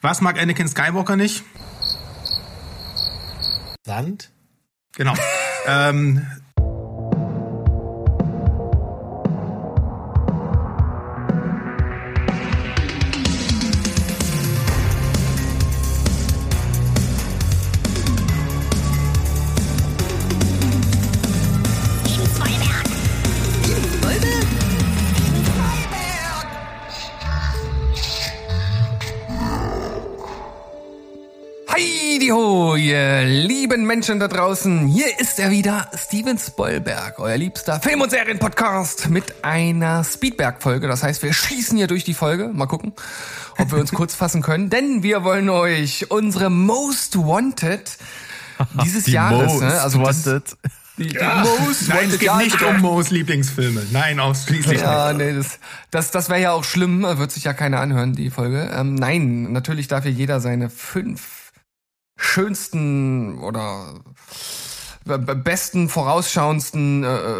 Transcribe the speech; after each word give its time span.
Was 0.00 0.20
mag 0.20 0.38
Anakin 0.38 0.68
Skywalker 0.68 1.16
nicht? 1.16 1.42
Sand? 3.84 4.30
Genau. 4.92 5.14
ähm, 5.66 6.24
Menschen 34.08 34.20
da 34.20 34.28
draußen. 34.28 34.86
Hier 34.86 35.20
ist 35.20 35.38
er 35.38 35.50
wieder, 35.50 35.90
Steven 35.94 36.38
Spoilberg, 36.38 37.18
euer 37.18 37.36
liebster 37.36 37.78
Film- 37.78 38.00
und 38.00 38.08
Serienpodcast 38.10 39.10
mit 39.10 39.44
einer 39.44 40.02
Speedberg-Folge. 40.02 40.88
Das 40.88 41.02
heißt, 41.02 41.22
wir 41.22 41.34
schießen 41.34 41.76
hier 41.76 41.88
durch 41.88 42.04
die 42.04 42.14
Folge. 42.14 42.48
Mal 42.48 42.64
gucken, 42.64 42.94
ob 43.58 43.70
wir 43.70 43.78
uns 43.78 43.92
kurz 43.92 44.14
fassen 44.14 44.40
können. 44.40 44.70
Denn 44.70 45.02
wir 45.02 45.24
wollen 45.24 45.50
euch 45.50 46.10
unsere 46.10 46.48
Most 46.48 47.18
Wanted 47.18 47.98
dieses 48.82 49.04
Die 49.04 49.12
Jahres, 49.12 49.52
Most 49.52 49.60
ne? 49.62 49.78
also 49.82 50.02
das, 50.02 50.24
Wanted. 50.24 50.56
die, 50.96 51.08
die 51.08 51.14
ja, 51.14 51.44
Most 51.44 51.88
nein, 51.88 52.08
es 52.08 52.18
geht 52.18 52.34
nicht 52.36 52.62
um 52.62 52.80
Mo's 52.80 53.10
Lieblingsfilme. 53.10 53.88
Nein, 53.90 54.20
ausschließlich 54.20 54.80
Ja, 54.80 55.12
nicht. 55.12 55.26
nee, 55.26 55.34
das, 55.34 55.58
das, 55.90 56.10
das 56.12 56.30
wäre 56.30 56.40
ja 56.40 56.52
auch 56.52 56.64
schlimm, 56.64 57.02
wird 57.02 57.30
sich 57.30 57.44
ja 57.44 57.52
keiner 57.52 57.80
anhören, 57.80 58.14
die 58.14 58.30
Folge. 58.30 58.70
Ähm, 58.74 58.94
nein, 58.94 59.52
natürlich 59.52 59.86
darf 59.86 60.04
hier 60.04 60.12
jeder 60.12 60.40
seine 60.40 60.70
fünf 60.70 61.37
schönsten 62.18 63.38
oder 63.38 63.94
b- 65.04 65.16
besten, 65.34 65.88
vorausschauendsten 65.88 67.04
äh, 67.04 67.06
äh, 67.06 67.32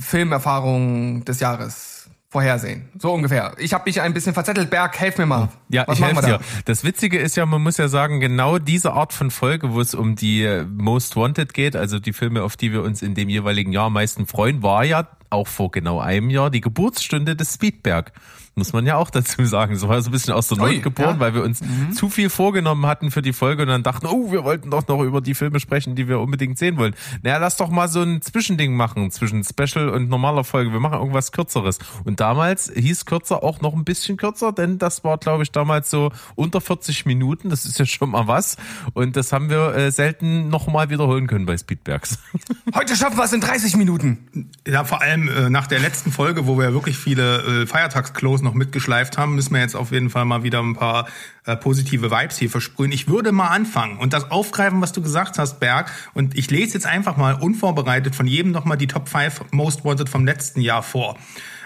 Filmerfahrungen 0.00 1.24
des 1.24 1.40
Jahres 1.40 2.08
vorhersehen. 2.28 2.88
So 2.96 3.12
ungefähr. 3.12 3.54
Ich 3.58 3.74
habe 3.74 3.82
mich 3.86 4.00
ein 4.00 4.14
bisschen 4.14 4.34
verzettelt. 4.34 4.70
Berg, 4.70 4.98
helf 5.00 5.18
mir 5.18 5.26
mal. 5.26 5.48
Ja, 5.68 5.82
Was 5.88 5.98
ich 5.98 6.04
helfe 6.04 6.22
wir 6.22 6.22
dir. 6.22 6.38
da? 6.38 6.44
Das 6.64 6.84
Witzige 6.84 7.18
ist 7.18 7.36
ja, 7.36 7.44
man 7.44 7.60
muss 7.60 7.76
ja 7.76 7.88
sagen, 7.88 8.20
genau 8.20 8.58
diese 8.58 8.92
Art 8.92 9.12
von 9.12 9.32
Folge, 9.32 9.72
wo 9.72 9.80
es 9.80 9.94
um 9.94 10.14
die 10.14 10.44
äh, 10.44 10.64
Most 10.64 11.16
Wanted 11.16 11.52
geht, 11.54 11.74
also 11.74 11.98
die 11.98 12.12
Filme, 12.12 12.44
auf 12.44 12.56
die 12.56 12.72
wir 12.72 12.82
uns 12.84 13.02
in 13.02 13.14
dem 13.16 13.28
jeweiligen 13.28 13.72
Jahr 13.72 13.86
am 13.86 13.94
meisten 13.94 14.26
freuen, 14.26 14.62
war 14.62 14.84
ja 14.84 15.08
auch 15.28 15.48
vor 15.48 15.72
genau 15.72 15.98
einem 16.00 16.30
Jahr 16.30 16.50
die 16.50 16.60
Geburtsstunde 16.60 17.34
des 17.34 17.54
Speedberg. 17.54 18.12
Muss 18.60 18.74
man 18.74 18.84
ja 18.84 18.96
auch 18.96 19.08
dazu 19.08 19.42
sagen. 19.46 19.76
So 19.76 19.88
war 19.88 20.02
so 20.02 20.10
ein 20.10 20.12
bisschen 20.12 20.34
aus 20.34 20.48
der 20.48 20.58
Ui, 20.60 20.74
Not 20.74 20.82
geboren, 20.82 21.08
ja. 21.08 21.14
Mhm. 21.14 21.20
weil 21.20 21.34
wir 21.34 21.42
uns 21.42 21.62
zu 21.94 22.10
viel 22.10 22.28
vorgenommen 22.28 22.84
hatten 22.84 23.10
für 23.10 23.22
die 23.22 23.32
Folge 23.32 23.62
und 23.62 23.68
dann 23.68 23.82
dachten, 23.82 24.06
oh, 24.06 24.30
wir 24.30 24.44
wollten 24.44 24.70
doch 24.70 24.86
noch 24.86 25.02
über 25.02 25.22
die 25.22 25.34
Filme 25.34 25.60
sprechen, 25.60 25.94
die 25.94 26.08
wir 26.08 26.20
unbedingt 26.20 26.58
sehen 26.58 26.76
wollen. 26.76 26.94
Naja, 27.22 27.38
lass 27.38 27.56
doch 27.56 27.70
mal 27.70 27.88
so 27.88 28.02
ein 28.02 28.20
Zwischending 28.20 28.76
machen 28.76 29.10
zwischen 29.10 29.42
Special 29.44 29.88
und 29.88 30.10
normaler 30.10 30.44
Folge. 30.44 30.74
Wir 30.74 30.80
machen 30.80 30.98
irgendwas 30.98 31.32
Kürzeres. 31.32 31.78
Und 32.04 32.20
damals 32.20 32.70
hieß 32.74 33.06
kürzer 33.06 33.42
auch 33.42 33.62
noch 33.62 33.72
ein 33.72 33.84
bisschen 33.84 34.18
kürzer, 34.18 34.52
denn 34.52 34.76
das 34.76 35.04
war, 35.04 35.16
glaube 35.16 35.42
ich, 35.42 35.52
damals 35.52 35.88
so 35.88 36.12
unter 36.34 36.60
40 36.60 37.06
Minuten. 37.06 37.48
Das 37.48 37.64
ist 37.64 37.78
ja 37.78 37.86
schon 37.86 38.10
mal 38.10 38.26
was. 38.26 38.58
Und 38.92 39.16
das 39.16 39.32
haben 39.32 39.48
wir 39.48 39.74
äh, 39.74 39.90
selten 39.90 40.50
noch 40.50 40.66
mal 40.66 40.90
wiederholen 40.90 41.26
können 41.26 41.46
bei 41.46 41.56
Speedbergs. 41.56 42.18
Heute 42.74 42.94
schaffen 42.94 43.16
wir 43.16 43.24
es 43.24 43.32
in 43.32 43.40
30 43.40 43.76
Minuten. 43.76 44.50
Ja, 44.68 44.84
vor 44.84 45.00
allem 45.00 45.28
äh, 45.28 45.48
nach 45.48 45.66
der 45.66 45.78
letzten 45.78 46.12
Folge, 46.12 46.46
wo 46.46 46.58
wir 46.58 46.74
wirklich 46.74 46.98
viele 46.98 47.62
äh, 47.62 47.66
Feiertagsklos 47.66 48.42
noch 48.42 48.49
mitgeschleift 48.54 49.18
haben, 49.18 49.34
müssen 49.34 49.54
wir 49.54 49.60
jetzt 49.60 49.76
auf 49.76 49.92
jeden 49.92 50.10
Fall 50.10 50.24
mal 50.24 50.42
wieder 50.42 50.60
ein 50.60 50.74
paar 50.74 51.08
äh, 51.46 51.56
positive 51.56 52.10
Vibes 52.10 52.38
hier 52.38 52.50
versprühen. 52.50 52.92
Ich 52.92 53.08
würde 53.08 53.32
mal 53.32 53.48
anfangen 53.48 53.98
und 53.98 54.12
das 54.12 54.30
aufgreifen, 54.30 54.80
was 54.80 54.92
du 54.92 55.02
gesagt 55.02 55.38
hast, 55.38 55.60
Berg. 55.60 55.90
Und 56.14 56.36
ich 56.36 56.50
lese 56.50 56.74
jetzt 56.74 56.86
einfach 56.86 57.16
mal 57.16 57.34
unvorbereitet 57.34 58.14
von 58.14 58.26
jedem 58.26 58.52
nochmal 58.52 58.76
die 58.76 58.86
Top 58.86 59.08
5 59.08 59.52
Most 59.52 59.84
Wanted 59.84 60.08
vom 60.08 60.24
letzten 60.24 60.60
Jahr 60.60 60.82
vor. 60.82 61.16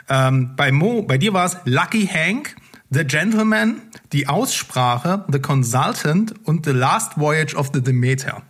Ähm, 0.08 0.54
bei 0.56 0.72
Mo, 0.72 1.02
bei 1.02 1.18
dir 1.18 1.32
war 1.32 1.46
es 1.46 1.56
Lucky 1.64 2.06
Hank, 2.06 2.56
The 2.90 3.04
Gentleman, 3.04 3.80
Die 4.12 4.28
Aussprache, 4.28 5.24
The 5.32 5.40
Consultant 5.40 6.34
und 6.44 6.66
The 6.66 6.72
Last 6.72 7.18
Voyage 7.18 7.56
of 7.56 7.70
the 7.72 7.82
Demeter. 7.82 8.42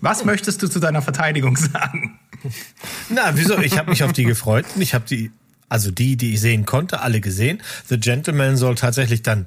Was 0.00 0.24
möchtest 0.24 0.62
du 0.62 0.68
zu 0.68 0.80
deiner 0.80 1.02
Verteidigung 1.02 1.56
sagen? 1.56 2.18
Na, 3.08 3.32
wieso? 3.34 3.58
Ich 3.58 3.78
habe 3.78 3.90
mich 3.90 4.02
auf 4.02 4.12
die 4.12 4.24
gefreut 4.24 4.64
und 4.74 4.82
ich 4.82 4.94
habe 4.94 5.04
die, 5.08 5.30
also 5.70 5.90
die, 5.90 6.16
die 6.18 6.34
ich 6.34 6.40
sehen 6.42 6.66
konnte, 6.66 7.00
alle 7.00 7.22
gesehen. 7.22 7.62
The 7.88 7.98
Gentleman 7.98 8.58
soll 8.58 8.74
tatsächlich 8.74 9.22
dann 9.22 9.46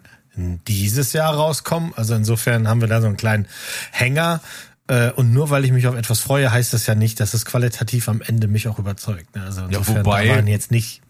dieses 0.67 1.13
Jahr 1.13 1.35
rauskommen. 1.35 1.93
Also 1.95 2.15
insofern 2.15 2.67
haben 2.67 2.81
wir 2.81 2.87
da 2.87 3.01
so 3.01 3.05
einen 3.07 3.17
kleinen 3.17 3.45
Hänger. 3.91 4.41
Äh, 4.87 5.11
Und 5.11 5.31
nur 5.31 5.51
weil 5.51 5.63
ich 5.63 5.71
mich 5.71 5.85
auf 5.85 5.95
etwas 5.95 6.19
freue, 6.21 6.51
heißt 6.51 6.73
das 6.73 6.87
ja 6.87 6.95
nicht, 6.95 7.19
dass 7.19 7.35
es 7.35 7.45
qualitativ 7.45 8.09
am 8.09 8.21
Ende 8.21 8.47
mich 8.47 8.67
auch 8.67 8.79
überzeugt. 8.79 9.35
ne? 9.35 9.43
Also 9.43 9.65
insofern 9.65 10.03
wobei- 10.03 10.27
da 10.27 10.35
waren 10.37 10.47
jetzt 10.47 10.71
nicht. 10.71 11.02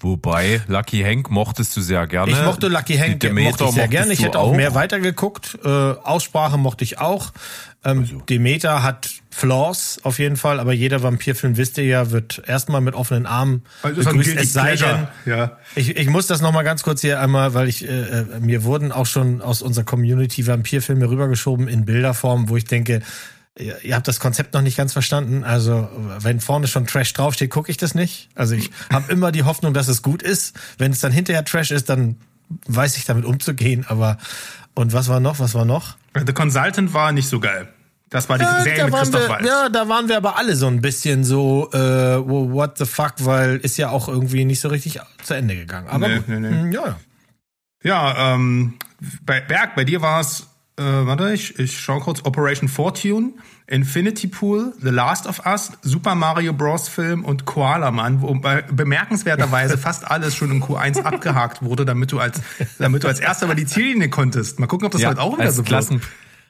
Wobei, 0.00 0.60
Lucky 0.66 1.02
Hank 1.02 1.30
mochtest 1.30 1.76
du 1.76 1.80
sehr 1.80 2.06
gerne. 2.06 2.32
Ich 2.32 2.42
mochte 2.42 2.68
Lucky 2.68 2.96
Hank, 2.96 3.20
Die 3.20 3.28
mochte 3.28 3.28
Demeter 3.28 3.64
ich 3.66 3.74
sehr 3.74 3.88
gerne. 3.88 4.12
Ich 4.12 4.22
hätte 4.22 4.38
auch, 4.38 4.54
mehr 4.54 4.74
weitergeguckt. 4.74 5.58
Äh, 5.64 5.68
Aussprache 5.68 6.58
mochte 6.58 6.84
ich 6.84 6.98
auch. 6.98 7.32
Ähm, 7.84 8.00
Also. 8.00 8.20
Demeter 8.20 8.82
hat 8.82 9.08
Flaws 9.30 10.00
auf 10.02 10.18
jeden 10.18 10.36
Fall, 10.36 10.60
aber 10.60 10.72
jeder 10.72 11.02
Vampirfilm, 11.02 11.56
wisst 11.56 11.78
ihr 11.78 11.84
ja, 11.84 12.10
wird 12.10 12.42
erstmal 12.46 12.80
mit 12.80 12.94
offenen 12.94 13.26
Armen 13.26 13.62
Also 13.82 14.02
begrüßt. 14.04 14.36
Es 14.36 14.52
sei 14.52 14.76
denn, 14.76 15.08
ja. 15.26 15.58
ich, 15.74 15.96
ich 15.96 16.08
muss 16.08 16.26
das 16.26 16.40
noch 16.40 16.52
mal 16.52 16.62
ganz 16.62 16.82
kurz 16.82 17.00
hier 17.00 17.20
einmal, 17.20 17.54
weil 17.54 17.68
ich 17.68 17.88
äh, 17.88 18.20
äh, 18.20 18.24
mir 18.40 18.64
wurden 18.64 18.92
auch 18.92 19.06
schon 19.06 19.42
aus 19.42 19.62
unserer 19.62 19.84
Community 19.84 20.46
Vampirfilme 20.46 21.08
rübergeschoben 21.08 21.66
in 21.68 21.84
Bilderform, 21.84 22.48
wo 22.48 22.56
ich 22.56 22.64
denke, 22.64 23.00
ihr, 23.58 23.82
ihr 23.84 23.94
habt 23.94 24.08
das 24.08 24.20
Konzept 24.20 24.54
noch 24.54 24.62
nicht 24.62 24.76
ganz 24.76 24.92
verstanden. 24.92 25.44
Also 25.44 25.88
wenn 26.18 26.40
vorne 26.40 26.66
schon 26.66 26.86
Trash 26.86 27.12
draufsteht, 27.12 27.50
gucke 27.50 27.70
ich 27.70 27.76
das 27.76 27.94
nicht. 27.94 28.28
Also 28.34 28.54
ich 28.54 28.70
habe 28.92 29.12
immer 29.12 29.32
die 29.32 29.42
Hoffnung, 29.44 29.74
dass 29.74 29.88
es 29.88 30.02
gut 30.02 30.22
ist. 30.22 30.56
Wenn 30.78 30.92
es 30.92 31.00
dann 31.00 31.12
hinterher 31.12 31.44
Trash 31.44 31.70
ist, 31.70 31.88
dann 31.88 32.16
weiß 32.66 32.96
ich 32.96 33.04
damit 33.04 33.24
umzugehen. 33.24 33.84
Aber 33.88 34.18
und 34.74 34.92
was 34.92 35.08
war 35.08 35.20
noch? 35.20 35.38
Was 35.38 35.54
war 35.54 35.64
noch? 35.64 35.96
The 36.26 36.32
Consultant 36.32 36.92
war 36.94 37.12
nicht 37.12 37.28
so 37.28 37.40
geil. 37.40 37.68
Das 38.10 38.28
war 38.28 38.38
die 38.38 38.44
Ja, 38.44 38.62
Serie 38.62 38.84
mit 38.84 38.94
Christoph 38.94 39.22
wir, 39.22 39.28
Waltz. 39.28 39.46
ja, 39.46 39.68
da 39.68 39.88
waren 39.88 40.08
wir 40.08 40.16
aber 40.16 40.36
alle 40.36 40.54
so 40.54 40.68
ein 40.68 40.80
bisschen 40.80 41.24
so, 41.24 41.68
äh, 41.72 41.78
what 41.78 42.78
the 42.78 42.84
fuck, 42.84 43.14
weil 43.20 43.56
ist 43.56 43.76
ja 43.76 43.88
auch 43.90 44.06
irgendwie 44.08 44.44
nicht 44.44 44.60
so 44.60 44.68
richtig 44.68 45.00
zu 45.24 45.34
Ende 45.34 45.56
gegangen. 45.56 45.88
Aber 45.88 46.06
Nee, 46.06 46.20
nee, 46.28 46.38
nee. 46.38 46.48
Hm, 46.48 46.70
ja, 46.72 46.86
ja. 46.86 46.96
Ja, 47.82 48.34
ähm, 48.34 48.74
bei 49.22 49.40
Berg, 49.40 49.74
bei 49.74 49.84
dir 49.84 50.00
war 50.00 50.20
es, 50.20 50.46
äh, 50.76 50.82
warte, 50.82 51.32
ich, 51.32 51.58
ich 51.58 51.78
schau 51.78 52.00
kurz, 52.00 52.24
Operation 52.24 52.68
Fortune, 52.68 53.34
Infinity 53.66 54.26
Pool, 54.26 54.74
The 54.80 54.90
Last 54.90 55.26
of 55.26 55.46
Us, 55.46 55.70
Super 55.82 56.14
Mario 56.16 56.52
Bros. 56.52 56.88
Film 56.88 57.24
und 57.24 57.44
Koala 57.44 57.92
Man, 57.92 58.20
wo 58.20 58.34
bei, 58.34 58.62
bemerkenswerterweise 58.62 59.78
fast 59.78 60.10
alles 60.10 60.34
schon 60.34 60.50
in 60.50 60.62
Q1 60.62 61.02
abgehakt 61.02 61.62
wurde, 61.62 61.84
damit 61.84 62.10
du 62.10 62.18
als, 62.18 62.40
damit 62.78 63.04
du 63.04 63.08
als 63.08 63.20
erster 63.20 63.46
über 63.46 63.54
die 63.54 63.66
Ziellinie 63.66 64.08
konntest. 64.10 64.58
Mal 64.58 64.66
gucken, 64.66 64.86
ob 64.86 64.92
das 64.92 65.04
heute 65.04 65.20
auch 65.20 65.34
wieder 65.34 65.44
als 65.44 65.56
so 65.56 65.62
wird. 65.62 66.02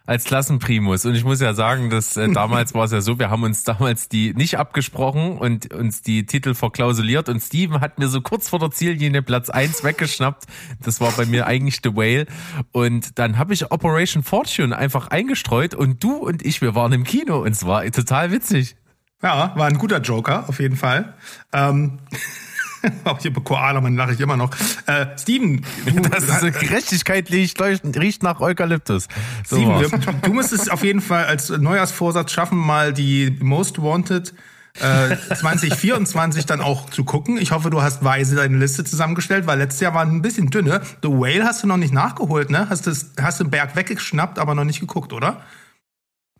Als 0.07 0.25
Klassenprimus. 0.25 1.07
Und 1.07 1.15
ich 1.15 1.25
muss 1.25 1.41
ja 1.41 1.55
sagen, 1.55 1.89
dass 1.89 2.17
äh, 2.17 2.29
damals 2.33 2.75
war 2.75 2.85
es 2.85 2.93
ja 2.93 3.01
so, 3.01 3.19
wir 3.19 3.31
haben 3.31 3.43
uns 3.43 3.65
damals 3.65 4.09
die 4.09 4.35
nicht 4.35 4.59
abgesprochen 4.59 5.39
und 5.39 5.73
uns 5.73 6.03
die 6.03 6.27
Titel 6.27 6.55
verklausuliert 6.55 7.29
und 7.29 7.41
Steven 7.41 7.81
hat 7.81 7.99
mir 7.99 8.09
so 8.09 8.21
kurz 8.21 8.51
vor 8.51 8.59
der 8.59 8.71
Ziellinie 8.71 9.23
Platz 9.23 9.49
eins 9.49 9.83
weggeschnappt. 9.83 10.45
Das 10.83 11.01
war 11.01 11.13
bei 11.13 11.25
mir 11.25 11.47
eigentlich 11.47 11.81
The 11.83 11.97
Whale. 11.97 12.27
Und 12.73 13.19
dann 13.19 13.39
habe 13.39 13.55
ich 13.55 13.71
Operation 13.71 14.23
Fortune 14.23 14.77
einfach 14.77 15.09
eingestreut 15.09 15.75
und 15.75 16.05
du 16.05 16.17
und 16.17 16.45
ich, 16.45 16.61
wir 16.61 16.75
waren 16.75 16.93
im 16.93 17.05
Kino 17.05 17.39
und 17.43 17.53
es 17.53 17.65
war 17.65 17.85
total 17.91 18.31
witzig. 18.31 18.77
Ja, 19.23 19.53
war 19.57 19.67
ein 19.69 19.79
guter 19.79 20.01
Joker, 20.01 20.49
auf 20.49 20.61
jeden 20.61 20.77
Fall. 20.77 21.15
Ähm, 21.53 21.99
auch 23.05 23.19
hier 23.21 23.33
bei 23.33 23.41
Koala 23.41 23.81
Man 23.81 23.97
lache 23.97 24.13
ich 24.13 24.21
immer 24.21 24.37
noch. 24.37 24.51
Äh, 24.87 25.07
Steven, 25.19 25.65
du, 25.87 26.01
Das 26.11 26.25
ist 26.25 26.61
Gerechtigkeit 26.61 27.31
riecht, 27.31 27.61
riecht 27.61 28.23
nach 28.23 28.41
Eukalyptus. 28.41 29.09
So 29.47 29.57
Steven, 29.57 29.81
wir, 29.81 30.13
du 30.23 30.33
musst 30.33 30.53
es 30.53 30.69
auf 30.69 30.85
jeden 30.85 31.01
Fall 31.01 31.25
als 31.25 31.51
Neujahrsvorsatz 31.51 32.33
schaffen, 32.33 32.59
mal 32.59 32.93
die 32.93 33.37
Most 33.41 33.83
Wanted 33.83 34.35
äh, 34.81 35.17
2024 35.35 36.47
dann 36.47 36.61
auch 36.61 36.91
zu 36.91 37.05
gucken. 37.05 37.39
Ich 37.39 37.53
hoffe, 37.53 37.71
du 37.71 37.83
hast 37.83 38.05
weise 38.05 38.37
deine 38.37 38.57
Liste 38.59 38.85
zusammengestellt, 38.85 39.47
weil 39.47 39.59
letztes 39.59 39.81
Jahr 39.81 39.95
war 39.95 40.03
ein 40.03 40.23
bisschen 40.23 40.51
dünne. 40.51 40.81
The 41.03 41.09
Whale 41.09 41.45
hast 41.45 41.63
du 41.63 41.67
noch 41.67 41.77
nicht 41.77 41.93
nachgeholt, 41.93 42.51
ne? 42.51 42.69
Hast, 42.69 42.87
das, 42.87 43.13
hast 43.21 43.41
den 43.41 43.51
Berg 43.51 43.77
weggeschnappt, 43.77 44.39
aber 44.39 44.55
noch 44.55 44.65
nicht 44.65 44.81
geguckt, 44.81 45.13
oder? 45.13 45.43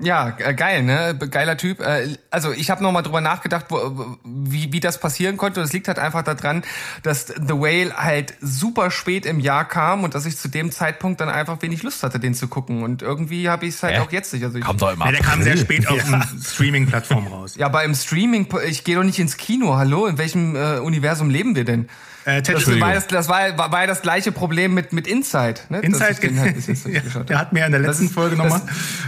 Ja, 0.01 0.37
äh, 0.39 0.55
geil, 0.55 0.83
ne? 0.83 1.17
Geiler 1.31 1.57
Typ. 1.57 1.81
Äh, 1.81 2.17
Also 2.31 2.51
ich 2.51 2.69
habe 2.69 2.83
noch 2.83 2.91
mal 2.91 3.03
drüber 3.03 3.21
nachgedacht, 3.21 3.67
wo, 3.69 4.17
wie, 4.25 4.73
wie 4.73 4.81
das 4.81 4.99
passieren 4.99 5.37
konnte. 5.37 5.61
Und 5.61 5.67
es 5.67 5.73
liegt 5.73 5.87
halt 5.87 6.01
einfach 6.01 6.23
daran, 6.23 6.63
dass 7.05 7.27
The 7.29 7.55
Whale 7.55 7.95
halt 7.97 8.35
super 8.41 8.91
spät 8.91 9.25
im 9.25 9.39
Jahr 9.39 9.65
kam 9.69 10.03
und 10.03 10.17
dass 10.17 10.27
ich 10.27 10.37
zu 10.37 10.49
dem 10.49 10.73
Zeitpunkt 10.73 11.21
dann 11.21 11.29
einfach 11.29 11.63
wenig 11.63 11.85
Lust 11.85 12.03
hatte, 12.03 12.19
den 12.19 12.35
zu 12.35 12.49
gucken. 12.49 12.83
Und 12.83 13.03
irgendwie 13.03 13.49
habe 13.49 13.67
ich 13.67 13.77
es 13.77 13.83
halt 13.85 13.95
Hä? 13.95 14.01
auch 14.01 14.11
jetzt 14.11 14.33
nicht. 14.33 14.45
Also 14.45 14.59
ich, 14.59 14.65
Kam 14.65 14.79
doch 14.79 14.93
immer. 14.93 15.05
Ja, 15.07 15.13
der 15.13 15.21
kam 15.21 15.43
sehr 15.43 15.57
spät 15.57 15.87
auf 15.87 16.03
den 16.03 16.23
Streaming-Plattformen 16.43 17.29
raus. 17.29 17.55
ja, 17.57 17.67
aber 17.67 17.85
im 17.85 17.95
Streaming, 17.95 18.49
ich 18.67 18.83
gehe 18.83 18.97
doch 18.97 19.05
nicht 19.05 19.21
ins 19.21 19.37
Kino. 19.37 19.77
Hallo, 19.77 20.07
in 20.07 20.19
welchem 20.19 20.57
äh, 20.57 20.79
Universum 20.79 21.31
leben 21.31 21.55
wir 21.55 21.65
denn? 21.65 21.89
Äh, 22.25 22.43
Ted, 22.43 22.57
Das 22.57 22.81
war, 22.81 22.93
das, 22.95 23.07
das 23.07 23.29
war, 23.29 23.57
war, 23.59 23.71
war 23.73 23.81
ja 23.83 23.87
das 23.87 24.03
gleiche 24.03 24.33
Problem 24.33 24.73
mit, 24.75 24.93
mit 24.93 25.07
Inside. 25.07 25.55
Ne? 25.69 25.81
Inside, 25.81 26.15
den 26.23 26.41
halt 26.41 26.57
ja, 26.87 27.23
der 27.23 27.39
hat 27.39 27.53
mir 27.53 27.61
ja 27.61 27.67
in 27.67 27.73
der 27.73 27.81
letzten 27.83 28.07
ist- 28.07 28.15
Folge 28.15 28.37
nochmal. 28.37 28.63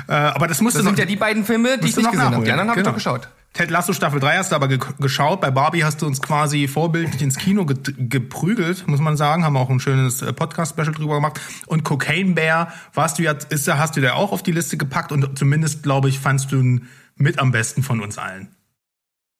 Äh, 0.09 0.13
aber 0.13 0.47
das 0.49 0.61
musste 0.61 0.79
Das 0.81 0.85
noch, 0.85 0.91
sind 0.91 0.99
ja 0.99 1.05
die 1.07 1.17
beiden 1.17 1.45
Filme, 1.45 1.79
die 1.79 1.89
ich 1.89 1.97
nicht 1.97 2.05
noch 2.05 2.13
gesehen 2.13 2.31
habe. 2.35 2.45
Die 2.45 2.51
anderen 2.53 2.71
habe 2.71 2.81
ich 2.81 2.85
Genau. 2.85 2.91
doch 2.91 2.97
geschaut. 2.97 3.29
Ted 3.55 3.71
Lasso 3.71 3.95
Staffel 3.95 4.21
3 4.21 4.37
hast 4.37 4.53
du 4.53 4.57
aber 4.57 4.69
ge 4.69 4.79
geschaut. 5.01 5.41
Bei 5.41 5.51
Barbie 5.51 5.83
hast 5.83 6.03
du 6.03 6.07
uns 6.07 6.21
quasi 6.21 6.69
vorbildlich 6.69 7.23
ins 7.23 7.37
Kino 7.39 7.65
ge 7.65 7.77
geprügelt, 7.97 8.87
muss 8.87 9.01
man 9.01 9.17
sagen. 9.17 9.45
Haben 9.45 9.55
wir 9.55 9.61
auch 9.61 9.71
ein 9.71 9.81
schönes 9.81 10.21
äh, 10.21 10.33
Podcast-Special 10.35 10.93
drüber 10.93 11.15
gemacht. 11.15 11.41
Und 11.67 11.83
Cocaine 11.83 12.35
Bear 12.35 12.71
warst 12.93 13.19
du 13.19 13.23
ja, 13.23 13.33
ist, 13.49 13.67
da- 13.67 13.79
hast 13.79 13.97
du 13.97 14.03
da 14.03 14.13
auch 14.13 14.33
auf 14.33 14.43
die 14.43 14.53
Liste 14.53 14.77
gepackt 14.77 15.11
und 15.11 15.39
zumindest, 15.39 15.83
glaube 15.83 16.11
ich, 16.11 16.19
fandst 16.19 16.53
du 16.53 16.57
ihn 16.61 16.87
mit 17.17 17.39
am 17.39 17.51
besten 17.51 17.83
von 17.83 18.03
uns 18.03 18.19
allen. 18.19 18.49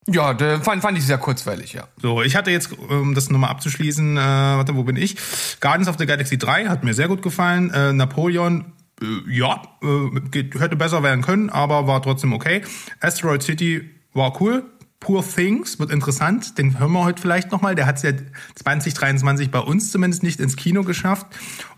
Ja, 0.09 0.37
fand, 0.61 0.81
fand 0.81 0.97
ich 0.97 1.05
sehr 1.05 1.17
kurzweilig, 1.17 1.73
ja. 1.73 1.87
So, 2.01 2.21
ich 2.21 2.37
hatte 2.37 2.49
jetzt, 2.49 2.71
um 2.71 3.13
das 3.13 3.29
nochmal 3.29 3.49
abzuschließen, 3.49 4.15
äh, 4.15 4.19
warte, 4.19 4.75
wo 4.75 4.83
bin 4.83 4.95
ich? 4.95 5.17
Guardians 5.59 5.89
of 5.89 5.97
the 5.99 6.05
Galaxy 6.05 6.37
3 6.37 6.67
hat 6.67 6.85
mir 6.85 6.93
sehr 6.93 7.09
gut 7.09 7.21
gefallen. 7.21 7.71
Äh, 7.71 7.91
Napoleon, 7.91 8.73
äh, 9.01 9.05
ja, 9.29 9.61
äh, 9.83 10.19
geht, 10.31 10.57
hätte 10.59 10.77
besser 10.77 11.03
werden 11.03 11.21
können, 11.21 11.49
aber 11.49 11.87
war 11.87 12.01
trotzdem 12.01 12.31
okay. 12.31 12.61
Asteroid 13.01 13.43
City 13.43 13.89
war 14.13 14.41
cool. 14.41 14.63
Poor 14.99 15.23
Things 15.23 15.77
wird 15.77 15.91
interessant, 15.91 16.57
den 16.57 16.79
hören 16.79 16.91
wir 16.91 17.03
heute 17.03 17.21
vielleicht 17.21 17.51
nochmal. 17.51 17.75
Der 17.75 17.85
hat 17.85 17.97
es 17.97 18.01
ja 18.01 18.11
2023 18.55 19.51
bei 19.51 19.59
uns 19.59 19.91
zumindest 19.91 20.23
nicht 20.23 20.39
ins 20.39 20.55
Kino 20.55 20.83
geschafft. 20.83 21.27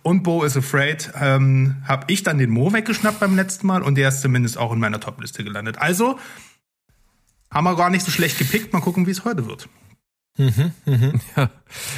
Und 0.04 0.24
Bo 0.24 0.44
is 0.44 0.56
Afraid 0.56 1.12
ähm, 1.20 1.78
habe 1.86 2.06
ich 2.08 2.24
dann 2.24 2.38
den 2.38 2.50
Mo 2.50 2.72
weggeschnappt 2.72 3.20
beim 3.20 3.36
letzten 3.36 3.68
Mal 3.68 3.82
und 3.82 3.96
der 3.96 4.08
ist 4.08 4.22
zumindest 4.22 4.58
auch 4.58 4.72
in 4.72 4.80
meiner 4.80 5.02
Topliste 5.02 5.44
gelandet. 5.44 5.80
Also 5.80 6.18
haben 7.52 7.64
wir 7.64 7.76
gar 7.76 7.90
nicht 7.90 8.06
so 8.06 8.12
schlecht 8.12 8.38
gepickt. 8.38 8.74
Mal 8.74 8.82
gucken, 8.82 9.08
wie 9.08 9.12
es 9.12 9.26
heute 9.26 9.46
wird. 9.48 9.70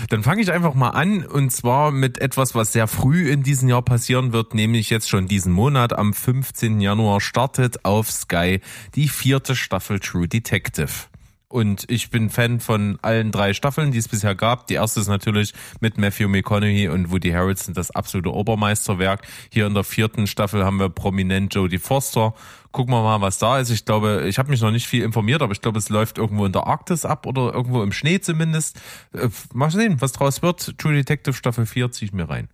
Dann 0.09 0.23
fange 0.23 0.41
ich 0.41 0.51
einfach 0.51 0.73
mal 0.73 0.89
an 0.89 1.25
und 1.25 1.51
zwar 1.51 1.91
mit 1.91 2.19
etwas, 2.19 2.55
was 2.55 2.73
sehr 2.73 2.87
früh 2.87 3.29
in 3.29 3.43
diesem 3.43 3.69
Jahr 3.69 3.83
passieren 3.83 4.33
wird, 4.33 4.55
nämlich 4.55 4.89
jetzt 4.89 5.09
schon 5.09 5.27
diesen 5.27 5.53
Monat. 5.53 5.93
Am 5.93 6.13
15. 6.13 6.81
Januar 6.81 7.21
startet 7.21 7.85
auf 7.85 8.09
Sky 8.09 8.59
die 8.95 9.09
vierte 9.09 9.55
Staffel 9.55 9.99
True 9.99 10.27
Detective. 10.27 11.10
Und 11.51 11.85
ich 11.89 12.09
bin 12.09 12.29
Fan 12.29 12.59
von 12.59 12.97
allen 13.01 13.31
drei 13.31 13.53
Staffeln, 13.53 13.91
die 13.91 13.97
es 13.97 14.07
bisher 14.07 14.35
gab. 14.35 14.67
Die 14.67 14.75
erste 14.75 14.99
ist 14.99 15.07
natürlich 15.07 15.53
mit 15.79 15.97
Matthew 15.97 16.27
McConaughey 16.27 16.87
und 16.87 17.11
Woody 17.11 17.31
Harrelson 17.31 17.73
das 17.73 17.91
absolute 17.91 18.33
Obermeisterwerk. 18.33 19.27
Hier 19.51 19.67
in 19.67 19.73
der 19.73 19.83
vierten 19.83 20.27
Staffel 20.27 20.63
haben 20.63 20.79
wir 20.79 20.89
prominent 20.89 21.53
Jodie 21.53 21.77
Foster. 21.77 22.33
Gucken 22.71 22.93
wir 22.93 23.03
mal, 23.03 23.19
was 23.19 23.37
da 23.37 23.59
ist. 23.59 23.69
Ich 23.69 23.83
glaube, 23.83 24.25
ich 24.27 24.39
habe 24.39 24.49
mich 24.49 24.61
noch 24.61 24.71
nicht 24.71 24.87
viel 24.87 25.03
informiert, 25.03 25.41
aber 25.41 25.51
ich 25.51 25.61
glaube, 25.61 25.77
es 25.77 25.89
läuft 25.89 26.17
irgendwo 26.17 26.45
in 26.45 26.53
der 26.53 26.67
Arktis 26.67 27.03
ab 27.03 27.25
oder 27.25 27.53
irgendwo 27.53 27.83
im 27.83 27.91
Schnee 27.91 28.19
zumindest. 28.21 28.79
Äh, 29.13 29.27
mal 29.53 29.69
sehen, 29.69 29.99
was 29.99 30.13
draus 30.13 30.41
wird. 30.41 30.77
True 30.77 30.93
Detective 30.93 31.33
Staffel 31.33 31.65
4 31.65 31.91
ziehe 31.91 32.07
ich 32.07 32.13
mir 32.13 32.29
rein. 32.29 32.47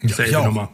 Selbe 0.00 0.30
ich 0.30 0.36
auch. 0.36 0.46
Nummer. 0.46 0.70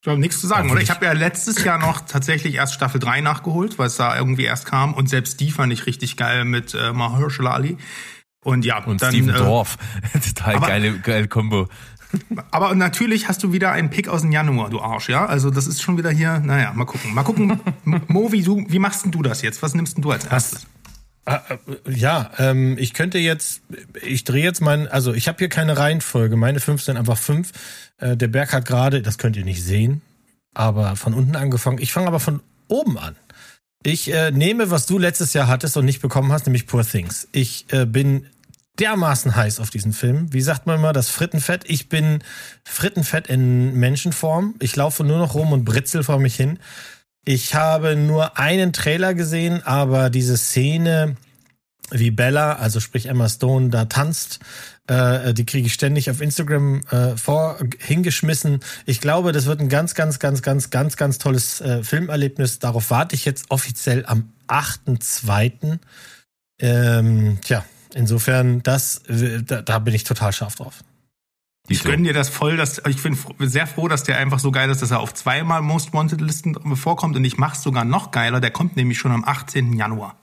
Ich 0.00 0.08
habe 0.08 0.20
nichts 0.20 0.40
zu 0.40 0.46
sagen, 0.46 0.70
oder? 0.70 0.80
Ich 0.80 0.90
habe 0.90 1.04
ja 1.04 1.12
letztes 1.12 1.64
Jahr 1.64 1.78
noch 1.78 2.00
tatsächlich 2.02 2.54
erst 2.54 2.74
Staffel 2.74 3.00
3 3.00 3.20
nachgeholt, 3.20 3.78
weil 3.78 3.88
es 3.88 3.96
da 3.96 4.16
irgendwie 4.16 4.44
erst 4.44 4.64
kam. 4.66 4.94
Und 4.94 5.08
selbst 5.08 5.40
die 5.40 5.50
fand 5.50 5.72
ich 5.72 5.86
richtig 5.86 6.16
geil 6.16 6.44
mit 6.44 6.72
äh, 6.74 6.92
Mahershala 6.92 7.50
Ali. 7.50 7.76
Und 8.44 8.64
ja, 8.64 8.84
Und 8.84 9.02
dann, 9.02 9.10
Steven 9.12 9.30
äh, 9.30 9.38
Dorff. 9.38 9.76
Total 10.12 10.54
aber- 10.56 10.66
geile, 10.68 10.98
geile 11.00 11.26
Kombo. 11.28 11.68
Aber 12.50 12.74
natürlich 12.74 13.28
hast 13.28 13.42
du 13.42 13.52
wieder 13.52 13.70
einen 13.72 13.90
Pick 13.90 14.08
aus 14.08 14.22
dem 14.22 14.32
Januar, 14.32 14.70
du 14.70 14.80
Arsch, 14.80 15.10
ja? 15.10 15.26
Also 15.26 15.50
das 15.50 15.66
ist 15.66 15.82
schon 15.82 15.98
wieder 15.98 16.10
hier, 16.10 16.38
naja, 16.40 16.72
mal 16.72 16.86
gucken. 16.86 17.12
Mal 17.12 17.22
gucken, 17.22 17.60
Mo, 17.84 18.32
wie, 18.32 18.42
du, 18.42 18.64
wie 18.66 18.78
machst 18.78 19.04
denn 19.04 19.10
du 19.12 19.20
das 19.20 19.42
jetzt? 19.42 19.60
Was 19.62 19.74
nimmst 19.74 19.96
denn 19.98 20.02
du 20.02 20.10
als 20.12 20.24
erstes? 20.24 20.66
Ah, 21.28 21.42
äh, 21.50 21.90
Ja, 21.90 22.30
ähm, 22.38 22.78
ich 22.78 22.94
könnte 22.94 23.18
jetzt, 23.18 23.60
ich 24.02 24.24
drehe 24.24 24.42
jetzt 24.42 24.62
mein, 24.62 24.88
also 24.88 25.12
ich 25.12 25.28
habe 25.28 25.38
hier 25.38 25.50
keine 25.50 25.76
Reihenfolge. 25.76 26.36
Meine 26.36 26.58
fünf 26.58 26.82
sind 26.82 26.96
einfach 26.96 27.18
fünf. 27.18 27.52
Äh, 27.98 28.16
der 28.16 28.28
Berg 28.28 28.54
hat 28.54 28.64
gerade, 28.64 29.02
das 29.02 29.18
könnt 29.18 29.36
ihr 29.36 29.44
nicht 29.44 29.62
sehen, 29.62 30.00
aber 30.54 30.96
von 30.96 31.12
unten 31.12 31.36
angefangen. 31.36 31.78
Ich 31.78 31.92
fange 31.92 32.06
aber 32.06 32.18
von 32.18 32.40
oben 32.68 32.98
an. 32.98 33.14
Ich 33.82 34.10
äh, 34.10 34.30
nehme, 34.30 34.70
was 34.70 34.86
du 34.86 34.98
letztes 34.98 35.34
Jahr 35.34 35.48
hattest 35.48 35.76
und 35.76 35.84
nicht 35.84 36.00
bekommen 36.00 36.32
hast, 36.32 36.46
nämlich 36.46 36.66
Poor 36.66 36.82
Things. 36.82 37.28
Ich 37.32 37.66
äh, 37.72 37.84
bin 37.84 38.26
dermaßen 38.78 39.36
heiß 39.36 39.60
auf 39.60 39.68
diesen 39.70 39.92
Film. 39.92 40.32
Wie 40.32 40.40
sagt 40.40 40.66
man 40.66 40.76
immer, 40.78 40.94
das 40.94 41.10
Frittenfett? 41.10 41.64
Ich 41.68 41.90
bin 41.90 42.20
Frittenfett 42.64 43.26
in 43.26 43.74
Menschenform. 43.74 44.54
Ich 44.60 44.74
laufe 44.76 45.04
nur 45.04 45.18
noch 45.18 45.34
rum 45.34 45.52
und 45.52 45.64
britzel 45.64 46.02
vor 46.02 46.18
mich 46.18 46.36
hin. 46.36 46.58
Ich 47.30 47.54
habe 47.54 47.94
nur 47.94 48.38
einen 48.38 48.72
Trailer 48.72 49.12
gesehen, 49.12 49.62
aber 49.62 50.08
diese 50.08 50.38
Szene, 50.38 51.14
wie 51.90 52.10
Bella, 52.10 52.54
also 52.54 52.80
sprich 52.80 53.04
Emma 53.04 53.28
Stone, 53.28 53.68
da 53.68 53.84
tanzt, 53.84 54.40
äh, 54.86 55.34
die 55.34 55.44
kriege 55.44 55.66
ich 55.66 55.74
ständig 55.74 56.10
auf 56.10 56.22
Instagram 56.22 56.80
äh, 56.90 57.18
vor 57.18 57.58
hingeschmissen. 57.80 58.60
Ich 58.86 59.02
glaube, 59.02 59.32
das 59.32 59.44
wird 59.44 59.60
ein 59.60 59.68
ganz, 59.68 59.94
ganz, 59.94 60.18
ganz, 60.20 60.40
ganz, 60.40 60.70
ganz, 60.70 60.96
ganz 60.96 61.18
tolles 61.18 61.60
äh, 61.60 61.84
Filmerlebnis. 61.84 62.60
Darauf 62.60 62.90
warte 62.90 63.14
ich 63.14 63.26
jetzt 63.26 63.50
offiziell 63.50 64.06
am 64.06 64.32
8.2. 64.48 65.80
Ähm, 66.60 67.38
tja, 67.44 67.62
insofern, 67.92 68.62
das, 68.62 69.02
äh, 69.06 69.42
da, 69.42 69.60
da 69.60 69.78
bin 69.80 69.92
ich 69.92 70.04
total 70.04 70.32
scharf 70.32 70.54
drauf. 70.54 70.82
Ich 71.68 71.84
gönne 71.84 72.04
dir 72.04 72.12
das 72.14 72.28
voll, 72.28 72.56
dass 72.56 72.80
ich 72.88 73.02
bin 73.02 73.16
sehr 73.40 73.66
froh, 73.66 73.88
dass 73.88 74.02
der 74.04 74.16
einfach 74.18 74.38
so 74.38 74.50
geil 74.50 74.70
ist, 74.70 74.80
dass 74.82 74.90
er 74.90 75.00
auf 75.00 75.12
zweimal 75.14 75.60
Most 75.62 75.92
Wanted 75.92 76.20
Listen 76.20 76.54
vorkommt 76.76 77.16
und 77.16 77.24
ich 77.24 77.36
mach's 77.38 77.62
sogar 77.62 77.84
noch 77.84 78.10
geiler. 78.10 78.40
Der 78.40 78.50
kommt 78.50 78.76
nämlich 78.76 78.98
schon 78.98 79.12
am 79.12 79.24
18. 79.24 79.74
Januar. 79.74 80.16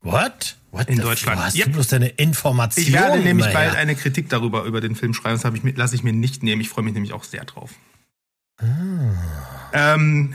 What? 0.00 0.56
What 0.72 0.88
In 0.88 0.96
the- 0.96 1.02
Deutschland. 1.02 1.40
Hast 1.40 1.56
Yep. 1.56 1.66
du 1.66 1.72
bloß 1.74 1.88
deine 1.88 2.08
Information? 2.08 2.84
Ich 2.84 2.92
werde 2.92 3.18
nämlich 3.20 3.46
Meier? 3.46 3.54
bald 3.54 3.76
eine 3.76 3.94
Kritik 3.94 4.28
darüber 4.30 4.64
über 4.64 4.80
den 4.80 4.96
Film 4.96 5.14
schreiben. 5.14 5.36
Das 5.36 5.44
habe 5.44 5.56
ich 5.56 5.62
mir, 5.62 5.72
lasse 5.74 5.94
ich 5.94 6.02
mir 6.02 6.12
nicht 6.12 6.42
nehmen. 6.42 6.60
Ich 6.60 6.70
freue 6.70 6.84
mich 6.84 6.94
nämlich 6.94 7.12
auch 7.12 7.24
sehr 7.24 7.44
drauf. 7.44 7.70
Ähm, 9.72 10.34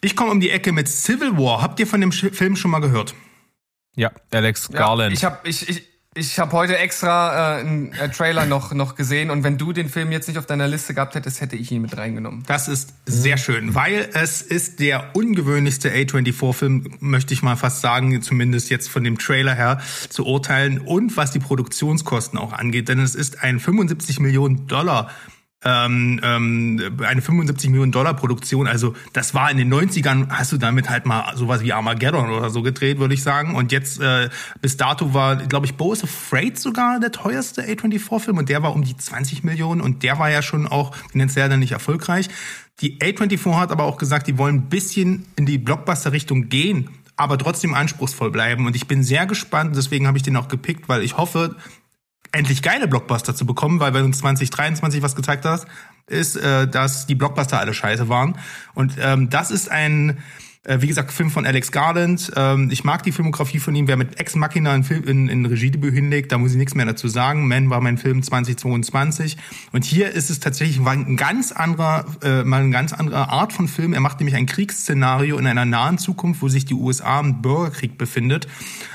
ich 0.00 0.16
komme 0.16 0.30
um 0.30 0.40
die 0.40 0.50
Ecke 0.50 0.72
mit 0.72 0.88
Civil 0.88 1.36
War. 1.36 1.62
Habt 1.62 1.78
ihr 1.80 1.86
von 1.86 2.00
dem 2.00 2.12
Film 2.12 2.56
schon 2.56 2.70
mal 2.70 2.80
gehört? 2.80 3.14
Ja, 3.94 4.10
Alex 4.32 4.68
Ja, 4.72 4.78
Garland. 4.78 5.12
ich 5.12 5.24
habe 5.24 5.46
ich, 5.48 5.68
ich, 5.68 5.82
ich 6.14 6.38
hab 6.38 6.52
heute 6.52 6.76
extra 6.76 7.58
äh, 7.58 7.60
einen 7.60 7.92
äh, 7.92 8.10
Trailer 8.10 8.44
noch, 8.44 8.74
noch 8.74 8.96
gesehen 8.96 9.30
und 9.30 9.44
wenn 9.44 9.56
du 9.56 9.72
den 9.72 9.88
Film 9.88 10.12
jetzt 10.12 10.28
nicht 10.28 10.36
auf 10.36 10.44
deiner 10.44 10.68
Liste 10.68 10.92
gehabt 10.92 11.14
hättest, 11.14 11.40
hätte 11.40 11.56
ich 11.56 11.72
ihn 11.72 11.80
mit 11.80 11.96
reingenommen. 11.96 12.42
Das 12.46 12.68
ist 12.68 12.94
sehr 13.06 13.38
schön, 13.38 13.74
weil 13.74 14.10
es 14.12 14.42
ist 14.42 14.80
der 14.80 15.16
ungewöhnlichste 15.16 15.90
A24-Film, 15.90 16.98
möchte 17.00 17.32
ich 17.32 17.42
mal 17.42 17.56
fast 17.56 17.80
sagen, 17.80 18.20
zumindest 18.20 18.68
jetzt 18.68 18.90
von 18.90 19.04
dem 19.04 19.16
Trailer 19.16 19.54
her 19.54 19.80
zu 20.10 20.26
urteilen 20.26 20.80
und 20.80 21.16
was 21.16 21.30
die 21.30 21.38
Produktionskosten 21.38 22.38
auch 22.38 22.52
angeht, 22.52 22.88
denn 22.88 23.00
es 23.00 23.14
ist 23.14 23.42
ein 23.42 23.58
75 23.58 24.20
Millionen 24.20 24.66
Dollar 24.66 25.10
ähm, 25.64 26.20
ähm, 26.22 26.98
eine 27.02 27.22
75 27.22 27.70
Millionen 27.70 27.92
Dollar 27.92 28.14
Produktion. 28.14 28.66
Also 28.66 28.94
das 29.12 29.34
war 29.34 29.50
in 29.50 29.56
den 29.56 29.72
90ern, 29.72 30.28
hast 30.30 30.52
du 30.52 30.58
damit 30.58 30.90
halt 30.90 31.06
mal 31.06 31.36
sowas 31.36 31.62
wie 31.62 31.72
Armageddon 31.72 32.30
oder 32.30 32.50
so 32.50 32.62
gedreht, 32.62 32.98
würde 32.98 33.14
ich 33.14 33.22
sagen. 33.22 33.54
Und 33.54 33.72
jetzt 33.72 34.00
äh, 34.00 34.28
bis 34.60 34.76
dato 34.76 35.14
war, 35.14 35.36
glaube 35.36 35.66
ich, 35.66 35.74
Bo 35.74 35.92
is 35.92 36.02
Afraid 36.02 36.58
sogar 36.58 36.98
der 37.00 37.12
teuerste 37.12 37.62
A24-Film 37.62 38.38
und 38.38 38.48
der 38.48 38.62
war 38.62 38.74
um 38.74 38.82
die 38.82 38.96
20 38.96 39.44
Millionen 39.44 39.80
und 39.80 40.02
der 40.02 40.18
war 40.18 40.30
ja 40.30 40.42
schon 40.42 40.66
auch 40.66 40.94
finanziell 41.10 41.48
dann 41.48 41.60
nicht 41.60 41.72
erfolgreich. 41.72 42.28
Die 42.80 42.98
A24 42.98 43.58
hat 43.58 43.70
aber 43.70 43.84
auch 43.84 43.98
gesagt, 43.98 44.26
die 44.26 44.38
wollen 44.38 44.56
ein 44.56 44.68
bisschen 44.68 45.26
in 45.36 45.46
die 45.46 45.58
Blockbuster-Richtung 45.58 46.48
gehen, 46.48 46.90
aber 47.16 47.38
trotzdem 47.38 47.74
anspruchsvoll 47.74 48.30
bleiben. 48.30 48.66
Und 48.66 48.74
ich 48.74 48.88
bin 48.88 49.04
sehr 49.04 49.26
gespannt, 49.26 49.76
deswegen 49.76 50.06
habe 50.06 50.16
ich 50.16 50.24
den 50.24 50.36
auch 50.36 50.48
gepickt, 50.48 50.88
weil 50.88 51.02
ich 51.02 51.16
hoffe, 51.16 51.56
endlich 52.32 52.62
geile 52.62 52.88
Blockbuster 52.88 53.34
zu 53.34 53.46
bekommen, 53.46 53.78
weil 53.78 53.94
wenn 53.94 54.04
uns 54.04 54.18
2023 54.18 55.02
was 55.02 55.14
gezeigt 55.14 55.44
hast, 55.44 55.66
ist, 56.08 56.36
äh, 56.36 56.66
dass 56.66 57.06
die 57.06 57.14
Blockbuster 57.14 57.60
alle 57.60 57.74
scheiße 57.74 58.08
waren. 58.08 58.38
Und 58.74 58.94
ähm, 59.00 59.30
das 59.30 59.50
ist 59.50 59.70
ein, 59.70 60.18
äh, 60.64 60.80
wie 60.80 60.86
gesagt, 60.86 61.12
Film 61.12 61.30
von 61.30 61.46
Alex 61.46 61.72
Garland. 61.72 62.32
Ähm, 62.34 62.70
ich 62.70 62.84
mag 62.84 63.02
die 63.02 63.12
Filmografie 63.12 63.58
von 63.58 63.74
ihm. 63.74 63.86
Wer 63.86 63.96
mit 63.96 64.18
Ex 64.18 64.34
Machina 64.34 64.72
ein 64.72 64.84
Film 64.84 65.04
in, 65.04 65.28
in 65.28 65.44
Regiedebüt 65.44 65.92
hinlegt, 65.92 66.32
da 66.32 66.38
muss 66.38 66.52
ich 66.52 66.56
nichts 66.56 66.74
mehr 66.74 66.86
dazu 66.86 67.08
sagen. 67.08 67.48
Man 67.48 67.68
war 67.70 67.80
mein 67.80 67.98
Film 67.98 68.22
2022. 68.22 69.36
Und 69.72 69.84
hier 69.84 70.10
ist 70.10 70.30
es 70.30 70.40
tatsächlich 70.40 70.84
ein 70.84 71.16
ganz 71.16 71.52
anderer, 71.52 72.06
äh, 72.22 72.44
mal 72.44 72.62
eine 72.62 72.70
ganz 72.70 72.92
andere 72.92 73.28
Art 73.28 73.52
von 73.52 73.68
Film. 73.68 73.92
Er 73.92 74.00
macht 74.00 74.20
nämlich 74.20 74.36
ein 74.36 74.46
Kriegsszenario 74.46 75.36
in 75.38 75.46
einer 75.46 75.64
nahen 75.64 75.98
Zukunft, 75.98 76.42
wo 76.42 76.48
sich 76.48 76.64
die 76.64 76.74
USA 76.74 77.20
im 77.20 77.42
Bürgerkrieg 77.42 77.98
befindet. 77.98 78.48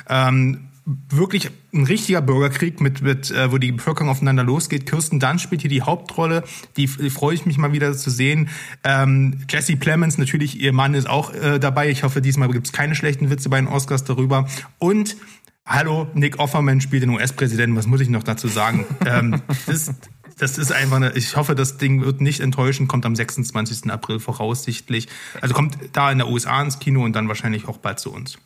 Ähm, 0.10 0.70
wirklich 1.10 1.50
ein 1.74 1.84
richtiger 1.84 2.22
Bürgerkrieg 2.22 2.80
mit, 2.80 3.02
mit 3.02 3.30
äh, 3.30 3.52
wo 3.52 3.58
die 3.58 3.74
Bevölkerung 3.74 4.10
aufeinander 4.10 4.44
losgeht. 4.44 4.86
Kirsten 4.86 5.20
Dunst 5.20 5.44
spielt 5.44 5.62
hier 5.62 5.70
die 5.70 5.82
Hauptrolle. 5.82 6.44
Die, 6.78 6.88
die 6.88 7.10
freue 7.10 7.36
ich 7.36 7.46
mich 7.46 7.58
mal 7.58 7.74
wieder 7.74 7.94
zu 7.94 8.10
sehen. 8.10 8.50
Ähm, 8.86 9.42
Jesse 9.50 9.76
Plemons, 9.76 10.18
natürlich, 10.18 10.62
ihr 10.62 10.72
Mann 10.72 10.94
ist 10.94 11.10
auch 11.10 11.34
äh, 11.34 11.60
dabei. 11.60 11.90
Ich 11.90 12.04
hoffe, 12.04 12.22
diesmal 12.22 12.50
gibt's 12.50 12.72
keine 12.72 12.96
schlechten 12.96 13.30
Witze 13.30 13.50
bei 13.50 13.58
den 13.58 13.68
Oscars 13.68 14.06
darüber. 14.06 14.48
Und 14.80 15.18
hallo, 15.66 16.08
Nick 16.14 16.40
Offerman 16.40 16.80
spielt 16.80 17.04
den 17.04 17.10
US-Präsidenten. 17.10 17.76
Was 17.76 17.86
muss 17.86 18.00
ich 18.00 18.10
noch 18.10 18.24
dazu 18.24 18.48
sagen? 18.48 18.86
ähm, 19.06 19.42
das, 19.66 19.94
das 20.38 20.58
ist 20.58 20.72
einfach 20.72 20.96
eine, 20.96 21.12
ich 21.18 21.36
hoffe, 21.36 21.54
das 21.54 21.78
Ding 21.78 22.02
wird 22.02 22.22
nicht 22.22 22.40
enttäuschen, 22.40 22.88
kommt 22.88 23.06
am 23.06 23.16
26. 23.16 23.92
April 23.92 24.20
voraussichtlich. 24.20 25.10
Also 25.42 25.54
kommt 25.54 25.78
da 25.92 26.10
in 26.14 26.20
der 26.20 26.30
USA 26.30 26.62
ins 26.62 26.80
Kino 26.80 27.04
und 27.04 27.14
dann 27.14 27.28
wahrscheinlich 27.28 27.68
auch 27.68 27.78
bald 27.78 28.00
zu 28.00 28.14
uns. 28.14 28.38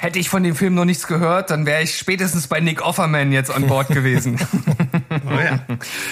Hätte 0.00 0.20
ich 0.20 0.28
von 0.28 0.44
dem 0.44 0.54
Film 0.54 0.74
noch 0.74 0.84
nichts 0.84 1.08
gehört, 1.08 1.50
dann 1.50 1.66
wäre 1.66 1.82
ich 1.82 1.96
spätestens 1.96 2.46
bei 2.46 2.60
Nick 2.60 2.82
Offerman 2.86 3.32
jetzt 3.32 3.50
an 3.50 3.66
Bord 3.66 3.88
gewesen. 3.88 4.38
Oh 5.30 5.40
ja. 5.40 5.60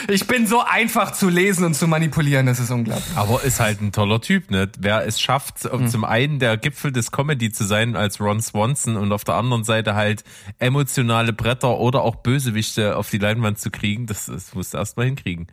ich 0.09 0.27
bin 0.27 0.47
so 0.47 0.63
einfach 0.63 1.13
zu 1.13 1.29
lesen 1.29 1.65
und 1.65 1.75
zu 1.75 1.87
manipulieren, 1.87 2.47
das 2.47 2.59
ist 2.61 2.71
unglaublich. 2.71 3.17
Aber 3.17 3.43
ist 3.45 3.61
halt 3.61 3.81
ein 3.81 3.93
toller 3.93 4.21
Typ, 4.21 4.51
ne? 4.51 4.69
Wer 4.79 5.07
es 5.07 5.21
schafft, 5.21 5.65
Hm. 5.65 5.89
zum 5.89 6.05
einen 6.05 6.39
der 6.39 6.57
Gipfel 6.57 6.93
des 6.93 7.13
Comedy 7.13 7.51
zu 7.53 7.65
sein 7.65 7.97
als 7.97 8.21
Ron 8.21 8.41
Swanson 8.43 8.97
und 8.97 9.13
auf 9.13 9.25
der 9.25 9.37
anderen 9.37 9.65
Seite 9.65 9.95
halt 9.95 10.25
emotionale 10.59 11.33
Bretter 11.33 11.79
oder 11.79 12.03
auch 12.03 12.17
Bösewichte 12.17 12.97
auf 12.97 13.09
die 13.09 13.19
Leinwand 13.19 13.59
zu 13.59 13.71
kriegen, 13.71 14.07
das, 14.07 14.27
das 14.27 14.55
musst 14.55 14.75
du 14.75 14.79
erst 14.79 14.97
mal 14.97 15.07
hinkriegen. 15.07 15.47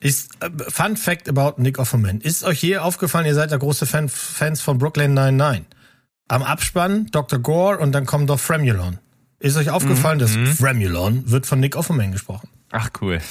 Ist 0.00 0.32
äh, 0.42 0.50
Fun 0.68 0.96
Fact 0.96 1.28
about 1.28 1.60
Nick 1.62 1.78
Offerman. 1.78 2.20
Ist 2.20 2.44
euch 2.44 2.62
je 2.62 2.78
aufgefallen, 2.78 3.26
ihr 3.26 3.34
seid 3.34 3.50
ja 3.52 3.56
große 3.56 3.86
Fan, 3.86 4.08
Fans 4.08 4.60
von 4.60 4.78
Brooklyn 4.78 5.14
99. 5.14 5.64
Am 6.28 6.42
Abspann 6.42 7.06
Dr. 7.12 7.38
Gore 7.38 7.78
und 7.78 7.92
dann 7.92 8.06
kommt 8.06 8.28
doch 8.30 8.40
Fremulon. 8.40 8.98
Ist 9.38 9.56
euch 9.56 9.70
aufgefallen, 9.70 10.18
dass 10.18 10.32
Fremulon 10.58 11.30
wird 11.30 11.46
von 11.46 11.60
Nick 11.60 11.76
Offerman 11.76 12.12
gesprochen? 12.12 12.48
Ach 12.72 12.90
cool. 13.00 13.20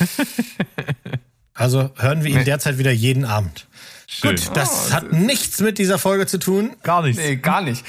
Also 1.58 1.92
hören 1.96 2.22
wir 2.26 2.32
ihn 2.32 2.40
Nee. 2.40 2.44
derzeit 2.44 2.78
wieder 2.78 2.92
jeden 2.92 3.24
Abend. 3.24 3.68
Schön. 4.08 4.32
Gut, 4.36 4.52
das 4.56 4.92
hat 4.94 5.14
nichts 5.14 5.62
mit 5.62 5.78
dieser 5.78 5.98
Folge 5.98 6.28
zu 6.28 6.38
tun. 6.38 6.76
Gar 6.84 7.04
nichts. 7.04 7.22
Nee, 7.22 7.38
gar 7.38 7.62
nicht. 7.62 7.84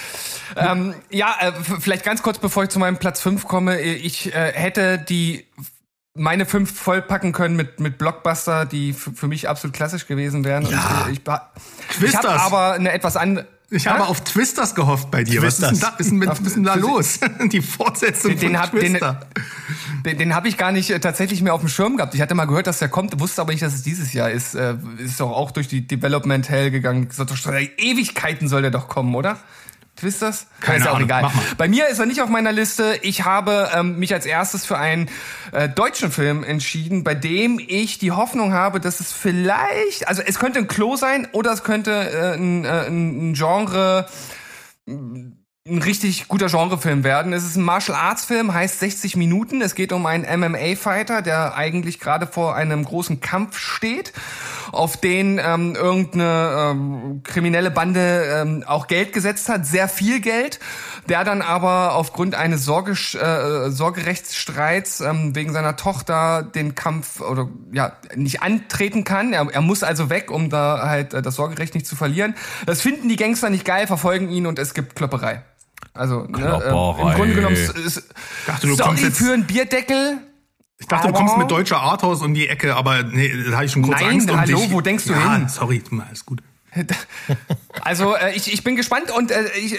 ähm, 0.57 0.95
ja, 1.11 1.35
äh, 1.41 1.53
vielleicht 1.81 2.05
ganz 2.05 2.23
kurz, 2.23 2.39
bevor 2.39 2.63
ich 2.63 2.69
zu 2.71 2.79
meinem 2.79 2.99
Platz 2.99 3.21
5 3.21 3.45
komme. 3.49 3.81
Ich 3.81 4.33
äh, 4.33 4.53
hätte 4.53 4.99
die 4.99 5.47
meine 6.15 6.47
fünf 6.47 6.79
vollpacken 6.79 7.33
können 7.33 7.57
mit, 7.57 7.81
mit 7.81 7.99
Blockbuster, 7.99 8.65
die 8.67 8.93
für 8.93 9.27
mich 9.27 9.49
absolut 9.49 9.75
klassisch 9.75 10.07
gewesen 10.07 10.45
wären. 10.45 10.65
Ja. 10.67 11.05
Und, 11.05 11.09
äh, 11.09 11.13
ich 11.13 11.19
ich 11.91 11.97
Twisters. 11.99 12.25
habe 12.25 12.41
aber 12.41 12.73
eine 12.75 12.93
etwas 12.93 13.17
andere. 13.17 13.47
Ich 13.69 13.87
habe 13.89 14.07
auf 14.07 14.23
Twisters 14.23 14.75
gehofft 14.77 15.11
bei 15.11 15.25
dir. 15.25 15.43
Was 15.43 15.55
ist 15.55 15.63
denn 15.63 15.71
Twisters. 15.71 15.91
da, 15.93 15.97
ist 15.99 16.11
denn, 16.11 16.19
mit- 16.19 16.29
was 16.29 16.41
ist 16.41 16.55
denn 16.57 16.63
da 16.63 16.75
los? 16.77 17.19
Die 17.53 17.61
Fortsetzung 17.61 18.31
Den- 18.33 18.39
den 18.41 18.51
von 18.53 18.61
hab- 18.61 18.71
Twister. 18.71 19.21
Den, 20.05 20.19
den 20.19 20.35
habe 20.37 20.47
ich 20.47 20.57
gar 20.57 20.71
nicht 20.71 20.91
äh, 20.91 21.01
tatsächlich 21.01 21.43
mehr 21.43 21.53
auf 21.53 21.61
dem 21.61 21.69
Schirm 21.69 21.97
gehabt. 21.97 22.15
Ich 22.15 22.21
hatte 22.21 22.35
mal 22.37 22.45
gehört, 22.45 22.69
dass 22.69 22.79
der 22.79 22.89
kommt, 22.89 23.19
wusste 23.19 23.41
aber 23.41 23.51
nicht, 23.53 23.63
dass 23.63 23.75
es 23.75 23.83
dieses 23.83 24.13
Jahr 24.13 24.31
ist. 24.31 24.55
Äh, 24.55 24.77
ist 24.99 25.19
doch 25.19 25.31
auch 25.33 25.51
durch 25.51 25.67
die 25.67 25.85
Development 25.87 26.49
Hell 26.49 26.71
gegangen. 26.71 27.09
Ewigkeiten 27.77 28.47
soll 28.49 28.63
der 28.63 28.71
doch 28.71 28.89
kommen, 28.89 29.15
oder? 29.17 29.37
Twisters? 29.97 30.47
Keine 30.61 30.79
ist 30.79 30.85
ja 30.85 30.91
auch 30.91 30.97
Ahnung. 30.97 31.09
egal. 31.09 31.31
Bei 31.57 31.69
mir 31.69 31.89
ist 31.89 31.99
er 31.99 32.07
nicht 32.07 32.21
auf 32.23 32.29
meiner 32.29 32.53
Liste. 32.53 32.99
Ich 33.03 33.25
habe 33.25 33.71
ähm, 33.75 33.99
mich 33.99 34.13
als 34.13 34.27
erstes 34.27 34.65
für 34.67 34.79
einen 34.79 35.09
äh, 35.53 35.69
deutschen 35.69 36.13
Film 36.13 36.45
entschieden, 36.45 37.03
bei 37.03 37.15
dem 37.15 37.59
ich 37.67 37.99
die 37.99 38.13
Hoffnung 38.13 38.53
habe, 38.53 38.79
dass 38.79 39.01
es 39.01 39.13
vielleicht, 39.13 40.07
also 40.09 40.23
es 40.23 40.39
könnte 40.39 40.59
ein 40.59 40.69
Klo 40.69 40.97
sein 40.97 41.27
oder 41.33 41.53
es 41.53 41.65
könnte 41.65 41.93
äh, 41.93 42.37
ein, 42.37 42.65
äh, 42.65 42.87
ein 42.87 43.35
Genre 43.35 44.07
ein 45.69 45.83
richtig 45.83 46.29
guter 46.29 46.47
Genrefilm 46.47 47.03
werden. 47.03 47.33
Es 47.33 47.45
ist 47.45 47.57
ein 47.57 47.65
Martial 47.65 47.99
Arts 47.99 48.25
Film, 48.25 48.55
heißt 48.55 48.79
60 48.79 49.17
Minuten. 49.17 49.61
Es 49.61 49.75
geht 49.75 49.93
um 49.93 50.07
einen 50.07 50.25
MMA 50.41 50.77
Fighter, 50.77 51.23
der 51.23 51.57
eigentlich 51.57 51.99
gerade 51.99 52.27
vor 52.27 52.55
einem 52.55 52.85
großen 52.85 53.21
Kampf 53.21 53.59
steht, 53.59 54.13
auf 54.71 54.97
den 54.97 55.41
ähm, 55.43 55.75
irgendeine 55.75 56.73
ähm, 56.73 57.21
kriminelle 57.25 57.71
Bande 57.71 58.43
ähm, 58.43 58.65
auch 58.67 58.87
Geld 58.87 59.13
gesetzt 59.13 59.49
hat, 59.49 59.67
sehr 59.67 59.89
viel 59.89 60.21
Geld, 60.21 60.61
der 61.09 61.25
dann 61.25 61.43
aber 61.43 61.95
aufgrund 61.95 62.37
eines 62.37 62.65
Sorge, 62.65 62.93
äh, 62.93 63.71
Sorgerechtsstreits 63.71 65.01
ähm, 65.01 65.35
wegen 65.35 65.53
seiner 65.53 65.77
Tochter 65.77 66.43
den 66.45 66.77
Kampf 66.77 67.21
oder 67.21 67.49
ja 67.73 67.93
nicht 68.15 68.43
antreten 68.43 69.03
kann. 69.03 69.33
Er, 69.33 69.49
er 69.53 69.63
muss 69.63 69.83
also 69.83 70.11
weg, 70.11 70.31
um 70.31 70.49
da 70.49 70.89
halt 70.89 71.13
äh, 71.13 71.23
das 71.23 71.35
Sorgerecht 71.35 71.75
nicht 71.75 71.87
zu 71.87 71.97
verlieren. 71.97 72.37
Das 72.67 72.83
finden 72.83 73.09
die 73.09 73.17
Gangster 73.17 73.51
nicht 73.51 73.65
geil, 73.65 73.89
verfolgen 73.89 74.29
ihn 74.31 74.47
und 74.47 74.61
es 74.61 74.73
gibt 74.73 74.95
Klopperei. 74.95 75.43
Also 75.97 76.25
ne, 76.25 76.63
äh, 76.65 77.03
im 77.03 77.15
Grunde 77.15 77.35
genommen 77.35 77.57
s- 77.57 78.03
dachte, 78.47 78.67
du 78.67 78.75
sorry 78.77 78.97
für 79.11 79.33
einen 79.33 79.47
Bierdeckel. 79.47 80.19
Ich 80.79 80.87
dachte, 80.87 81.09
du 81.09 81.15
kommst 81.15 81.39
mit 81.39 81.51
deutscher 81.51 81.81
Arthouse 81.81 82.21
um 82.23 82.35
die 82.35 82.49
Ecke, 82.49 82.77
aber 82.77 83.03
nee, 83.03 83.33
da 83.51 83.57
habe 83.57 83.65
ich 83.65 83.73
schon 83.73 83.83
kurz 83.83 84.01
Nein, 84.01 84.11
Angst 84.11 84.31
um 84.31 84.39
hallo, 84.39 84.59
dich. 84.61 84.71
wo 84.73 84.81
denkst 84.83 85.05
du 85.07 85.13
ja, 85.13 85.35
hin? 85.35 85.49
sorry, 85.49 85.83
alles 86.07 86.27
gut. 86.27 86.43
Also 87.83 88.15
äh, 88.17 88.35
ich, 88.35 88.53
ich 88.53 88.63
bin 88.63 88.77
gespannt 88.77 89.11
und 89.11 89.31
äh, 89.31 89.45
ich 89.59 89.79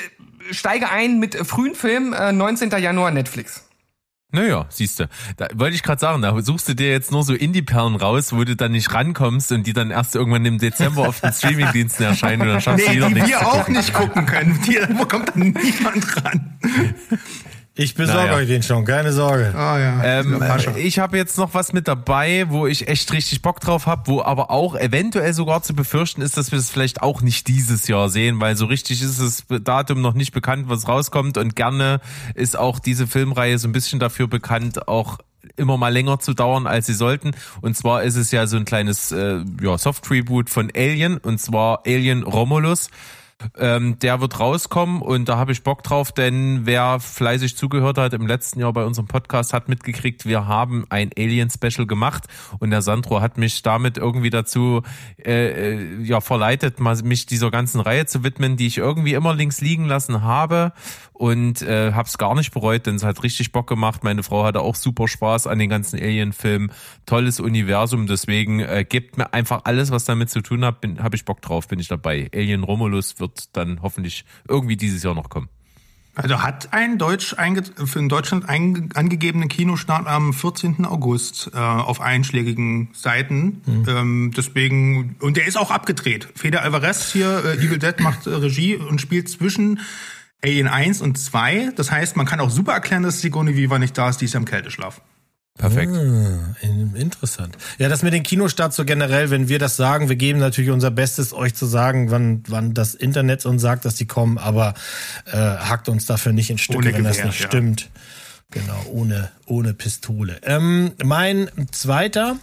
steige 0.52 0.90
ein 0.90 1.20
mit 1.20 1.36
frühen 1.48 1.76
Film, 1.76 2.14
äh, 2.14 2.32
19. 2.32 2.72
Januar 2.72 3.12
Netflix. 3.12 3.64
Naja, 4.32 4.66
siehst 4.70 5.00
du. 5.00 5.08
Da 5.38 5.48
wollte 5.56 5.76
ich 5.76 5.84
gerade 5.84 6.02
sagen, 6.02 6.22
da 6.22 6.40
suchst 6.42 6.68
du 6.68 6.74
dir 6.76 6.90
jetzt 6.92 7.12
nur 7.14 7.24
so 7.24 7.34
Indie-Perlen 7.34 7.96
raus, 7.96 8.34
wo 8.34 8.44
du 8.44 8.58
dann 8.58 8.74
nicht 8.74 8.94
rankommst 8.94 9.54
und 9.54 9.66
die 9.66 9.72
dann 9.74 9.90
erst 9.90 10.16
irgendwann 10.16 10.44
im 10.46 10.58
Dezember 10.58 11.08
auf 11.08 11.22
den 11.22 11.32
Streamingdiensten 11.34 12.06
erscheinen 12.06 12.42
und 12.42 12.48
dann 12.50 12.62
schaffst 12.62 12.86
du 12.86 12.92
Nee, 12.92 12.98
wieder 12.98 13.08
die 13.08 13.14
nichts. 13.16 13.30
wir 13.30 13.40
zu 13.40 13.46
auch 13.48 13.68
nicht 13.70 13.94
gucken 13.94 14.26
können. 14.26 14.60
Die, 14.68 14.78
wo 14.98 15.06
kommt 15.06 15.30
dann 15.30 15.40
niemand 15.64 16.26
ran? 16.26 16.60
Ich 17.78 17.94
besorge 17.94 18.28
Naja. 18.28 18.36
euch 18.38 18.48
den 18.48 18.64
schon, 18.64 18.86
keine 18.86 19.14
Sorge. 19.14 19.54
Ah 19.56 19.78
ja, 19.80 20.04
Ähm, 20.04 20.42
äh, 20.42 20.80
ich 20.80 20.98
habe 20.98 21.16
jetzt 21.18 21.38
noch 21.38 21.54
was 21.54 21.74
mit 21.74 21.88
dabei, 21.88 22.46
wo 22.50 22.66
ich 22.66 22.88
echt 22.88 23.14
richtig 23.14 23.44
Bock 23.44 23.60
drauf 23.60 23.86
habe, 23.86 24.08
wo 24.08 24.22
aber 24.24 24.50
auch 24.50 24.76
eventuell 24.76 25.34
sogar 25.34 25.62
zu 25.62 25.76
befürchten 25.76 26.22
ist, 26.22 26.38
dass 26.38 26.52
wir 26.52 26.58
das 26.58 26.72
vielleicht 26.72 27.04
auch 27.04 27.22
nicht 27.22 27.48
dieses 27.48 27.88
Jahr 27.88 28.10
sehen, 28.10 28.40
weil 28.42 28.56
so 28.58 28.66
richtig 28.66 29.02
ist 29.04 29.22
das 29.22 29.44
Datum 29.64 30.02
noch 30.02 30.14
nicht 30.16 30.32
bekannt, 30.32 30.70
was 30.70 30.88
rauskommt 30.88 31.38
und 31.38 31.56
gerne 31.56 32.02
ist 32.34 32.58
auch 32.58 32.80
diese 32.80 33.06
Filmreihe 33.06 33.60
so 33.60 33.68
ein 33.68 33.74
bisschen 33.74 34.00
dafür 34.00 34.28
bekannt, 34.28 34.88
auch 34.88 35.20
immer 35.56 35.78
mal 35.78 35.94
länger 35.94 36.20
zu 36.20 36.34
dauern, 36.34 36.66
als 36.66 36.88
sie 36.88 36.94
sollten. 36.94 37.32
Und 37.62 37.78
zwar 37.78 38.04
ist 38.04 38.16
es 38.16 38.32
ja 38.32 38.48
so 38.48 38.58
ein 38.58 38.66
kleines 38.66 39.12
äh, 39.12 39.40
ja, 39.62 39.78
Soft-Reboot 39.78 40.50
von 40.50 40.72
Alien, 40.76 41.18
und 41.18 41.40
zwar 41.40 41.84
Alien 41.86 42.24
Romulus. 42.24 42.90
Ähm, 43.56 44.00
der 44.00 44.20
wird 44.20 44.40
rauskommen 44.40 45.00
und 45.00 45.30
da 45.30 45.38
habe 45.38 45.52
ich 45.52 45.62
Bock 45.62 45.84
drauf, 45.84 46.12
denn 46.12 46.62
wer 46.64 47.00
fleißig 47.00 47.56
zugehört 47.56 48.00
hat 48.00 48.14
im 48.14 48.26
letzten 48.26 48.60
Jahr 48.60 48.74
bei 48.74 48.84
unserem 48.84 49.08
Podcast, 49.08 49.54
hat 49.54 49.70
mitgekriegt, 49.70 50.26
wir 50.26 50.48
haben 50.48 50.86
ein 50.90 51.12
Alien-Special 51.16 51.86
gemacht 51.86 52.24
und 52.58 52.72
der 52.72 52.82
Sandro 52.82 53.22
hat 53.22 53.38
mich 53.38 53.62
damit 53.62 54.00
irgendwie 54.00 54.32
dazu 54.32 54.82
äh, 55.24 55.76
äh, 55.76 56.02
ja 56.02 56.20
verleitet, 56.20 56.80
mich 56.80 57.28
dieser 57.28 57.52
ganzen 57.52 57.80
Reihe 57.80 58.08
zu 58.08 58.24
widmen, 58.24 58.58
die 58.58 58.66
ich 58.66 58.80
irgendwie 58.80 59.14
immer 59.14 59.36
links 59.36 59.62
liegen 59.62 59.86
lassen 59.86 60.24
habe 60.24 60.74
und 61.18 61.64
äh, 61.64 61.94
habe 61.94 62.08
es 62.08 62.18
gar 62.18 62.36
nicht 62.36 62.54
bereut, 62.54 62.86
denn 62.86 62.96
es 62.96 63.04
hat 63.04 63.24
richtig 63.24 63.52
Bock 63.52 63.68
gemacht. 63.68 64.04
Meine 64.04 64.22
Frau 64.22 64.44
hatte 64.44 64.62
auch 64.62 64.76
super 64.76 65.08
Spaß 65.08 65.48
an 65.48 65.58
den 65.58 65.70
ganzen 65.70 66.00
Alien-Filmen, 66.00 66.72
tolles 67.06 67.40
Universum, 67.40 68.06
deswegen 68.06 68.60
äh, 68.60 68.86
gebt 68.88 69.18
mir 69.18 69.34
einfach 69.34 69.62
alles, 69.64 69.90
was 69.90 70.06
damit 70.06 70.30
zu 70.30 70.42
tun 70.42 70.64
hat, 70.64 70.82
bin 70.82 71.02
habe 71.02 71.16
ich 71.16 71.26
Bock 71.26 71.42
drauf, 71.42 71.68
bin 71.68 71.80
ich 71.80 71.88
dabei. 71.88 72.30
Alien 72.34 72.64
Romulus 72.64 73.20
wird 73.20 73.56
dann 73.56 73.82
hoffentlich 73.82 74.26
irgendwie 74.48 74.78
dieses 74.78 75.04
Jahr 75.04 75.16
noch 75.16 75.30
kommen. 75.30 75.50
Also 76.18 76.42
hat 76.42 76.74
ein 76.74 76.98
Deutsch 76.98 77.36
für 77.36 78.00
in 78.00 78.10
Deutschland 78.10 78.50
angegebenen 78.50 79.50
Kinostart 79.50 80.08
am 80.08 80.34
14. 80.34 80.84
August 80.86 81.52
äh, 81.54 81.58
auf 81.60 82.02
einschlägigen 82.02 82.90
Seiten. 82.94 83.62
Ähm, 83.88 84.32
deswegen 84.36 85.16
und 85.20 85.38
der 85.38 85.46
ist 85.46 85.58
auch 85.58 85.70
abgedreht. 85.70 86.28
Feder 86.34 86.64
Alvarez 86.64 87.12
hier 87.12 87.46
äh, 87.46 87.64
Evil 87.64 87.78
Dead 87.78 88.00
macht 88.00 88.26
äh, 88.26 88.32
Regie 88.32 88.78
und 88.78 89.00
spielt 89.00 89.30
zwischen 89.30 89.80
Alien 90.44 90.68
1 90.68 91.02
und 91.02 91.18
2. 91.18 91.72
Das 91.76 91.92
heißt, 91.92 92.16
man 92.16 92.26
kann 92.26 92.40
auch 92.40 92.50
super 92.50 92.74
erklären, 92.74 93.04
dass 93.04 93.22
Sigourney 93.22 93.56
Viva 93.56 93.80
nicht 93.80 93.98
da 93.98 94.10
ist, 94.10 94.22
die 94.22 94.26
ist 94.26 94.34
ja 94.34 94.40
im 94.40 94.46
Kälteschlaf. 94.46 95.02
Perfekt. 95.58 95.92
Ah, 95.96 96.56
in- 96.62 96.96
interessant. 96.96 97.58
Ja, 97.80 97.90
das 97.90 98.04
mit 98.04 98.14
den 98.14 98.22
Kinostarts 98.22 98.76
so 98.76 98.86
generell, 98.86 99.32
wenn 99.32 99.50
wir 99.50 99.58
das 99.58 99.76
sagen, 99.76 100.08
wir 100.08 100.16
geben 100.16 100.38
natürlich 100.38 100.70
unser 100.70 100.92
Bestes, 100.92 101.34
euch 101.34 101.56
zu 101.56 101.66
sagen, 101.66 102.12
wann, 102.12 102.44
wann 102.48 102.76
das 102.76 102.94
Internet 102.94 103.44
uns 103.48 103.64
sagt, 103.64 103.84
dass 103.84 103.96
die 103.96 104.06
kommen, 104.06 104.38
aber 104.38 104.76
äh, 105.26 105.36
hackt 105.36 105.90
uns 105.90 106.06
dafür 106.06 106.32
nicht 106.32 106.52
in 106.52 106.60
Stücke, 106.60 106.94
wenn 106.94 107.04
das 107.04 107.24
nicht 107.24 107.40
ja. 107.40 107.48
stimmt. 107.48 107.90
Genau, 108.52 108.80
ohne, 108.92 109.32
ohne 109.48 109.74
Pistole. 109.74 110.40
Ähm, 110.44 110.92
mein 111.04 111.50
zweiter, 111.72 112.38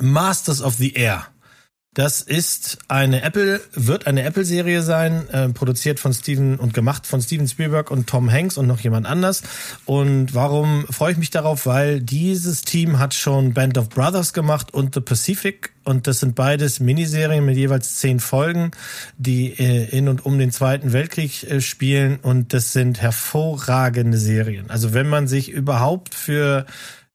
Masters 0.00 0.62
of 0.62 0.74
the 0.76 0.94
Air. 0.94 1.26
Das 1.96 2.20
ist 2.20 2.76
eine 2.88 3.22
Apple, 3.22 3.58
wird 3.72 4.06
eine 4.06 4.22
Apple-Serie 4.24 4.82
sein, 4.82 5.30
äh, 5.30 5.48
produziert 5.48 5.98
von 5.98 6.12
Steven 6.12 6.56
und 6.56 6.74
gemacht 6.74 7.06
von 7.06 7.22
Steven 7.22 7.48
Spielberg 7.48 7.90
und 7.90 8.06
Tom 8.06 8.30
Hanks 8.30 8.58
und 8.58 8.66
noch 8.66 8.80
jemand 8.80 9.06
anders. 9.06 9.42
Und 9.86 10.34
warum 10.34 10.84
freue 10.90 11.12
ich 11.12 11.16
mich 11.16 11.30
darauf? 11.30 11.64
Weil 11.64 12.02
dieses 12.02 12.60
Team 12.60 12.98
hat 12.98 13.14
schon 13.14 13.54
Band 13.54 13.78
of 13.78 13.88
Brothers 13.88 14.34
gemacht 14.34 14.74
und 14.74 14.92
The 14.92 15.00
Pacific. 15.00 15.72
Und 15.84 16.06
das 16.06 16.20
sind 16.20 16.34
beides 16.34 16.80
Miniserien 16.80 17.46
mit 17.46 17.56
jeweils 17.56 17.96
zehn 17.96 18.20
Folgen, 18.20 18.72
die 19.16 19.58
äh, 19.58 19.88
in 19.96 20.08
und 20.08 20.26
um 20.26 20.38
den 20.38 20.52
Zweiten 20.52 20.92
Weltkrieg 20.92 21.44
äh, 21.44 21.62
spielen. 21.62 22.18
Und 22.20 22.52
das 22.52 22.74
sind 22.74 23.00
hervorragende 23.00 24.18
Serien. 24.18 24.68
Also 24.68 24.92
wenn 24.92 25.08
man 25.08 25.28
sich 25.28 25.48
überhaupt 25.48 26.14
für 26.14 26.66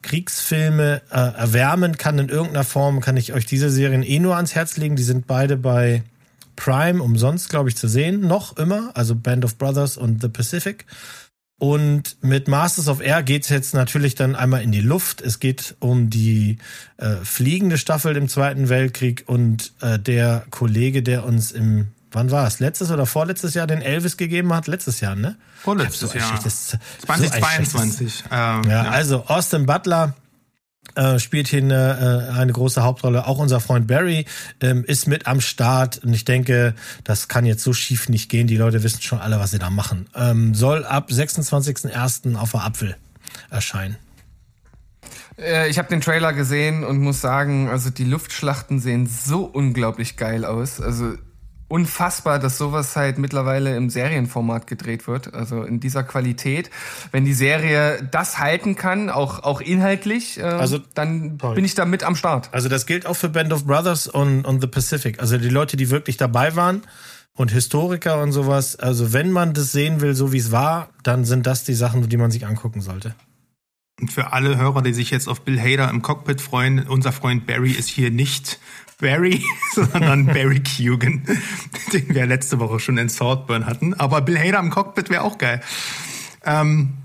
Kriegsfilme 0.02 1.02
äh, 1.12 1.16
erwärmen 1.16 1.98
kann 1.98 2.20
in 2.20 2.30
irgendeiner 2.30 2.64
Form, 2.64 3.02
kann 3.02 3.18
ich 3.18 3.34
euch 3.34 3.46
diese 3.46 3.70
Serien 3.70 4.04
eh 4.04 4.20
nur 4.20 4.36
ans 4.36 4.56
Herz 4.56 4.78
legen. 4.78 4.96
Die 4.96 5.04
sind 5.04 5.28
beide 5.28 5.58
bei 5.58 6.04
Prime 6.56 7.02
umsonst, 7.02 7.50
glaube 7.50 7.70
ich, 7.70 7.76
zu 7.76 7.88
sehen. 7.88 8.22
Noch 8.22 8.58
immer. 8.58 8.92
Also 8.94 9.16
Band 9.16 9.46
of 9.46 9.58
Brothers 9.58 9.98
und 9.98 10.22
The 10.22 10.30
Pacific. 10.30 10.86
Und 11.58 12.18
mit 12.22 12.48
Masters 12.48 12.88
of 12.88 13.02
Air 13.02 13.22
geht's 13.22 13.50
jetzt 13.50 13.76
natürlich 13.76 14.16
dann 14.16 14.36
einmal 14.36 14.64
in 14.64 14.72
die 14.72 14.82
Luft. 14.82 15.22
Es 15.22 15.40
geht 15.40 15.76
um 15.80 16.10
die 16.10 16.58
äh, 16.98 17.18
fliegende 17.24 17.78
Staffel 17.78 18.18
im 18.18 18.28
Zweiten 18.28 18.68
Weltkrieg 18.68 19.26
und 19.28 19.74
äh, 19.80 20.00
der 20.00 20.44
Kollege, 20.50 21.04
der 21.04 21.24
uns 21.24 21.52
im 21.52 21.90
wann 22.12 22.32
war 22.32 22.48
es? 22.48 22.60
Letztes 22.60 22.92
oder 22.92 23.06
vorletztes 23.06 23.54
Jahr 23.54 23.68
den 23.68 23.82
Elvis 23.82 24.18
gegeben 24.18 24.54
hat? 24.54 24.68
Letztes 24.68 25.00
Jahr, 25.00 25.16
ne? 25.16 25.38
Vorletztes 25.62 26.12
ein 26.12 26.20
Jahr. 26.20 26.28
schlechtes- 26.30 26.70
so 26.70 26.78
ein 26.78 27.20
2022. 27.20 28.24
ähm, 28.32 28.64
Ja, 28.70 28.84
also 28.84 29.26
Austin 29.28 29.66
Butler 29.66 30.16
äh, 30.96 31.20
spielt 31.20 31.48
hier 31.48 31.62
eine, 31.62 32.30
äh, 32.34 32.38
eine 32.38 32.52
große 32.52 32.84
Hauptrolle. 32.84 33.26
Auch 33.28 33.38
unser 33.38 33.60
Freund 33.60 33.88
Barry 33.88 34.26
ähm, 34.62 34.84
ist 34.84 35.08
mit 35.08 35.26
am 35.28 35.40
Start. 35.40 36.00
Und 36.04 36.14
ich 36.14 36.26
denke, 36.26 36.74
das 37.04 37.28
kann 37.28 37.46
jetzt 37.46 37.64
so 37.64 37.72
schief 37.72 38.10
nicht 38.10 38.30
gehen. 38.30 38.48
Die 38.48 38.58
Leute 38.58 38.84
wissen 38.84 39.02
schon 39.02 39.20
alle, 39.20 39.40
was 39.40 39.52
sie 39.52 39.60
da 39.60 39.70
machen. 39.70 40.08
Ähm, 40.16 40.54
soll 40.54 40.84
ab 40.84 41.10
26.01. 41.12 42.36
auf 42.36 42.52
der 42.52 42.64
Apfel 42.66 42.96
erscheinen. 43.50 43.96
Äh, 45.38 45.70
ich 45.70 45.78
habe 45.78 45.88
den 45.88 46.02
Trailer 46.02 46.34
gesehen 46.34 46.84
und 46.84 46.98
muss 47.00 47.22
sagen, 47.22 47.70
also 47.70 47.90
die 47.90 48.04
Luftschlachten 48.04 48.80
sehen 48.80 49.08
so 49.08 49.46
unglaublich 49.46 50.18
geil 50.18 50.44
aus. 50.46 50.82
Also 50.82 51.14
unfassbar, 51.72 52.38
dass 52.38 52.58
sowas 52.58 52.96
halt 52.96 53.18
mittlerweile 53.18 53.76
im 53.76 53.90
Serienformat 53.90 54.68
gedreht 54.68 55.08
wird. 55.08 55.34
Also 55.34 55.64
in 55.64 55.80
dieser 55.80 56.04
Qualität. 56.04 56.70
Wenn 57.12 57.26
die 57.26 57.34
Serie 57.34 58.08
das 58.12 58.38
halten 58.38 58.76
kann, 58.76 59.10
auch, 59.10 59.44
auch 59.44 59.62
inhaltlich, 59.62 60.38
äh, 60.40 60.44
Also- 60.44 60.80
dann 60.94 61.38
Sorry. 61.42 61.56
bin 61.56 61.66
ich 61.66 61.74
da 61.74 61.86
mit 61.86 62.04
am 62.04 62.16
Start. 62.16 62.50
Also 62.52 62.70
das 62.70 62.86
gilt 62.86 63.06
auch 63.06 63.16
für 63.16 63.30
Band 63.30 63.54
of 63.54 63.66
Brothers 63.66 64.08
und, 64.08 64.46
und 64.46 64.62
The 64.62 64.68
Pacific. 64.68 65.20
Also 65.20 65.38
die 65.38 65.50
Leute, 65.50 65.78
die 65.78 65.90
wirklich 65.90 66.18
dabei 66.18 66.56
waren 66.56 66.82
und 67.34 67.52
Historiker 67.52 68.22
und 68.22 68.34
sowas. 68.34 68.76
Also 68.76 69.14
wenn 69.14 69.32
man 69.32 69.54
das 69.54 69.72
sehen 69.72 70.02
will, 70.02 70.14
so 70.14 70.34
wie 70.34 70.38
es 70.40 70.52
war, 70.52 70.90
dann 71.04 71.24
sind 71.26 71.48
das 71.48 71.64
die 71.64 71.74
Sachen, 71.74 72.08
die 72.10 72.18
man 72.18 72.30
sich 72.32 72.46
angucken 72.46 72.82
sollte. 72.82 73.16
Und 74.02 74.12
für 74.12 74.34
alle 74.34 74.58
Hörer, 74.58 74.82
die 74.82 74.94
sich 74.94 75.12
jetzt 75.12 75.30
auf 75.30 75.42
Bill 75.42 75.60
Hader 75.60 75.90
im 75.90 76.02
Cockpit 76.02 76.42
freuen, 76.42 76.88
unser 76.88 77.12
Freund 77.12 77.46
Barry 77.46 77.72
ist 77.72 77.88
hier 77.88 78.10
nicht 78.10 78.60
Barry, 79.00 79.44
sondern 79.74 80.26
Barry 80.26 80.60
Keoghan, 80.60 81.24
den 81.94 82.14
wir 82.14 82.26
letzte 82.26 82.60
Woche 82.60 82.80
schon 82.80 82.98
in 82.98 83.10
Saltburn 83.10 83.68
hatten. 83.68 83.94
Aber 83.94 84.22
Bill 84.22 84.40
Hader 84.40 84.60
im 84.60 84.72
Cockpit 84.72 85.12
wäre 85.12 85.22
auch 85.22 85.38
geil. 85.38 85.62
Ähm, 86.44 86.98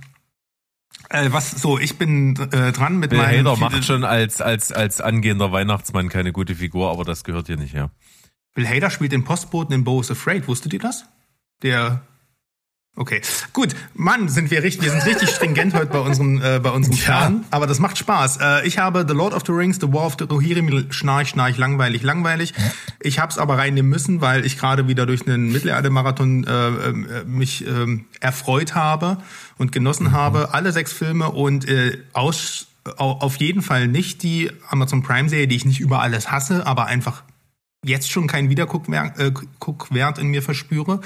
äh, 1.10 1.28
was 1.32 1.50
so, 1.50 1.78
ich 1.78 1.98
bin 1.98 2.34
äh, 2.52 2.72
dran 2.72 2.98
mit 2.98 3.10
Bill 3.10 3.18
meinem 3.18 3.46
Hader 3.46 3.56
macht 3.56 3.84
schon 3.84 4.02
als, 4.02 4.40
als, 4.40 4.72
als 4.72 5.02
angehender 5.02 5.52
Weihnachtsmann 5.52 6.08
keine 6.08 6.32
gute 6.32 6.54
Figur, 6.54 6.90
aber 6.90 7.04
das 7.04 7.24
gehört 7.24 7.46
hier 7.46 7.58
nicht 7.58 7.74
her. 7.74 7.90
Bill 8.54 8.66
Hader 8.66 8.88
spielt 8.88 9.12
den 9.12 9.24
Postboten 9.24 9.74
in 9.74 9.84
Bo 9.84 10.00
is 10.00 10.10
Afraid. 10.10 10.48
Wusstet 10.48 10.72
ihr 10.72 10.80
das? 10.80 11.04
Der. 11.62 12.06
Okay, 12.98 13.20
gut. 13.52 13.76
Mann, 13.94 14.30
sind 14.30 14.50
wir 14.50 14.62
richtig, 14.62 14.84
wir 14.84 14.90
sind 14.90 15.04
richtig 15.04 15.28
stringent 15.28 15.74
heute 15.74 15.86
bei 15.92 15.98
unserem, 15.98 16.40
äh, 16.42 16.58
bei 16.60 16.70
unserem 16.70 16.96
Plan. 16.96 17.44
Aber 17.50 17.66
das 17.66 17.78
macht 17.78 17.98
Spaß. 17.98 18.38
Äh, 18.40 18.66
ich 18.66 18.78
habe 18.78 19.04
The 19.06 19.12
Lord 19.14 19.34
of 19.34 19.42
the 19.46 19.52
Rings, 19.52 19.76
The 19.78 19.92
War 19.92 20.06
of 20.06 20.16
the 20.18 20.24
Rohirrim, 20.24 20.86
schnarch, 20.90 21.28
schnarch, 21.28 21.58
langweilig, 21.58 22.02
langweilig. 22.02 22.54
Ich 23.00 23.18
hab's 23.18 23.36
aber 23.36 23.58
reinnehmen 23.58 23.90
müssen, 23.90 24.22
weil 24.22 24.46
ich 24.46 24.56
gerade 24.56 24.88
wieder 24.88 25.04
durch 25.04 25.26
einen 25.26 25.52
Mittelerde-Marathon 25.52 26.44
äh, 26.44 26.68
äh, 26.68 27.24
mich 27.26 27.66
ähm, 27.66 28.06
erfreut 28.20 28.74
habe 28.74 29.18
und 29.58 29.72
genossen 29.72 30.12
habe. 30.12 30.54
Alle 30.54 30.72
sechs 30.72 30.92
Filme 30.94 31.30
und 31.30 31.68
äh, 31.68 31.98
aus, 32.14 32.68
au- 32.96 33.18
auf 33.20 33.36
jeden 33.36 33.60
Fall 33.60 33.88
nicht 33.88 34.22
die 34.22 34.50
Amazon 34.70 35.02
Prime-Serie, 35.02 35.46
die 35.48 35.56
ich 35.56 35.66
nicht 35.66 35.80
über 35.80 36.00
alles 36.00 36.30
hasse, 36.30 36.66
aber 36.66 36.86
einfach 36.86 37.24
jetzt 37.88 38.10
schon 38.10 38.26
keinen 38.26 38.50
Wiederguckwert 38.50 39.18
äh, 39.18 40.20
in 40.20 40.28
mir 40.28 40.42
verspüre. 40.42 41.00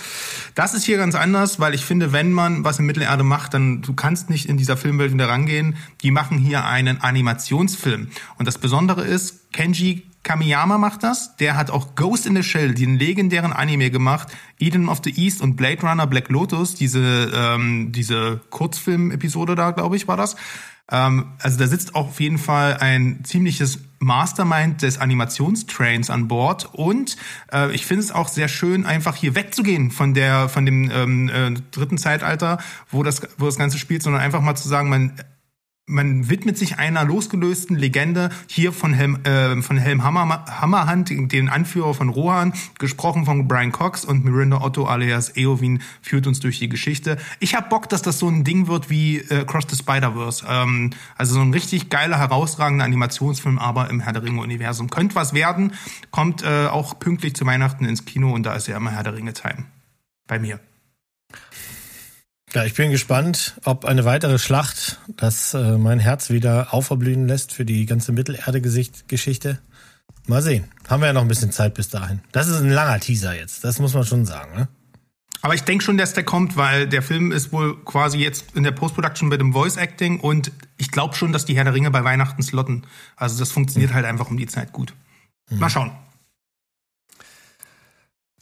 Das 0.55 0.75
ist 0.75 0.85
hier 0.85 0.97
ganz 0.97 1.15
anders, 1.15 1.61
weil 1.61 1.75
ich 1.75 1.85
finde, 1.85 2.13
wenn 2.13 2.33
man 2.33 2.65
was 2.65 2.79
in 2.79 2.87
Mittelerde 2.87 3.23
macht, 3.25 3.55
dann 3.55 3.83
du 3.83 3.95
kannst 3.95 4.31
nicht 4.31 4.47
in 4.47 4.57
dieser 4.57 4.77
Filmwelt 4.77 5.13
wieder 5.13 5.29
rangehen. 5.29 5.77
Die 6.03 6.11
machen 6.11 6.39
hier 6.39 6.65
einen 6.65 7.01
Animationsfilm. 7.01 8.09
Und 8.39 8.49
das 8.49 8.59
Besondere 8.59 9.05
ist, 9.05 9.53
Kenji 9.53 10.10
Kamiyama 10.23 10.79
macht 10.79 11.03
das. 11.03 11.37
Der 11.37 11.57
hat 11.57 11.71
auch 11.71 11.95
Ghost 11.95 12.27
in 12.27 12.37
the 12.37 12.43
Shell, 12.43 12.75
den 12.75 12.99
legendären 12.99 13.53
Anime 13.53 13.91
gemacht. 13.91 14.29
Eden 14.59 14.89
of 14.89 15.01
the 15.03 15.11
East 15.11 15.41
und 15.41 15.57
Blade 15.57 15.81
Runner 15.83 16.07
Black 16.07 16.29
Lotus, 16.29 16.75
diese, 16.75 17.31
ähm, 17.35 17.93
diese 17.93 18.41
Kurzfilm-Episode 18.51 19.55
da, 19.55 19.71
glaube 19.71 19.97
ich, 19.97 20.09
war 20.09 20.17
das. 20.17 20.37
Ähm, 20.91 21.33
also 21.39 21.59
da 21.59 21.67
sitzt 21.67 21.95
auch 21.95 22.09
auf 22.09 22.21
jeden 22.21 22.39
Fall 22.39 22.77
ein 22.79 23.21
ziemliches 23.25 23.79
Mastermind 24.01 24.83
des 24.83 24.99
Animationstrains 24.99 26.11
an 26.11 26.27
Bord 26.27 26.69
und 26.73 27.17
äh, 27.53 27.73
ich 27.75 27.87
finde 27.87 28.03
es 28.03 28.13
auch 28.13 28.29
sehr 28.29 28.49
schön, 28.49 28.87
einfach 28.87 29.15
hier 29.15 29.35
wegzugehen 29.35 29.91
von 29.91 30.15
der 30.15 30.49
von 30.49 30.65
dem 30.65 30.91
ähm, 30.91 31.29
äh, 31.29 31.53
dritten 31.71 31.99
Zeitalter, 31.99 32.59
wo 32.91 33.03
das 33.03 33.23
wo 33.37 33.45
das 33.45 33.59
Ganze 33.59 33.79
spielt, 33.79 34.03
sondern 34.03 34.23
einfach 34.23 34.41
mal 34.41 34.55
zu 34.55 34.69
sagen, 34.69 34.89
man 34.89 35.13
man 35.91 36.31
widmet 36.31 36.57
sich 36.57 36.79
einer 36.79 37.05
losgelösten 37.05 37.77
Legende 37.77 38.31
hier 38.47 38.73
von 38.73 38.95
Helm, 38.95 39.25
äh, 39.25 39.61
von 39.61 39.77
Helm 39.77 40.03
Hammer, 40.03 40.45
Hammerhand, 40.49 41.11
den 41.11 41.49
Anführer 41.49 41.95
von 41.95 42.09
Rohan, 42.09 42.55
gesprochen 42.79 43.25
von 43.25 43.49
Brian 43.49 43.73
Cox 43.73 44.05
und 44.05 44.25
Miranda 44.25 44.61
Otto 44.61 44.87
alias 44.87 45.37
Eowyn 45.37 45.83
führt 46.01 46.27
uns 46.27 46.41
durch 46.41 46.59
die 46.59 46.69
Geschichte. 46.69 47.19
Ich 47.41 47.55
hab 47.55 47.69
Bock, 47.69 47.89
dass 47.89 48.03
das 48.03 48.19
so 48.19 48.29
ein 48.29 48.45
Ding 48.45 48.69
wird 48.69 48.89
wie 48.89 49.19
äh, 49.19 49.45
Cross 49.45 49.67
the 49.69 49.77
Spider-Verse. 49.77 50.47
Ähm, 50.49 50.91
also 51.17 51.35
so 51.35 51.41
ein 51.41 51.53
richtig 51.53 51.91
geiler, 51.91 52.19
herausragender 52.19 52.85
Animationsfilm, 52.85 53.59
aber 53.59 53.91
im 53.91 54.01
Herr 54.01 54.13
der 54.13 54.23
Ringe-Universum. 54.23 54.91
Könnte 54.91 55.15
was 55.17 55.35
werden, 55.35 55.73
kommt 56.11 56.43
äh, 56.43 56.67
auch 56.67 56.99
pünktlich 56.99 57.35
zu 57.35 57.45
Weihnachten 57.47 57.85
ins 57.85 58.05
Kino 58.05 58.33
und 58.33 58.45
da 58.45 58.55
ist 58.55 58.69
ja 58.69 58.77
immer 58.77 58.93
Herr 58.93 59.03
der 59.03 59.15
Ringe-Time. 59.15 59.65
Bei 60.27 60.39
mir. 60.39 60.61
Ja, 62.53 62.65
ich 62.65 62.75
bin 62.75 62.91
gespannt, 62.91 63.55
ob 63.65 63.85
eine 63.85 64.05
weitere 64.05 64.39
Schlacht 64.39 64.99
das 65.17 65.55
äh, 65.55 65.79
mein 65.79 66.01
Herz 66.01 66.31
wieder 66.31 66.75
auferblühen 66.75 67.29
lässt 67.29 67.53
für 67.53 67.65
die 67.65 67.87
ganze 67.87 68.11
Mittelerde-Geschichte. 68.11 69.61
Mal 70.27 70.43
sehen. 70.43 70.65
Haben 70.89 71.01
wir 71.01 71.07
ja 71.07 71.13
noch 71.13 71.23
ein 71.23 71.29
bisschen 71.29 71.53
Zeit 71.53 71.75
bis 71.75 71.91
dahin. 71.91 72.21
Das 72.33 72.49
ist 72.49 72.61
ein 72.61 72.71
langer 72.71 72.99
Teaser 72.99 73.37
jetzt. 73.37 73.63
Das 73.63 73.79
muss 73.79 73.95
man 73.95 74.05
schon 74.05 74.27
sagen. 74.27 74.57
Ne? 74.57 74.69
Aber 75.43 75.55
ich 75.55 75.63
denke 75.63 75.85
schon, 75.85 75.97
dass 75.97 76.13
der 76.13 76.25
kommt, 76.25 76.57
weil 76.57 76.89
der 76.89 77.03
Film 77.03 77.31
ist 77.31 77.53
wohl 77.53 77.83
quasi 77.85 78.19
jetzt 78.19 78.57
in 78.57 78.65
der 78.65 78.73
Post-Production 78.73 79.29
mit 79.29 79.41
dem 79.41 79.53
Voice-Acting 79.53 80.19
und 80.19 80.51
ich 80.77 80.91
glaube 80.91 81.15
schon, 81.15 81.33
dass 81.33 81.45
die 81.45 81.57
Herr 81.57 81.65
der 81.65 81.75
Ringe 81.75 81.93
bei 81.93 82.03
Weihnachten 82.03 82.43
slotten. 82.43 82.85
Also 83.15 83.39
das 83.39 83.53
funktioniert 83.53 83.95
halt 83.95 84.05
einfach 84.05 84.29
um 84.29 84.37
die 84.37 84.47
Zeit 84.47 84.73
gut. 84.73 84.93
Mal 85.51 85.71
schauen. 85.71 85.93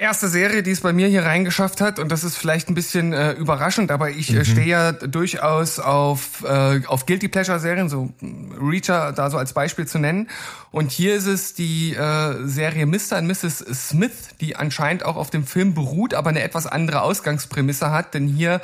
Erste 0.01 0.29
Serie, 0.29 0.63
die 0.63 0.71
es 0.71 0.81
bei 0.81 0.93
mir 0.93 1.09
hier 1.09 1.25
reingeschafft 1.25 1.81
hat, 1.81 1.99
und 1.99 2.13
das 2.13 2.23
ist 2.23 2.37
vielleicht 2.37 2.69
ein 2.69 2.75
bisschen 2.77 3.13
äh, 3.13 3.33
überraschend, 3.33 3.91
aber 3.91 4.11
ich 4.11 4.33
äh, 4.33 4.45
stehe 4.45 4.69
ja 4.69 4.93
durchaus 4.93 5.81
auf, 5.81 6.45
äh, 6.45 6.83
auf 6.87 7.05
Guilty 7.05 7.27
Pleasure 7.27 7.59
Serien, 7.59 7.89
so 7.89 8.13
Reacher 8.61 9.13
da 9.13 9.29
so 9.29 9.39
als 9.39 9.55
Beispiel 9.55 9.89
zu 9.89 9.99
nennen. 9.99 10.29
Und 10.71 10.93
hier 10.93 11.17
ist 11.17 11.27
es 11.27 11.55
die 11.55 11.95
äh, 11.95 12.47
Serie 12.47 12.87
Mr. 12.87 13.19
und 13.19 13.27
Mrs. 13.27 13.89
Smith, 13.89 14.37
die 14.41 14.55
anscheinend 14.55 15.05
auch 15.05 15.17
auf 15.17 15.31
dem 15.31 15.45
Film 15.45 15.75
beruht, 15.75 16.15
aber 16.15 16.31
eine 16.31 16.43
etwas 16.43 16.69
andere 16.69 17.03
Ausgangsprämisse 17.03 17.91
hat, 17.91 18.15
denn 18.15 18.29
hier 18.29 18.61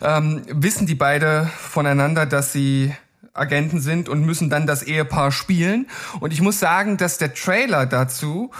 ähm, 0.00 0.44
wissen 0.48 0.86
die 0.86 0.94
beide 0.94 1.50
voneinander, 1.58 2.24
dass 2.24 2.54
sie 2.54 2.94
Agenten 3.34 3.82
sind 3.82 4.08
und 4.08 4.24
müssen 4.24 4.48
dann 4.48 4.66
das 4.66 4.82
Ehepaar 4.82 5.30
spielen. 5.30 5.88
Und 6.20 6.32
ich 6.32 6.40
muss 6.40 6.58
sagen, 6.58 6.96
dass 6.96 7.18
der 7.18 7.34
Trailer 7.34 7.84
dazu 7.84 8.50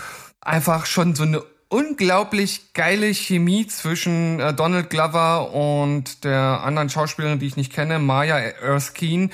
einfach 0.43 0.85
schon 0.85 1.15
so 1.15 1.23
eine 1.23 1.43
unglaublich 1.75 2.73
geile 2.73 3.13
Chemie 3.13 3.67
zwischen 3.67 4.39
äh, 4.39 4.55
Donald 4.55 4.91
Glover 4.91 5.53
und 5.53 6.23
der 6.23 6.61
anderen 6.63 6.89
Schauspielerin, 6.89 7.41
die 7.41 7.47
ich 7.47 7.57
nicht 7.57 7.73
kenne, 7.73 7.99
Maya 7.99 8.39
Erskine, 8.39 9.31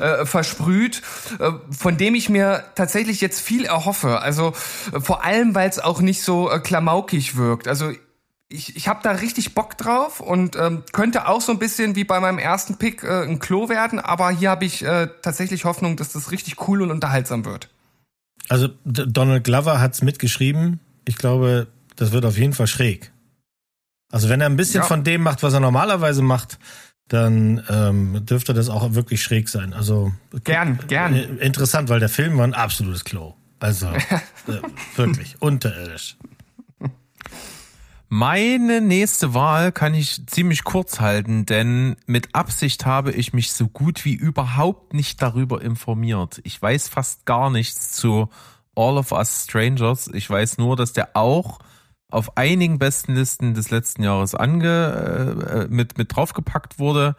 äh, 0.00 0.26
versprüht, 0.26 1.02
äh, 1.38 1.52
von 1.70 1.96
dem 1.96 2.16
ich 2.16 2.28
mir 2.28 2.64
tatsächlich 2.74 3.20
jetzt 3.20 3.40
viel 3.40 3.64
erhoffe. 3.64 4.20
Also 4.20 4.54
äh, 4.92 4.98
vor 4.98 5.22
allem, 5.22 5.54
weil 5.54 5.68
es 5.68 5.78
auch 5.78 6.00
nicht 6.00 6.22
so 6.22 6.50
äh, 6.50 6.58
klamaukig 6.58 7.36
wirkt. 7.36 7.68
Also 7.68 7.92
ich, 8.48 8.74
ich 8.74 8.88
habe 8.88 8.98
da 9.04 9.12
richtig 9.12 9.54
Bock 9.54 9.78
drauf 9.78 10.18
und 10.18 10.56
ähm, 10.56 10.82
könnte 10.92 11.28
auch 11.28 11.42
so 11.42 11.52
ein 11.52 11.60
bisschen 11.60 11.94
wie 11.94 12.02
bei 12.02 12.18
meinem 12.18 12.38
ersten 12.38 12.76
Pick 12.76 13.04
äh, 13.04 13.22
ein 13.22 13.38
Klo 13.38 13.68
werden, 13.68 14.00
aber 14.00 14.30
hier 14.30 14.50
habe 14.50 14.64
ich 14.64 14.84
tatsächlich 15.22 15.64
Hoffnung, 15.64 15.96
dass 15.96 16.12
das 16.12 16.32
richtig 16.32 16.66
cool 16.66 16.82
und 16.82 16.90
unterhaltsam 16.90 17.44
wird. 17.44 17.70
Also 18.48 18.68
Donald 18.84 19.44
Glover 19.44 19.80
hat's 19.80 20.02
mitgeschrieben. 20.02 20.80
Ich 21.06 21.16
glaube, 21.16 21.68
das 21.96 22.12
wird 22.12 22.24
auf 22.24 22.36
jeden 22.38 22.52
Fall 22.52 22.66
schräg. 22.66 23.12
Also 24.12 24.28
wenn 24.28 24.40
er 24.40 24.46
ein 24.48 24.56
bisschen 24.56 24.80
Ja. 24.82 24.86
von 24.86 25.04
dem 25.04 25.22
macht, 25.22 25.42
was 25.42 25.54
er 25.54 25.60
normalerweise 25.60 26.22
macht, 26.22 26.58
dann 27.08 27.62
ähm, 27.68 28.24
dürfte 28.24 28.54
das 28.54 28.68
auch 28.68 28.94
wirklich 28.94 29.22
schräg 29.22 29.48
sein. 29.48 29.72
Also 29.74 30.12
Gern, 30.44 30.78
gern. 30.88 31.14
äh, 31.14 31.24
interessant, 31.44 31.88
weil 31.88 32.00
der 32.00 32.08
Film 32.08 32.38
war 32.38 32.44
ein 32.46 32.54
absolutes 32.54 33.04
Klo. 33.04 33.34
Also 33.60 33.86
äh, 34.46 34.60
wirklich 34.96 35.36
unterirdisch. 35.40 36.16
Meine 38.08 38.80
nächste 38.80 39.34
Wahl 39.34 39.72
kann 39.72 39.94
ich 39.94 40.24
ziemlich 40.26 40.62
kurz 40.62 41.00
halten, 41.00 41.46
denn 41.46 41.96
mit 42.06 42.34
Absicht 42.34 42.86
habe 42.86 43.10
ich 43.12 43.32
mich 43.32 43.52
so 43.52 43.66
gut 43.66 44.04
wie 44.04 44.14
überhaupt 44.14 44.94
nicht 44.94 45.20
darüber 45.20 45.62
informiert. 45.62 46.40
Ich 46.44 46.60
weiß 46.60 46.88
fast 46.88 47.24
gar 47.26 47.50
nichts 47.50 47.92
zu 47.92 48.28
All 48.76 48.98
of 48.98 49.10
Us 49.10 49.44
Strangers. 49.44 50.08
Ich 50.12 50.28
weiß 50.30 50.58
nur, 50.58 50.76
dass 50.76 50.92
der 50.92 51.16
auch 51.16 51.58
auf 52.14 52.36
einigen 52.36 52.78
besten 52.78 53.14
Listen 53.14 53.54
des 53.54 53.70
letzten 53.70 54.02
Jahres 54.02 54.34
ange, 54.34 55.66
äh, 55.68 55.74
mit, 55.74 55.98
mit 55.98 56.14
draufgepackt 56.14 56.78
wurde. 56.78 57.16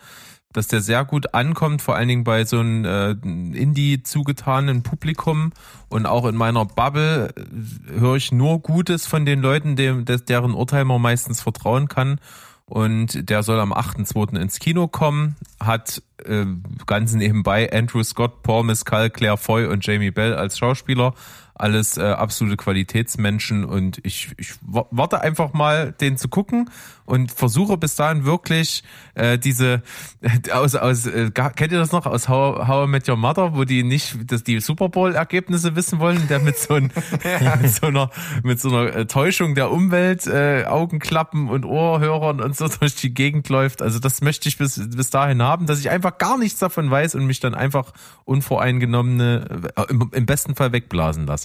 dass 0.53 0.69
der 0.69 0.79
sehr 0.79 1.03
gut 1.03 1.33
ankommt, 1.33 1.81
vor 1.81 1.97
allen 1.97 2.07
Dingen 2.07 2.23
bei 2.23 2.45
so 2.45 2.59
einem 2.59 2.85
äh, 2.85 3.11
Indie 3.59 4.03
zugetanen 4.03 4.83
Publikum 4.83 5.51
und 5.89 6.05
auch 6.05 6.25
in 6.25 6.35
meiner 6.35 6.63
Bubble 6.63 7.33
äh, 7.35 7.99
höre 7.99 8.15
ich 8.15 8.31
nur 8.31 8.61
Gutes 8.61 9.05
von 9.05 9.25
den 9.25 9.41
Leuten, 9.41 9.75
dem, 9.75 10.05
deren 10.05 10.53
Urteil 10.53 10.85
man 10.85 11.01
meistens 11.01 11.41
vertrauen 11.41 11.89
kann. 11.89 12.21
Und 12.67 13.29
der 13.29 13.43
soll 13.43 13.59
am 13.59 13.73
8.2. 13.73 14.39
ins 14.39 14.59
Kino 14.59 14.87
kommen, 14.87 15.35
hat 15.59 16.01
äh, 16.23 16.45
ganz 16.87 17.13
nebenbei 17.13 17.71
Andrew 17.71 18.01
Scott, 18.01 18.41
Paul 18.41 18.63
Mescal, 18.63 19.09
Claire 19.09 19.37
Foy 19.37 19.65
und 19.65 19.85
Jamie 19.85 20.09
Bell 20.09 20.33
als 20.33 20.57
Schauspieler 20.57 21.13
alles 21.55 21.97
äh, 21.97 22.03
absolute 22.03 22.57
Qualitätsmenschen 22.57 23.65
und 23.65 23.99
ich, 24.03 24.33
ich 24.37 24.53
warte 24.61 25.21
einfach 25.21 25.53
mal, 25.53 25.93
den 25.93 26.17
zu 26.17 26.27
gucken 26.27 26.69
und 27.05 27.31
versuche 27.31 27.77
bis 27.77 27.95
dahin 27.95 28.25
wirklich 28.25 28.83
äh, 29.13 29.37
diese 29.37 29.81
äh, 30.21 30.51
aus 30.51 30.75
aus 30.75 31.05
äh, 31.05 31.31
kennt 31.31 31.71
ihr 31.71 31.79
das 31.79 31.91
noch 31.91 32.05
aus 32.05 32.27
How, 32.27 32.67
How 32.67 32.87
I 32.87 32.89
Met 32.89 33.07
Your 33.07 33.15
Mother, 33.15 33.55
wo 33.55 33.63
die 33.63 33.83
nicht 33.83 34.31
dass 34.31 34.43
die 34.43 34.59
Super 34.59 34.89
Bowl 34.89 35.13
Ergebnisse 35.13 35.75
wissen 35.75 35.99
wollen, 35.99 36.27
der 36.27 36.39
mit 36.39 36.57
so, 36.57 36.73
ein, 36.73 36.91
mit 37.61 37.71
so 37.71 37.87
einer 37.87 38.09
mit 38.43 38.59
so 38.59 38.69
einer 38.69 38.95
äh, 38.95 39.05
Täuschung 39.05 39.55
der 39.55 39.71
Umwelt 39.71 40.27
äh, 40.27 40.65
Augenklappen 40.65 41.47
und 41.49 41.63
Ohrhörern 41.63 42.41
und 42.41 42.55
so 42.55 42.67
durch 42.79 42.95
die 42.95 43.13
Gegend 43.13 43.47
läuft. 43.49 43.81
Also 43.81 43.99
das 43.99 44.21
möchte 44.21 44.49
ich 44.49 44.57
bis 44.57 44.81
bis 44.89 45.09
dahin 45.09 45.41
haben, 45.41 45.67
dass 45.67 45.79
ich 45.79 45.89
einfach 45.89 46.17
gar 46.17 46.37
nichts 46.37 46.59
davon 46.59 46.89
weiß 46.89 47.15
und 47.15 47.25
mich 47.25 47.39
dann 47.39 47.53
einfach 47.53 47.93
unvoreingenommene 48.25 49.71
äh, 49.75 49.83
im, 49.89 50.09
im 50.11 50.25
besten 50.25 50.55
Fall 50.55 50.71
wegblasen 50.71 51.27
lasse. 51.27 51.44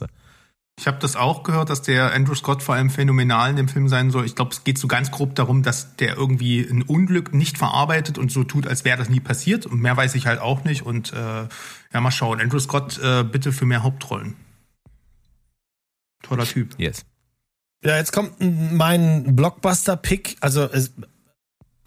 Ich 0.81 0.87
habe 0.87 0.97
das 0.99 1.15
auch 1.15 1.43
gehört, 1.43 1.69
dass 1.69 1.83
der 1.83 2.15
Andrew 2.15 2.35
Scott 2.35 2.63
vor 2.63 2.75
allem 2.75 2.89
phänomenal 2.89 3.51
in 3.51 3.57
dem 3.57 3.69
Film 3.69 3.87
sein 3.87 4.11
soll. 4.11 4.25
Ich 4.25 4.35
glaube, 4.35 4.53
es 4.53 4.65
geht 4.65 4.79
so 4.79 4.89
ganz 4.89 5.11
grob 5.11 5.35
darum, 5.35 5.63
dass 5.63 5.95
der 5.97 6.17
irgendwie 6.17 6.63
ein 6.63 6.81
Unglück 6.81 7.35
nicht 7.35 7.59
verarbeitet 7.59 8.17
und 8.17 8.33
so 8.33 8.45
tut, 8.45 8.67
als 8.67 8.83
wäre 8.87 8.97
das 8.97 9.11
nie 9.11 9.21
passiert. 9.21 9.67
Und 9.67 9.83
mehr 9.83 9.95
weiß 9.95 10.15
ich 10.15 10.27
halt 10.27 10.41
auch 10.41 10.65
nicht. 10.65 10.87
Und 10.87 11.13
äh, 11.13 11.49
ja, 11.93 12.01
mal 12.01 12.11
schauen. 12.11 12.41
Andrew 12.41 12.59
Scott, 12.59 12.99
äh, 12.99 13.25
bitte 13.25 13.53
für 13.53 13.67
mehr 13.67 13.83
Hauptrollen. 13.83 14.37
Toller 16.23 16.47
Typ. 16.47 16.71
Yes. 16.79 17.05
Ja, 17.85 17.99
jetzt 17.99 18.13
kommt 18.15 18.37
mein 18.41 19.37
Blockbuster-Pick. 19.37 20.39
Also 20.41 20.63
es, 20.65 20.93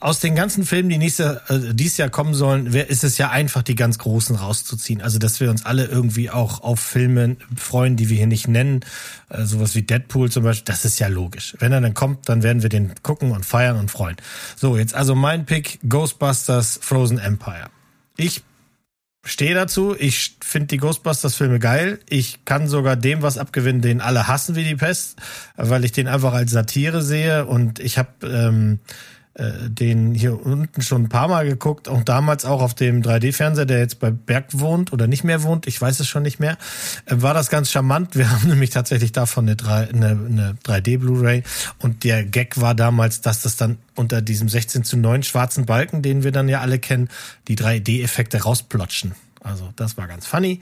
aus 0.04 0.20
den 0.20 0.36
ganzen 0.36 0.66
Filmen, 0.66 0.90
die 0.90 0.98
nächste, 0.98 1.42
äh, 1.48 1.74
dieses 1.74 1.96
Jahr 1.96 2.10
kommen 2.10 2.34
sollen, 2.34 2.68
ist 2.68 3.06
es 3.06 3.18
ja 3.18 3.30
einfach, 3.30 3.64
die 3.64 3.76
ganz 3.76 3.98
großen 4.00 4.36
rauszuziehen. 4.36 5.02
Also, 5.02 5.18
dass 5.18 5.40
wir 5.40 5.50
uns 5.50 5.66
alle 5.66 5.86
irgendwie 5.86 6.30
auch 6.30 6.62
auf 6.62 6.82
Filme 6.82 7.38
freuen, 7.56 7.96
die 7.96 8.10
wir 8.10 8.18
hier 8.18 8.28
nicht 8.28 8.50
nennen. 8.50 8.82
Äh, 9.30 9.46
sowas 9.46 9.76
wie 9.76 9.82
Deadpool 9.82 10.30
zum 10.30 10.44
Beispiel, 10.44 10.66
das 10.66 10.84
ist 10.84 11.00
ja 11.00 11.08
logisch. 11.08 11.56
Wenn 11.60 11.72
er 11.72 11.80
dann 11.80 11.94
kommt, 11.94 12.28
dann 12.28 12.44
werden 12.44 12.62
wir 12.64 12.70
den 12.70 12.94
gucken 13.02 13.32
und 13.32 13.46
feiern 13.46 13.78
und 13.78 13.90
freuen. 13.92 14.18
So, 14.58 14.78
jetzt 14.78 14.94
also 14.94 15.16
mein 15.16 15.46
Pick, 15.46 15.80
Ghostbusters 15.88 16.80
Frozen 16.82 17.18
Empire. 17.18 17.70
Ich 18.18 18.44
stehe 19.24 19.56
dazu. 19.56 19.96
Ich 19.98 20.36
finde 20.44 20.68
die 20.68 20.78
Ghostbusters-Filme 20.80 21.60
geil. 21.60 22.00
Ich 22.10 22.44
kann 22.44 22.68
sogar 22.68 22.98
dem 22.98 23.22
was 23.22 23.38
abgewinnen, 23.38 23.82
den 23.82 24.02
alle 24.02 24.28
hassen 24.28 24.58
wie 24.58 24.66
die 24.66 24.76
Pest, 24.76 25.18
weil 25.56 25.86
ich 25.86 25.94
den 25.94 26.10
einfach 26.10 26.34
als 26.34 26.52
Satire 26.52 27.02
sehe. 27.02 27.46
Und 27.46 27.80
ich 27.80 27.98
habe 27.98 28.28
ähm, 28.28 28.80
äh, 29.36 29.52
den 29.68 30.14
hier 30.14 30.46
unten 30.46 30.82
schon 30.82 31.04
ein 31.04 31.10
paar 31.10 31.28
Mal 31.28 31.48
geguckt, 31.48 31.90
auch 31.90 32.04
damals 32.04 32.46
auch 32.46 32.62
auf 32.62 32.76
dem 32.76 33.02
3D-Fernseher, 33.02 33.66
der 33.66 33.80
jetzt 33.80 34.00
bei 34.00 34.12
Berg 34.12 34.46
wohnt 34.52 34.94
oder 34.94 35.08
nicht 35.08 35.24
mehr 35.24 35.42
wohnt, 35.42 35.66
ich 35.66 35.82
weiß 35.82 36.00
es 36.00 36.08
schon 36.08 36.22
nicht 36.22 36.40
mehr, 36.40 36.58
äh, 37.06 37.16
war 37.18 37.34
das 37.34 37.50
ganz 37.50 37.72
charmant. 37.72 38.16
Wir 38.16 38.30
haben 38.32 38.48
nämlich 38.48 38.70
tatsächlich 38.70 39.12
davon 39.12 39.46
eine, 39.46 39.56
3, 39.56 39.90
eine, 39.90 40.08
eine 40.08 40.58
3D-Blu-ray 40.64 41.44
und 41.80 42.04
der 42.04 42.24
Gag 42.24 42.62
war 42.62 42.76
damals, 42.76 43.22
dass 43.22 43.42
das 43.42 43.56
dann 43.56 43.80
unter 43.96 44.22
diesem 44.22 44.50
16 44.50 44.84
zu 44.84 44.98
9 44.98 45.24
schwarzen 45.24 45.66
Balken, 45.66 46.02
den 46.02 46.24
wir 46.24 46.32
dann 46.32 46.48
ja 46.48 46.62
alle 46.62 46.78
kennen, 46.78 47.10
die 47.48 47.58
3D-Effekte 47.58 48.44
rausplotschen. 48.44 49.16
Also 49.42 49.74
das 49.76 49.98
war 49.98 50.08
ganz 50.08 50.28
funny. 50.28 50.60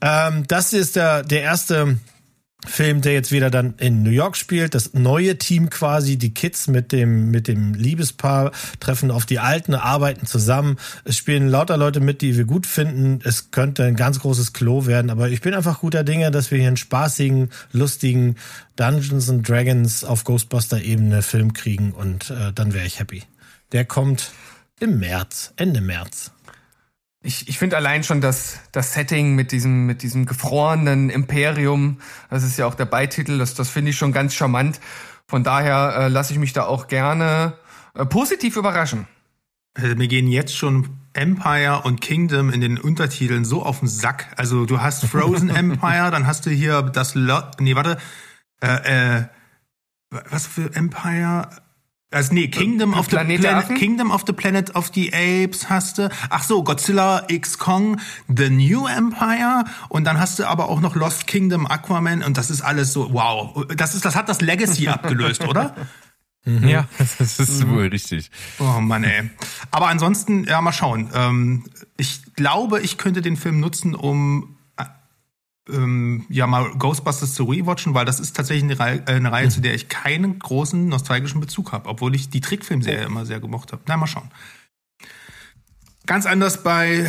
Ähm, 0.00 0.44
das 0.48 0.72
ist 0.72 0.96
der, 0.96 1.22
der 1.22 1.42
erste 1.42 1.98
Film, 2.66 3.00
der 3.00 3.12
jetzt 3.12 3.32
wieder 3.32 3.50
dann 3.50 3.74
in 3.78 4.02
New 4.02 4.10
York 4.10 4.36
spielt. 4.36 4.74
Das 4.74 4.94
neue 4.94 5.36
Team 5.36 5.68
quasi, 5.68 6.16
die 6.16 6.32
Kids 6.32 6.68
mit 6.68 6.92
dem, 6.92 7.30
mit 7.30 7.48
dem 7.48 7.74
Liebespaar 7.74 8.52
treffen 8.78 9.10
auf 9.10 9.26
die 9.26 9.40
Alten, 9.40 9.74
arbeiten 9.74 10.26
zusammen. 10.26 10.76
Es 11.04 11.16
spielen 11.16 11.48
lauter 11.48 11.76
Leute 11.76 12.00
mit, 12.00 12.22
die 12.22 12.36
wir 12.36 12.44
gut 12.44 12.66
finden. 12.66 13.18
Es 13.24 13.50
könnte 13.50 13.84
ein 13.84 13.96
ganz 13.96 14.20
großes 14.20 14.52
Klo 14.52 14.86
werden, 14.86 15.10
aber 15.10 15.28
ich 15.28 15.40
bin 15.40 15.54
einfach 15.54 15.80
guter 15.80 16.04
Dinge, 16.04 16.30
dass 16.30 16.50
wir 16.50 16.58
hier 16.58 16.68
einen 16.68 16.76
spaßigen, 16.76 17.50
lustigen 17.72 18.36
Dungeons 18.76 19.28
and 19.28 19.48
Dragons 19.48 20.04
auf 20.04 20.24
Ghostbuster-Ebene 20.24 21.22
Film 21.22 21.52
kriegen 21.52 21.92
und 21.92 22.30
äh, 22.30 22.52
dann 22.54 22.74
wäre 22.74 22.86
ich 22.86 23.00
happy. 23.00 23.24
Der 23.72 23.84
kommt 23.84 24.30
im 24.78 24.98
März, 24.98 25.52
Ende 25.56 25.80
März. 25.80 26.30
Ich, 27.22 27.48
ich 27.48 27.58
finde 27.58 27.76
allein 27.76 28.02
schon 28.02 28.20
das, 28.20 28.58
das 28.72 28.94
Setting 28.94 29.34
mit 29.34 29.52
diesem, 29.52 29.86
mit 29.86 30.02
diesem 30.02 30.26
gefrorenen 30.26 31.08
Imperium, 31.08 31.98
das 32.30 32.42
ist 32.42 32.58
ja 32.58 32.66
auch 32.66 32.74
der 32.74 32.84
Beititel, 32.84 33.38
das, 33.38 33.54
das 33.54 33.68
finde 33.68 33.90
ich 33.90 33.96
schon 33.96 34.12
ganz 34.12 34.34
charmant. 34.34 34.80
Von 35.28 35.44
daher 35.44 35.94
äh, 35.96 36.08
lasse 36.08 36.32
ich 36.32 36.38
mich 36.38 36.52
da 36.52 36.64
auch 36.64 36.88
gerne 36.88 37.54
äh, 37.94 38.04
positiv 38.04 38.56
überraschen. 38.56 39.06
Also 39.74 39.94
mir 39.94 40.08
gehen 40.08 40.28
jetzt 40.28 40.56
schon 40.56 40.98
Empire 41.14 41.82
und 41.84 42.00
Kingdom 42.00 42.50
in 42.50 42.60
den 42.60 42.78
Untertiteln 42.78 43.44
so 43.44 43.62
auf 43.62 43.78
den 43.78 43.88
Sack. 43.88 44.34
Also 44.36 44.66
du 44.66 44.80
hast 44.80 45.04
Frozen 45.06 45.50
Empire, 45.50 46.10
dann 46.10 46.26
hast 46.26 46.46
du 46.46 46.50
hier 46.50 46.82
das 46.82 47.14
Lo 47.14 47.40
nee, 47.60 47.76
warte, 47.76 47.98
äh, 48.60 49.18
äh, 49.20 49.24
was 50.10 50.46
für 50.46 50.74
Empire? 50.74 51.48
Also 52.12 52.34
nee, 52.34 52.48
Kingdom 52.48 52.94
of 52.94 53.06
the 53.06 53.16
Planet 53.16 53.40
Planet? 53.40 53.78
Kingdom 53.78 54.10
of 54.10 54.24
the 54.26 54.32
Planet 54.32 54.74
of 54.74 54.90
the 54.94 55.12
Apes 55.12 55.68
hast 55.70 55.98
du. 55.98 56.08
Ach 56.30 56.42
so, 56.42 56.62
Godzilla 56.62 57.24
X 57.28 57.58
Kong, 57.58 58.00
The 58.28 58.50
New 58.50 58.86
Empire 58.86 59.64
und 59.88 60.04
dann 60.04 60.20
hast 60.20 60.38
du 60.38 60.44
aber 60.44 60.68
auch 60.68 60.80
noch 60.80 60.94
Lost 60.94 61.26
Kingdom, 61.26 61.66
Aquaman 61.66 62.22
und 62.22 62.36
das 62.36 62.50
ist 62.50 62.60
alles 62.60 62.92
so 62.92 63.12
wow. 63.12 63.66
Das 63.76 63.94
ist 63.94 64.04
das 64.04 64.14
hat 64.14 64.28
das 64.28 64.40
Legacy 64.40 64.88
abgelöst, 64.88 65.44
oder? 65.46 65.74
Ja, 66.44 66.88
das 66.98 67.38
ist 67.38 67.68
wohl 67.68 67.86
richtig. 67.86 68.30
Oh 68.58 68.80
Mann, 68.80 69.04
ey. 69.04 69.30
Aber 69.70 69.88
ansonsten, 69.88 70.44
ja, 70.44 70.60
mal 70.60 70.72
schauen. 70.72 71.08
Ähm, 71.14 71.64
ich 71.96 72.34
glaube, 72.34 72.80
ich 72.80 72.98
könnte 72.98 73.22
den 73.22 73.36
Film 73.36 73.60
nutzen, 73.60 73.94
um 73.94 74.42
äh, 74.42 74.61
ähm, 75.68 76.26
ja 76.28 76.46
mal 76.46 76.70
Ghostbusters 76.78 77.34
zu 77.34 77.44
rewatchen, 77.44 77.94
weil 77.94 78.04
das 78.04 78.20
ist 78.20 78.34
tatsächlich 78.36 78.64
eine 78.64 78.78
Reihe, 78.78 79.02
äh, 79.06 79.12
eine 79.12 79.30
Reihe 79.30 79.48
zu 79.48 79.60
der 79.60 79.74
ich 79.74 79.88
keinen 79.88 80.38
großen 80.38 80.88
nostalgischen 80.88 81.40
Bezug 81.40 81.72
habe, 81.72 81.88
obwohl 81.88 82.14
ich 82.14 82.30
die 82.30 82.40
Trickfilmserie 82.40 83.04
immer 83.04 83.26
sehr 83.26 83.40
gemocht 83.40 83.72
habe. 83.72 83.82
Na, 83.86 83.96
mal 83.96 84.06
schauen. 84.06 84.30
Ganz 86.06 86.26
anders 86.26 86.64
bei. 86.64 86.88
Äh, 86.88 87.04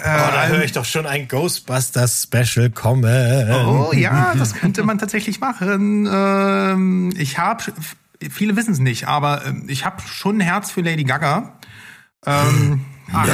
Oh, 0.00 0.30
da 0.32 0.46
höre 0.46 0.64
ich 0.64 0.72
doch 0.72 0.84
schon 0.86 1.06
ein 1.06 1.28
Ghostbusters 1.28 2.22
Special 2.22 2.70
kommen. 2.70 3.50
Oh 3.66 3.92
ja, 3.92 4.34
das 4.38 4.54
könnte 4.54 4.84
man 4.84 4.98
tatsächlich 4.98 5.40
machen. 5.40 6.08
Ähm, 6.10 7.12
ich 7.18 7.38
habe, 7.38 7.64
viele 8.30 8.56
wissen 8.56 8.72
es 8.72 8.78
nicht, 8.78 9.06
aber 9.06 9.44
ähm, 9.44 9.64
ich 9.68 9.84
habe 9.84 10.00
schon 10.00 10.38
ein 10.38 10.40
Herz 10.40 10.70
für 10.70 10.80
Lady 10.80 11.04
Gaga. 11.04 11.57
Ähm, 12.26 12.84
ach, 13.12 13.28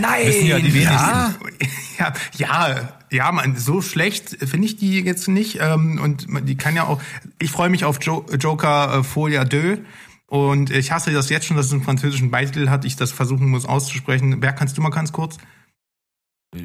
Nein! 0.00 0.26
Wissen 0.26 0.46
ja 0.46 0.58
die 0.58 0.80
ja, 0.80 1.34
ja, 1.98 2.12
ja, 2.36 2.88
ja, 3.10 3.32
man, 3.32 3.56
so 3.56 3.80
schlecht 3.80 4.36
finde 4.44 4.66
ich 4.66 4.76
die 4.76 5.00
jetzt 5.00 5.28
nicht. 5.28 5.58
Ähm, 5.60 6.00
und 6.02 6.26
die 6.48 6.56
kann 6.56 6.76
ja 6.76 6.84
auch. 6.84 7.00
Ich 7.38 7.50
freue 7.50 7.70
mich 7.70 7.84
auf 7.84 8.02
jo 8.02 8.26
Joker 8.38 8.98
äh, 8.98 9.02
Folia 9.04 9.48
2. 9.48 9.78
Und 10.26 10.70
ich 10.70 10.90
hasse 10.90 11.12
das 11.12 11.28
jetzt 11.28 11.46
schon, 11.46 11.56
dass 11.56 11.66
es 11.66 11.72
einen 11.72 11.82
französischen 11.82 12.30
Beititel 12.30 12.68
hat. 12.68 12.84
Ich 12.84 12.96
das 12.96 13.12
versuchen 13.12 13.48
muss 13.48 13.66
auszusprechen. 13.66 14.40
Wer 14.40 14.52
kannst 14.52 14.76
du 14.76 14.82
mal 14.82 14.90
ganz 14.90 15.12
kurz? 15.12 15.36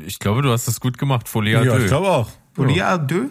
Ich 0.05 0.19
glaube, 0.19 0.41
du 0.41 0.51
hast 0.51 0.67
das 0.67 0.79
gut 0.79 0.97
gemacht, 0.97 1.27
Folia 1.27 1.63
ja, 1.63 1.73
Deux. 1.73 1.84
ich 1.84 1.88
glaube 1.88 2.10
auch. 2.10 2.29
Folia 2.53 3.08
2? 3.08 3.29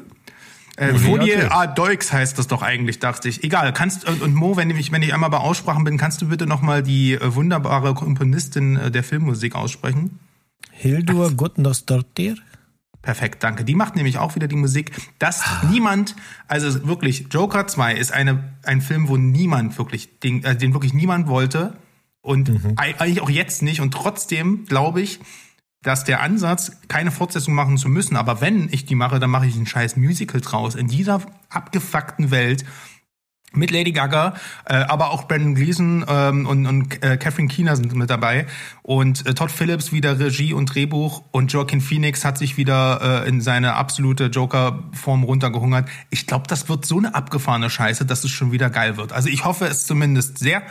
Äh, 0.78 0.94
Folie 0.94 1.48
deux. 1.74 2.12
heißt 2.12 2.38
das 2.38 2.46
doch 2.46 2.62
eigentlich, 2.62 2.98
dachte 3.00 3.28
ich. 3.28 3.42
Egal, 3.44 3.72
kannst 3.72 4.08
und, 4.08 4.22
und 4.22 4.34
Mo, 4.34 4.56
wenn 4.56 4.70
ich 4.70 4.92
wenn 4.92 5.02
ich 5.02 5.12
einmal 5.12 5.30
bei 5.30 5.38
Aussprachen 5.38 5.84
bin, 5.84 5.98
kannst 5.98 6.22
du 6.22 6.28
bitte 6.28 6.46
noch 6.46 6.62
mal 6.62 6.82
die 6.82 7.14
äh, 7.14 7.34
wunderbare 7.34 7.94
Komponistin 7.94 8.76
äh, 8.76 8.90
der 8.90 9.02
Filmmusik 9.02 9.54
aussprechen? 9.54 10.18
Hildur 10.70 11.32
Gutnosdottir. 11.32 12.36
Perfekt, 13.02 13.42
danke. 13.42 13.64
Die 13.64 13.74
macht 13.74 13.96
nämlich 13.96 14.18
auch 14.18 14.34
wieder 14.34 14.48
die 14.48 14.56
Musik. 14.56 14.92
Dass 15.18 15.42
niemand, 15.70 16.14
also 16.46 16.86
wirklich, 16.86 17.26
Joker 17.30 17.66
2 17.66 17.94
ist 17.94 18.12
eine, 18.12 18.52
ein 18.64 18.80
Film, 18.80 19.08
wo 19.08 19.16
niemand 19.16 19.78
wirklich, 19.78 20.18
den, 20.20 20.44
äh, 20.44 20.56
den 20.56 20.74
wirklich 20.74 20.94
niemand 20.94 21.26
wollte. 21.28 21.74
Und 22.20 22.50
ei- 22.76 22.94
eigentlich 22.98 23.20
auch 23.20 23.30
jetzt 23.30 23.62
nicht. 23.62 23.80
Und 23.80 23.92
trotzdem 23.94 24.66
glaube 24.66 25.00
ich, 25.00 25.20
dass 25.82 26.04
der 26.04 26.20
Ansatz, 26.20 26.72
keine 26.88 27.10
Fortsetzung 27.10 27.54
machen 27.54 27.78
zu 27.78 27.88
müssen, 27.88 28.16
aber 28.16 28.40
wenn 28.40 28.68
ich 28.72 28.84
die 28.84 28.94
mache, 28.94 29.20
dann 29.20 29.30
mache 29.30 29.46
ich 29.46 29.56
ein 29.56 29.66
scheiß 29.66 29.96
Musical 29.96 30.40
draus. 30.40 30.74
In 30.74 30.88
dieser 30.88 31.22
abgefuckten 31.50 32.30
Welt 32.30 32.64
mit 33.52 33.70
Lady 33.70 33.92
Gaga, 33.92 34.34
äh, 34.66 34.74
aber 34.74 35.10
auch 35.10 35.26
Brandon 35.26 35.54
Gleason 35.54 36.04
ähm, 36.06 36.46
und, 36.46 36.66
und 36.66 37.02
äh, 37.02 37.16
Catherine 37.16 37.48
Keener 37.48 37.76
sind 37.76 37.94
mit 37.94 38.10
dabei 38.10 38.46
und 38.82 39.26
äh, 39.26 39.34
Todd 39.34 39.50
Phillips 39.50 39.90
wieder 39.90 40.18
Regie 40.18 40.52
und 40.52 40.66
Drehbuch 40.66 41.22
und 41.30 41.50
Joaquin 41.52 41.80
Phoenix 41.80 42.24
hat 42.24 42.36
sich 42.36 42.58
wieder 42.58 43.24
äh, 43.24 43.28
in 43.28 43.40
seine 43.40 43.74
absolute 43.74 44.26
Joker-Form 44.26 45.24
runtergehungert. 45.24 45.88
Ich 46.10 46.26
glaube, 46.26 46.46
das 46.46 46.68
wird 46.68 46.84
so 46.84 46.98
eine 46.98 47.14
abgefahrene 47.14 47.70
Scheiße, 47.70 48.04
dass 48.04 48.22
es 48.22 48.30
schon 48.30 48.52
wieder 48.52 48.68
geil 48.68 48.98
wird. 48.98 49.12
Also 49.12 49.30
ich 49.30 49.44
hoffe 49.46 49.64
es 49.64 49.86
zumindest 49.86 50.38
sehr 50.38 50.62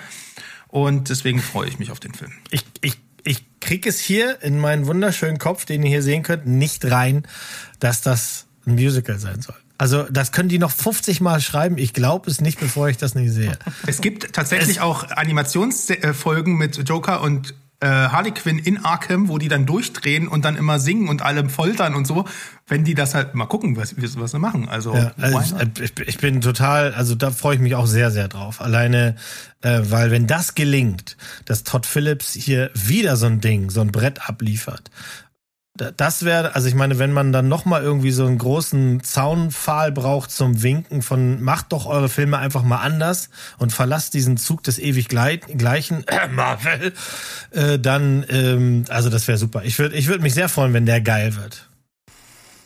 und 0.68 1.10
deswegen 1.10 1.40
freue 1.40 1.68
ich 1.68 1.80
mich 1.80 1.92
auf 1.92 2.00
den 2.00 2.14
Film. 2.14 2.32
Ich, 2.52 2.64
ich, 2.82 3.00
ich 3.28 3.46
krieg 3.60 3.86
es 3.86 4.00
hier 4.00 4.42
in 4.42 4.60
meinen 4.60 4.88
wunderschönen 4.88 5.38
Kopf, 5.38 5.66
den 5.66 5.84
ihr 5.84 5.90
hier 5.90 6.04
sehen 6.04 6.24
könnt, 6.24 6.46
nicht 6.46 6.86
rein, 6.86 7.24
dass 7.80 8.02
das 8.02 8.48
ein 8.66 8.76
Musical 8.76 9.20
sein 9.20 9.42
soll. 9.42 9.56
Also 9.78 10.04
das 10.10 10.32
können 10.32 10.50
die 10.50 10.58
noch 10.58 10.72
50 10.72 11.22
Mal 11.22 11.40
schreiben. 11.40 11.78
Ich 11.78 11.94
glaube 11.94 12.30
es 12.32 12.42
nicht, 12.42 12.60
bevor 12.60 12.90
ich 12.90 12.98
das 12.98 13.14
nicht 13.14 13.32
sehe. 13.32 13.58
Es 13.86 14.02
gibt 14.02 14.34
tatsächlich 14.34 14.82
auch 14.82 15.12
Animationsfolgen 15.12 16.58
mit 16.58 16.90
Joker 16.90 17.22
und 17.22 17.54
äh, 17.80 17.88
Harley 17.88 18.32
Quinn 18.32 18.58
in 18.58 18.84
Arkham, 18.84 19.30
wo 19.30 19.38
die 19.38 19.50
dann 19.50 19.66
durchdrehen 19.66 20.28
und 20.28 20.46
dann 20.46 20.56
immer 20.56 20.80
singen 20.80 21.10
und 21.10 21.22
alle 21.22 21.48
foltern 21.50 21.94
und 21.94 22.08
so, 22.08 22.26
wenn 22.68 22.84
die 22.84 22.96
das 22.96 23.14
halt 23.14 23.36
mal 23.36 23.46
gucken, 23.46 23.78
was, 23.78 23.96
was 23.98 24.32
sie 24.32 24.40
machen. 24.40 24.68
Also, 24.68 24.96
Ja, 24.96 25.12
also 25.20 25.56
ich, 25.82 26.00
ich, 26.00 26.18
bin 26.18 26.42
total, 26.42 26.94
also 26.94 27.16
da 27.16 27.32
freue 27.32 27.56
ich 27.56 27.62
mich 27.62 27.76
auch 27.76 27.86
sehr, 27.86 28.10
sehr 28.10 28.28
drauf. 28.28 28.62
Alleine, 28.62 29.16
äh, 29.62 29.82
weil 29.84 30.12
wenn 30.12 30.26
das 30.26 30.56
gelingt, 30.56 31.18
dass 31.46 31.64
Todd 31.64 31.86
Phillips 31.86 32.34
hier 32.34 32.72
wieder 32.74 33.16
so 33.16 33.28
ein 33.28 33.42
Ding, 33.42 33.70
so 33.70 33.82
ein 33.82 33.92
Brett 33.92 34.28
abliefert, 34.28 34.90
das 35.78 36.26
wäre, 36.26 36.56
also 36.56 36.68
ich 36.68 36.76
meine, 36.76 37.00
wenn 37.00 37.12
man 37.12 37.32
dann 37.32 37.48
noch 37.48 37.66
mal 37.66 37.82
irgendwie 37.82 38.12
so 38.12 38.26
einen 38.26 38.38
großen 38.38 39.04
Zaunpfahl 39.04 39.92
braucht 39.92 40.32
zum 40.32 40.62
Winken 40.64 41.02
von 41.02 41.42
macht 41.42 41.72
doch 41.72 41.86
eure 41.86 42.10
Filme 42.10 42.38
einfach 42.38 42.64
mal 42.64 42.78
anders 42.78 43.30
und 43.58 43.72
verlasst 43.74 44.14
diesen 44.14 44.38
Zug 44.38 44.64
des 44.64 44.80
ewig 44.80 45.08
glei- 45.08 45.38
gleichen 45.38 46.04
Marvel, 46.32 46.94
äh, 47.52 47.80
dann, 47.80 48.26
ähm, 48.30 48.86
also 48.90 49.10
das 49.10 49.28
wäre 49.28 49.38
super. 49.38 49.64
Ich 49.64 49.78
würde 49.80 49.96
ich 49.96 50.08
würd 50.08 50.22
mich 50.22 50.34
sehr 50.34 50.50
freuen, 50.50 50.74
wenn 50.74 50.86
der 50.86 51.02
geil 51.02 51.36
wird. 51.36 51.68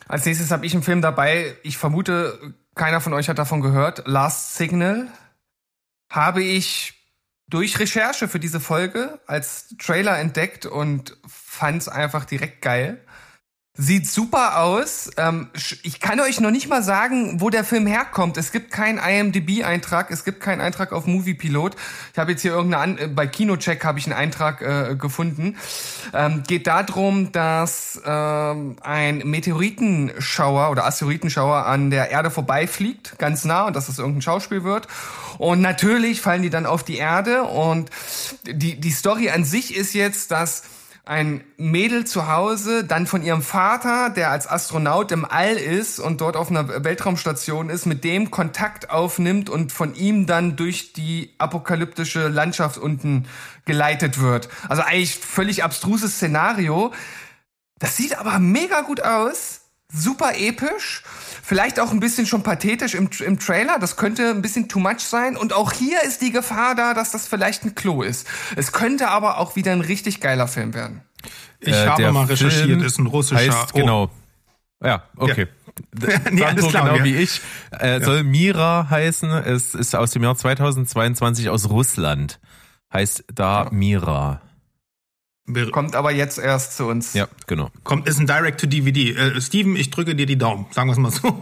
Als 0.08 0.26
nächstes 0.26 0.52
habe 0.52 0.66
ich 0.66 0.74
einen 0.74 0.84
Film 0.84 1.02
dabei. 1.02 1.56
Ich 1.64 1.78
vermute, 1.78 2.38
keiner 2.76 3.02
von 3.02 3.14
euch 3.14 3.30
hat 3.30 3.40
davon 3.40 3.62
gehört. 3.62 4.04
Last 4.06 4.56
Signal 4.56 5.08
habe 6.10 6.44
ich 6.44 7.01
durch 7.52 7.78
Recherche 7.80 8.28
für 8.28 8.40
diese 8.40 8.60
Folge 8.60 9.20
als 9.28 9.76
Trailer 9.78 10.18
entdeckt 10.18 10.66
und 10.66 11.18
fand 11.28 11.84
es 11.84 11.90
einfach 11.90 12.26
direkt 12.26 12.62
geil. 12.62 13.00
Sieht 13.74 14.06
super 14.06 14.60
aus. 14.60 15.10
Ähm, 15.16 15.50
ich 15.84 16.02
kann 16.02 16.20
euch 16.20 16.42
noch 16.42 16.52
nicht 16.52 16.68
mal 16.68 16.84
sagen, 16.84 17.40
wo 17.40 17.50
der 17.50 17.64
Film 17.64 17.88
herkommt. 17.88 18.36
Es 18.36 18.52
gibt 18.52 18.70
keinen 18.70 18.98
IMDb-Eintrag, 18.98 20.12
es 20.12 20.26
gibt 20.26 20.42
keinen 20.42 20.60
Eintrag 20.60 20.92
auf 20.92 21.08
Moviepilot. 21.08 21.78
Ich 22.12 22.20
habe 22.20 22.32
jetzt 22.32 22.42
hier 22.42 22.52
irgendeine, 22.52 23.00
äh, 23.00 23.08
bei 23.08 23.28
Kinocheck 23.28 23.86
habe 23.86 23.98
ich 23.98 24.08
einen 24.08 24.14
Eintrag 24.14 24.62
äh, 24.62 24.96
gefunden. 24.98 25.56
Ähm, 26.14 26.44
geht 26.46 26.68
darum, 26.68 27.32
dass 27.32 28.02
ähm, 28.06 28.76
ein 28.82 29.20
Meteoritenschauer 29.20 30.70
oder 30.70 30.86
Asteroidenschauer 30.86 31.66
an 31.66 31.92
der 31.92 32.12
Erde 32.12 32.30
vorbeifliegt, 32.30 33.18
ganz 33.20 33.46
nah, 33.46 33.68
und 33.68 33.76
dass 33.78 33.88
das 33.88 34.00
irgendein 34.00 34.22
Schauspiel 34.22 34.66
wird. 34.66 34.90
Und 35.42 35.60
natürlich 35.60 36.22
fallen 36.22 36.44
die 36.44 36.52
dann 36.52 36.68
auf 36.68 36.84
die 36.84 36.98
Erde. 36.98 37.46
Und 37.46 37.90
die, 38.46 38.80
die 38.80 38.92
Story 38.92 39.32
an 39.32 39.44
sich 39.44 39.76
ist 39.76 39.96
jetzt, 39.96 40.30
dass 40.30 40.62
ein 41.04 41.44
Mädel 41.58 42.06
zu 42.06 42.28
Hause 42.28 42.84
dann 42.84 43.08
von 43.08 43.24
ihrem 43.24 43.42
Vater, 43.42 44.12
der 44.12 44.30
als 44.30 44.48
Astronaut 44.48 45.12
im 45.12 45.26
All 45.26 45.56
ist 45.56 45.98
und 45.98 46.22
dort 46.22 46.36
auf 46.36 46.52
einer 46.52 46.84
Weltraumstation 46.84 47.72
ist, 47.72 47.88
mit 47.88 48.04
dem 48.04 48.30
Kontakt 48.30 48.92
aufnimmt 48.92 49.50
und 49.50 49.72
von 49.72 49.96
ihm 49.96 50.28
dann 50.28 50.58
durch 50.58 50.94
die 50.94 51.34
apokalyptische 51.40 52.28
Landschaft 52.28 52.78
unten 52.78 53.28
geleitet 53.66 54.22
wird. 54.22 54.48
Also 54.70 54.84
eigentlich 54.84 55.16
völlig 55.16 55.64
abstruses 55.64 56.18
Szenario. 56.18 56.94
Das 57.80 57.98
sieht 57.98 58.16
aber 58.16 58.38
mega 58.38 58.82
gut 58.82 59.02
aus, 59.02 59.61
super 59.94 60.34
episch, 60.36 61.04
vielleicht 61.44 61.80
auch 61.80 61.92
ein 61.92 62.00
bisschen 62.00 62.26
schon 62.26 62.44
pathetisch 62.44 62.94
im, 62.96 63.10
im 63.26 63.40
Trailer, 63.40 63.78
das 63.80 63.98
könnte 63.98 64.30
ein 64.30 64.42
bisschen 64.42 64.70
too 64.70 64.80
much 64.80 65.00
sein 65.00 65.38
und 65.38 65.54
auch 65.54 65.72
hier 65.72 66.02
ist 66.04 66.22
die 66.22 66.32
Gefahr 66.32 66.76
da, 66.76 66.94
dass 66.94 67.12
das 67.12 67.28
vielleicht 67.28 67.66
ein 67.66 67.76
Klo 67.76 68.02
ist. 68.02 68.28
Es 68.56 68.72
könnte 68.72 69.10
aber 69.10 69.38
auch 69.38 69.56
wieder 69.56 69.72
ein 69.72 69.82
richtig 69.82 70.22
geiler 70.22 70.48
Film 70.48 70.74
werden. 70.74 71.02
Ich 71.60 71.74
Äh, 71.74 71.88
habe 71.88 72.02
der 72.02 72.12
mal 72.12 72.26
recherchiert, 72.26 72.66
Film 72.68 72.84
ist 72.84 72.98
ein 73.00 73.08
russischer. 73.08 73.40
Heißt, 73.42 73.74
oh. 73.74 73.78
genau. 73.78 74.10
Ja, 74.84 75.04
okay. 75.18 75.48
Nee, 76.32 76.44
alles 76.44 76.66
Sandro, 76.66 76.68
klar, 76.70 76.84
genau 76.84 76.98
ja. 76.98 77.04
wie 77.06 77.16
ich. 77.16 77.42
Äh, 77.72 78.02
Soll 78.02 78.24
Mira 78.24 78.90
heißen. 78.90 79.30
Es 79.30 79.74
ist 79.74 79.96
aus 79.96 80.12
dem 80.12 80.24
Jahr 80.24 80.36
2022 80.36 81.50
aus 81.50 81.70
Russland. 81.70 82.40
Heißt 82.92 83.24
da 83.34 83.70
Mira. 83.72 84.42
Kommt 85.72 85.96
aber 85.96 86.12
jetzt 86.12 86.38
erst 86.38 86.78
zu 86.78 86.86
uns. 86.86 87.14
Ja, 87.14 87.28
genau. 87.48 87.70
Kommt, 87.84 88.08
ist 88.08 88.20
ein 88.20 88.28
Direct-to-DVD. 88.28 89.12
Äh, 89.12 89.42
Steven, 89.42 89.76
ich 89.76 89.90
drücke 89.90 90.16
dir 90.16 90.26
die 90.26 90.38
Daumen, 90.38 90.66
sagen 90.72 90.88
wir 90.90 90.94
es 90.94 91.00
mal 91.00 91.12
so. 91.12 91.42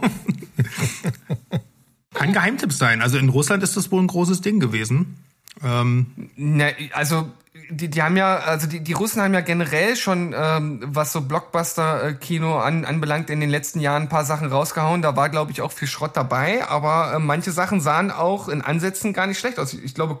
Kann 2.14 2.32
Geheimtipp 2.32 2.72
sein. 2.72 3.02
Also 3.02 3.18
in 3.18 3.28
Russland 3.28 3.62
ist 3.62 3.76
das 3.76 3.92
wohl 3.92 4.02
ein 4.02 4.08
großes 4.08 4.40
Ding 4.40 4.58
gewesen. 4.58 5.16
Ähm, 5.62 6.06
Ne, 6.36 6.74
also 6.92 7.30
die, 7.70 7.88
die 7.88 8.02
haben 8.02 8.16
ja, 8.16 8.38
also 8.38 8.66
die, 8.66 8.80
die 8.80 8.92
Russen 8.92 9.22
haben 9.22 9.34
ja 9.34 9.40
generell 9.40 9.96
schon, 9.96 10.34
ähm, 10.36 10.80
was 10.84 11.12
so 11.12 11.20
Blockbuster-Kino 11.20 12.58
an, 12.58 12.84
anbelangt, 12.84 13.30
in 13.30 13.40
den 13.40 13.50
letzten 13.50 13.80
Jahren 13.80 14.02
ein 14.02 14.08
paar 14.08 14.24
Sachen 14.24 14.48
rausgehauen. 14.48 15.02
Da 15.02 15.16
war, 15.16 15.28
glaube 15.28 15.52
ich, 15.52 15.60
auch 15.60 15.72
viel 15.72 15.88
Schrott 15.88 16.16
dabei, 16.16 16.66
aber 16.66 17.14
äh, 17.14 17.18
manche 17.18 17.52
Sachen 17.52 17.80
sahen 17.80 18.10
auch 18.10 18.48
in 18.48 18.62
Ansätzen 18.62 19.12
gar 19.12 19.26
nicht 19.26 19.38
schlecht 19.38 19.58
aus. 19.58 19.74
Ich 19.74 19.94
glaube, 19.94 20.18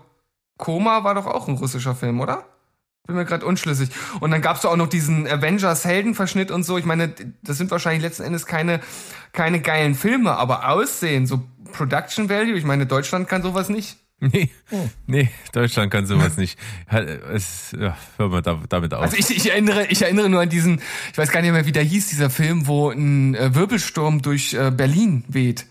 Koma 0.58 1.04
war 1.04 1.14
doch 1.14 1.26
auch 1.26 1.48
ein 1.48 1.54
russischer 1.54 1.94
Film, 1.94 2.20
oder? 2.20 2.44
Bin 3.06 3.16
mir 3.16 3.24
gerade 3.24 3.44
unschlüssig. 3.46 3.90
Und 4.20 4.30
dann 4.30 4.42
gab's 4.42 4.60
doch 4.62 4.70
auch 4.72 4.76
noch 4.76 4.88
diesen 4.88 5.26
Avengers-Heldenverschnitt 5.26 6.50
und 6.50 6.62
so. 6.62 6.78
Ich 6.78 6.84
meine, 6.84 7.12
das 7.42 7.58
sind 7.58 7.70
wahrscheinlich 7.70 8.02
letzten 8.02 8.22
Endes 8.22 8.46
keine, 8.46 8.80
keine 9.32 9.60
geilen 9.60 9.94
Filme, 9.94 10.32
aber 10.36 10.68
Aussehen, 10.70 11.26
so 11.26 11.42
Production 11.72 12.28
Value, 12.28 12.56
ich 12.56 12.64
meine, 12.64 12.86
Deutschland 12.86 13.28
kann 13.28 13.42
sowas 13.42 13.68
nicht. 13.68 13.96
Nee, 14.22 14.50
Oh. 14.70 14.86
nee, 15.06 15.30
Deutschland 15.52 15.90
kann 15.90 16.04
sowas 16.04 16.36
nicht. 16.36 16.58
Es, 17.32 17.72
ja, 17.72 17.96
hör 18.18 18.28
mal 18.28 18.42
da, 18.42 18.60
damit 18.68 18.92
auf. 18.92 19.00
Also 19.02 19.16
ich, 19.16 19.30
ich 19.34 19.50
erinnere, 19.50 19.86
ich 19.86 20.02
erinnere 20.02 20.28
nur 20.28 20.42
an 20.42 20.50
diesen, 20.50 20.82
ich 21.10 21.16
weiß 21.16 21.30
gar 21.30 21.40
nicht 21.40 21.52
mehr, 21.52 21.64
wie 21.64 21.72
der 21.72 21.84
hieß, 21.84 22.08
dieser 22.08 22.28
Film, 22.28 22.66
wo 22.66 22.90
ein 22.90 23.34
äh, 23.34 23.54
Wirbelsturm 23.54 24.20
durch 24.20 24.52
äh, 24.52 24.70
Berlin 24.70 25.24
weht. 25.28 25.64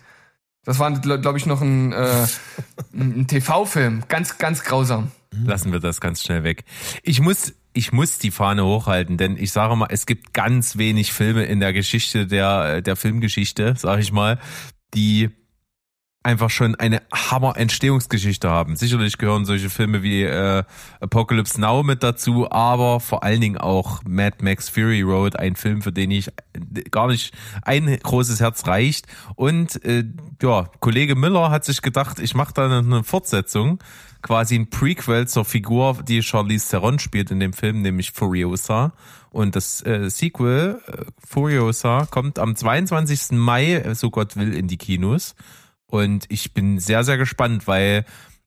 Das 0.64 0.80
war, 0.80 0.90
glaube 0.90 1.20
glaub 1.20 1.36
ich, 1.36 1.46
noch 1.46 1.60
ein, 1.62 1.92
äh, 1.92 2.26
ein 2.92 3.20
ein 3.20 3.26
TV-Film. 3.28 4.02
Ganz, 4.08 4.36
ganz 4.38 4.64
grausam. 4.64 5.12
Lassen 5.32 5.72
wir 5.72 5.78
das 5.78 6.00
ganz 6.00 6.22
schnell 6.22 6.42
weg. 6.42 6.64
Ich 7.02 7.20
muss, 7.20 7.54
ich 7.72 7.92
muss 7.92 8.18
die 8.18 8.32
Fahne 8.32 8.64
hochhalten, 8.64 9.16
denn 9.16 9.36
ich 9.36 9.52
sage 9.52 9.76
mal, 9.76 9.88
es 9.90 10.06
gibt 10.06 10.34
ganz 10.34 10.76
wenig 10.76 11.12
Filme 11.12 11.44
in 11.44 11.60
der 11.60 11.72
Geschichte 11.72 12.26
der, 12.26 12.82
der 12.82 12.96
Filmgeschichte, 12.96 13.74
sage 13.76 14.02
ich 14.02 14.10
mal, 14.10 14.38
die 14.92 15.30
einfach 16.22 16.50
schon 16.50 16.74
eine 16.74 17.00
Hammer-Entstehungsgeschichte 17.12 18.50
haben. 18.50 18.76
Sicherlich 18.76 19.16
gehören 19.16 19.46
solche 19.46 19.70
Filme 19.70 20.02
wie 20.02 20.22
äh, 20.22 20.64
Apocalypse 21.00 21.58
Now 21.60 21.82
mit 21.82 22.02
dazu, 22.02 22.50
aber 22.50 23.00
vor 23.00 23.22
allen 23.22 23.40
Dingen 23.40 23.56
auch 23.56 24.02
Mad 24.04 24.38
Max 24.42 24.68
Fury 24.68 25.00
Road, 25.00 25.36
ein 25.36 25.56
Film, 25.56 25.80
für 25.80 25.92
den 25.92 26.10
ich 26.10 26.30
gar 26.90 27.06
nicht 27.06 27.34
ein 27.62 27.98
großes 28.02 28.40
Herz 28.40 28.66
reicht. 28.66 29.06
Und 29.34 29.82
äh, 29.84 30.04
ja, 30.42 30.68
Kollege 30.80 31.14
Miller 31.14 31.50
hat 31.50 31.64
sich 31.64 31.80
gedacht, 31.80 32.18
ich 32.18 32.34
mache 32.34 32.52
da 32.52 32.78
eine 32.78 33.02
Fortsetzung, 33.02 33.78
quasi 34.22 34.56
ein 34.56 34.70
Prequel 34.70 35.28
zur 35.28 35.44
Figur, 35.44 35.98
die 36.06 36.22
Charlize 36.22 36.68
Theron 36.70 36.98
spielt 36.98 37.30
in 37.30 37.40
dem 37.40 37.52
Film, 37.52 37.82
nämlich 37.82 38.12
Furiosa. 38.12 38.92
Und 39.30 39.56
das 39.56 39.84
äh, 39.86 40.10
Sequel, 40.10 40.80
äh, 40.86 41.04
Furiosa, 41.26 42.06
kommt 42.10 42.38
am 42.38 42.56
22. 42.56 43.32
Mai, 43.32 43.74
äh, 43.74 43.94
so 43.94 44.10
Gott 44.10 44.36
will, 44.36 44.54
in 44.54 44.66
die 44.66 44.76
Kinos. 44.76 45.34
Und 45.86 46.24
ich 46.28 46.54
bin 46.54 46.78
sehr, 46.78 47.04
sehr 47.04 47.18
gespannt, 47.18 47.66
weil 47.66 48.04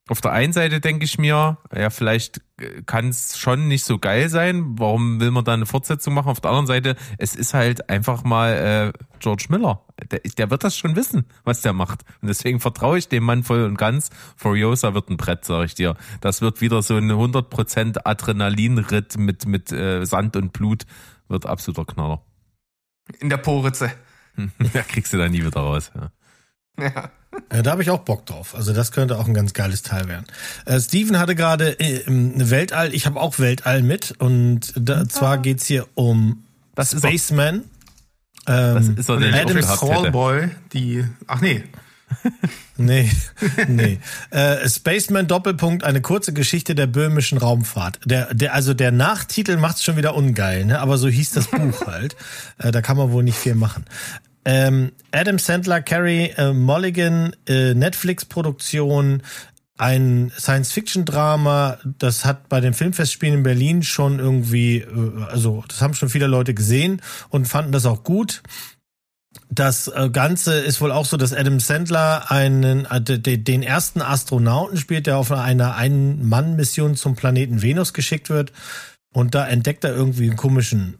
auf 0.09 0.19
der 0.19 0.33
einen 0.33 0.51
Seite 0.51 0.81
denke 0.81 1.05
ich 1.05 1.17
mir, 1.17 1.57
ja, 1.73 1.89
vielleicht 1.89 2.41
kann 2.85 3.07
es 3.07 3.37
schon 3.37 3.69
nicht 3.69 3.85
so 3.85 3.99
geil 3.99 4.27
sein. 4.27 4.77
Warum 4.77 5.21
will 5.21 5.31
man 5.31 5.45
da 5.45 5.53
eine 5.53 5.65
Fortsetzung 5.65 6.13
machen? 6.13 6.27
Auf 6.27 6.41
der 6.41 6.51
anderen 6.51 6.67
Seite, 6.67 6.95
es 7.17 7.35
ist 7.35 7.53
halt 7.53 7.89
einfach 7.89 8.23
mal 8.23 8.93
äh, 8.93 8.99
George 9.19 9.45
Miller. 9.47 9.81
Der, 10.11 10.19
der 10.19 10.49
wird 10.49 10.65
das 10.65 10.75
schon 10.75 10.97
wissen, 10.97 11.25
was 11.45 11.61
der 11.61 11.71
macht. 11.71 12.01
Und 12.21 12.27
deswegen 12.27 12.59
vertraue 12.59 12.97
ich 12.97 13.07
dem 13.07 13.23
Mann 13.23 13.43
voll 13.43 13.63
und 13.63 13.77
ganz. 13.77 14.09
Furiosa 14.35 14.93
wird 14.93 15.09
ein 15.09 15.15
Brett, 15.15 15.45
sag 15.45 15.65
ich 15.65 15.75
dir. 15.75 15.95
Das 16.19 16.41
wird 16.41 16.59
wieder 16.59 16.81
so 16.81 16.97
ein 16.97 17.09
100% 17.09 18.01
Adrenalinritt 18.03 19.17
mit, 19.17 19.45
mit 19.45 19.71
äh, 19.71 20.05
Sand 20.05 20.35
und 20.35 20.51
Blut. 20.51 20.83
Wird 21.29 21.45
absoluter 21.45 21.85
Knaller. 21.85 22.21
In 23.19 23.29
der 23.29 23.37
Poritze. 23.37 23.91
da 24.73 24.81
kriegst 24.81 25.13
du 25.13 25.17
da 25.17 25.29
nie 25.29 25.45
wieder 25.45 25.61
raus. 25.61 25.91
Ja. 25.95 26.11
Ja. 26.77 27.11
Ja, 27.51 27.61
da 27.61 27.71
habe 27.71 27.81
ich 27.83 27.89
auch 27.89 27.99
Bock 27.99 28.25
drauf. 28.25 28.55
Also 28.55 28.73
das 28.73 28.91
könnte 28.91 29.17
auch 29.19 29.27
ein 29.27 29.33
ganz 29.33 29.53
geiles 29.53 29.81
Teil 29.83 30.07
werden. 30.07 30.25
Äh, 30.65 30.79
Steven 30.79 31.19
hatte 31.19 31.35
gerade 31.35 31.79
äh, 31.79 32.01
im 32.05 32.49
Weltall, 32.49 32.93
ich 32.93 33.05
habe 33.05 33.19
auch 33.19 33.39
Weltall 33.39 33.81
mit 33.83 34.13
und 34.19 34.73
da, 34.75 35.07
zwar 35.07 35.37
geht's 35.37 35.65
hier 35.65 35.85
um 35.95 36.43
Das 36.75 36.93
ist. 36.93 36.99
Spaceman. 36.99 37.63
Das 38.45 38.85
Ähm, 38.87 38.95
ist 38.97 39.09
er, 39.09 39.15
und 39.15 39.21
den 39.21 39.33
ich 39.33 39.41
Adam 39.41 39.63
auch. 39.63 39.89
Callboy, 39.89 40.49
die. 40.73 41.05
Ach 41.27 41.41
nee. 41.41 41.63
nee, 42.77 43.09
nee. 43.67 43.99
Äh, 44.29 44.69
Spaceman 44.69 45.27
Doppelpunkt, 45.27 45.83
eine 45.83 46.01
kurze 46.01 46.31
Geschichte 46.33 46.75
der 46.75 46.85
böhmischen 46.87 47.37
Raumfahrt. 47.39 47.99
Der, 48.05 48.33
der, 48.33 48.53
also 48.53 48.73
der 48.73 48.91
Nachtitel 48.91 49.57
macht's 49.57 49.83
schon 49.83 49.95
wieder 49.97 50.13
ungeil, 50.15 50.65
ne? 50.65 50.79
aber 50.79 50.97
so 50.97 51.07
hieß 51.07 51.31
das 51.31 51.47
Buch 51.47 51.81
halt. 51.87 52.15
Äh, 52.59 52.71
da 52.71 52.81
kann 52.81 52.97
man 52.97 53.11
wohl 53.11 53.23
nicht 53.23 53.37
viel 53.37 53.55
machen. 53.55 53.85
Ähm, 54.45 54.91
Adam 55.11 55.39
Sandler, 55.39 55.81
Carrie 55.81 56.31
äh, 56.37 56.53
Mulligan, 56.53 57.35
äh, 57.47 57.73
Netflix-Produktion, 57.73 59.23
ein 59.77 60.31
Science-Fiction-Drama, 60.37 61.79
das 61.97 62.25
hat 62.25 62.47
bei 62.49 62.59
den 62.59 62.73
Filmfestspielen 62.73 63.37
in 63.37 63.43
Berlin 63.43 63.83
schon 63.83 64.19
irgendwie, 64.19 64.77
äh, 64.79 65.23
also 65.29 65.63
das 65.67 65.81
haben 65.81 65.93
schon 65.93 66.09
viele 66.09 66.27
Leute 66.27 66.53
gesehen 66.53 67.01
und 67.29 67.47
fanden 67.47 67.71
das 67.71 67.85
auch 67.85 68.03
gut. 68.03 68.43
Das 69.49 69.87
äh, 69.87 70.09
Ganze 70.11 70.59
ist 70.59 70.81
wohl 70.81 70.91
auch 70.91 71.05
so, 71.05 71.17
dass 71.17 71.33
Adam 71.33 71.59
Sandler 71.59 72.31
einen, 72.31 72.85
äh, 72.85 73.01
den 73.01 73.63
ersten 73.63 74.01
Astronauten 74.01 74.77
spielt, 74.77 75.07
der 75.07 75.17
auf 75.17 75.31
einer 75.31 75.75
Ein-Mann-Mission 75.75 76.95
zum 76.95 77.15
Planeten 77.15 77.61
Venus 77.61 77.93
geschickt 77.93 78.29
wird. 78.29 78.51
Und 79.13 79.35
da 79.35 79.47
entdeckt 79.47 79.83
er 79.83 79.95
irgendwie 79.95 80.27
einen 80.27 80.37
komischen 80.37 80.97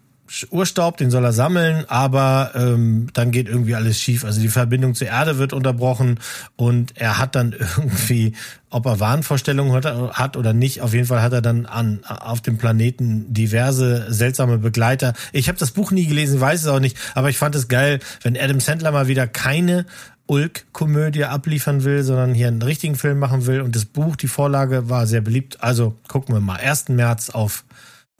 Urstaub, 0.49 0.97
den 0.97 1.11
soll 1.11 1.23
er 1.23 1.33
sammeln, 1.33 1.85
aber 1.87 2.51
ähm, 2.55 3.07
dann 3.13 3.31
geht 3.31 3.47
irgendwie 3.47 3.75
alles 3.75 3.99
schief. 3.99 4.25
Also 4.25 4.41
die 4.41 4.49
Verbindung 4.49 4.95
zur 4.95 5.07
Erde 5.07 5.37
wird 5.37 5.53
unterbrochen 5.53 6.19
und 6.55 6.97
er 6.97 7.19
hat 7.19 7.35
dann 7.35 7.51
irgendwie, 7.77 8.33
ob 8.69 8.85
er 8.85 8.99
Wahnvorstellungen 8.99 9.73
hat, 9.73 9.85
hat 9.85 10.37
oder 10.37 10.53
nicht, 10.53 10.81
auf 10.81 10.93
jeden 10.93 11.05
Fall 11.05 11.21
hat 11.21 11.33
er 11.33 11.41
dann 11.41 11.65
an 11.65 12.03
auf 12.05 12.41
dem 12.41 12.57
Planeten 12.57 13.31
diverse 13.33 14.11
seltsame 14.11 14.57
Begleiter. 14.57 15.13
Ich 15.31 15.47
habe 15.47 15.59
das 15.59 15.71
Buch 15.71 15.91
nie 15.91 16.07
gelesen, 16.07 16.39
weiß 16.39 16.61
es 16.61 16.67
auch 16.67 16.79
nicht, 16.79 16.97
aber 17.13 17.29
ich 17.29 17.37
fand 17.37 17.55
es 17.55 17.67
geil, 17.67 17.99
wenn 18.23 18.37
Adam 18.37 18.59
Sandler 18.59 18.91
mal 18.91 19.07
wieder 19.07 19.27
keine 19.27 19.85
Ulk-Komödie 20.25 21.25
abliefern 21.25 21.83
will, 21.83 22.03
sondern 22.03 22.33
hier 22.33 22.47
einen 22.47 22.61
richtigen 22.61 22.95
Film 22.95 23.19
machen 23.19 23.45
will. 23.45 23.61
Und 23.61 23.75
das 23.75 23.85
Buch, 23.85 24.15
die 24.15 24.27
Vorlage 24.27 24.89
war 24.89 25.05
sehr 25.05 25.21
beliebt. 25.21 25.61
Also 25.61 25.95
gucken 26.07 26.33
wir 26.33 26.39
mal. 26.39 26.57
1. 26.57 26.89
März 26.89 27.29
auf 27.29 27.65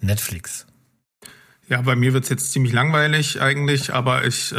Netflix. 0.02 0.66
Ja, 1.70 1.82
bei 1.82 1.96
mir 1.96 2.14
wird's 2.14 2.30
jetzt 2.30 2.52
ziemlich 2.52 2.74
langweilig 2.74 3.42
eigentlich, 3.42 3.94
aber 3.94 4.26
ich, 4.26 4.52
äh, 4.52 4.56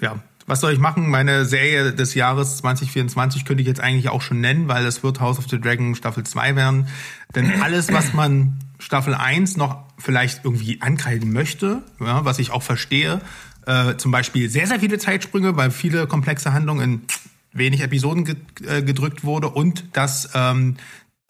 ja, 0.00 0.22
was 0.46 0.60
soll 0.60 0.72
ich 0.72 0.78
machen? 0.78 1.08
Meine 1.10 1.44
Serie 1.44 1.92
des 1.92 2.14
Jahres 2.14 2.58
2024 2.58 3.44
könnte 3.44 3.62
ich 3.62 3.66
jetzt 3.66 3.80
eigentlich 3.80 4.08
auch 4.08 4.22
schon 4.22 4.40
nennen, 4.40 4.68
weil 4.68 4.86
es 4.86 5.02
wird 5.02 5.20
House 5.20 5.38
of 5.38 5.46
the 5.48 5.60
Dragon 5.60 5.94
Staffel 5.94 6.24
2 6.24 6.54
werden. 6.54 6.88
Denn 7.34 7.60
alles, 7.62 7.92
was 7.92 8.12
man 8.12 8.58
Staffel 8.78 9.14
1 9.14 9.56
noch 9.56 9.84
vielleicht 9.98 10.44
irgendwie 10.44 10.80
ankreiden 10.82 11.32
möchte, 11.32 11.82
ja, 12.00 12.24
was 12.24 12.38
ich 12.38 12.50
auch 12.52 12.62
verstehe, 12.62 13.20
äh, 13.66 13.96
zum 13.96 14.12
Beispiel 14.12 14.48
sehr, 14.48 14.66
sehr 14.66 14.78
viele 14.78 14.98
Zeitsprünge, 14.98 15.56
weil 15.56 15.70
viele 15.70 16.06
komplexe 16.06 16.52
Handlungen 16.52 16.82
in 16.82 17.02
wenig 17.52 17.80
Episoden 17.80 18.24
ge 18.24 18.36
äh, 18.66 18.82
gedrückt 18.82 19.24
wurde 19.24 19.48
und 19.48 19.96
dass 19.96 20.30
ähm, 20.34 20.76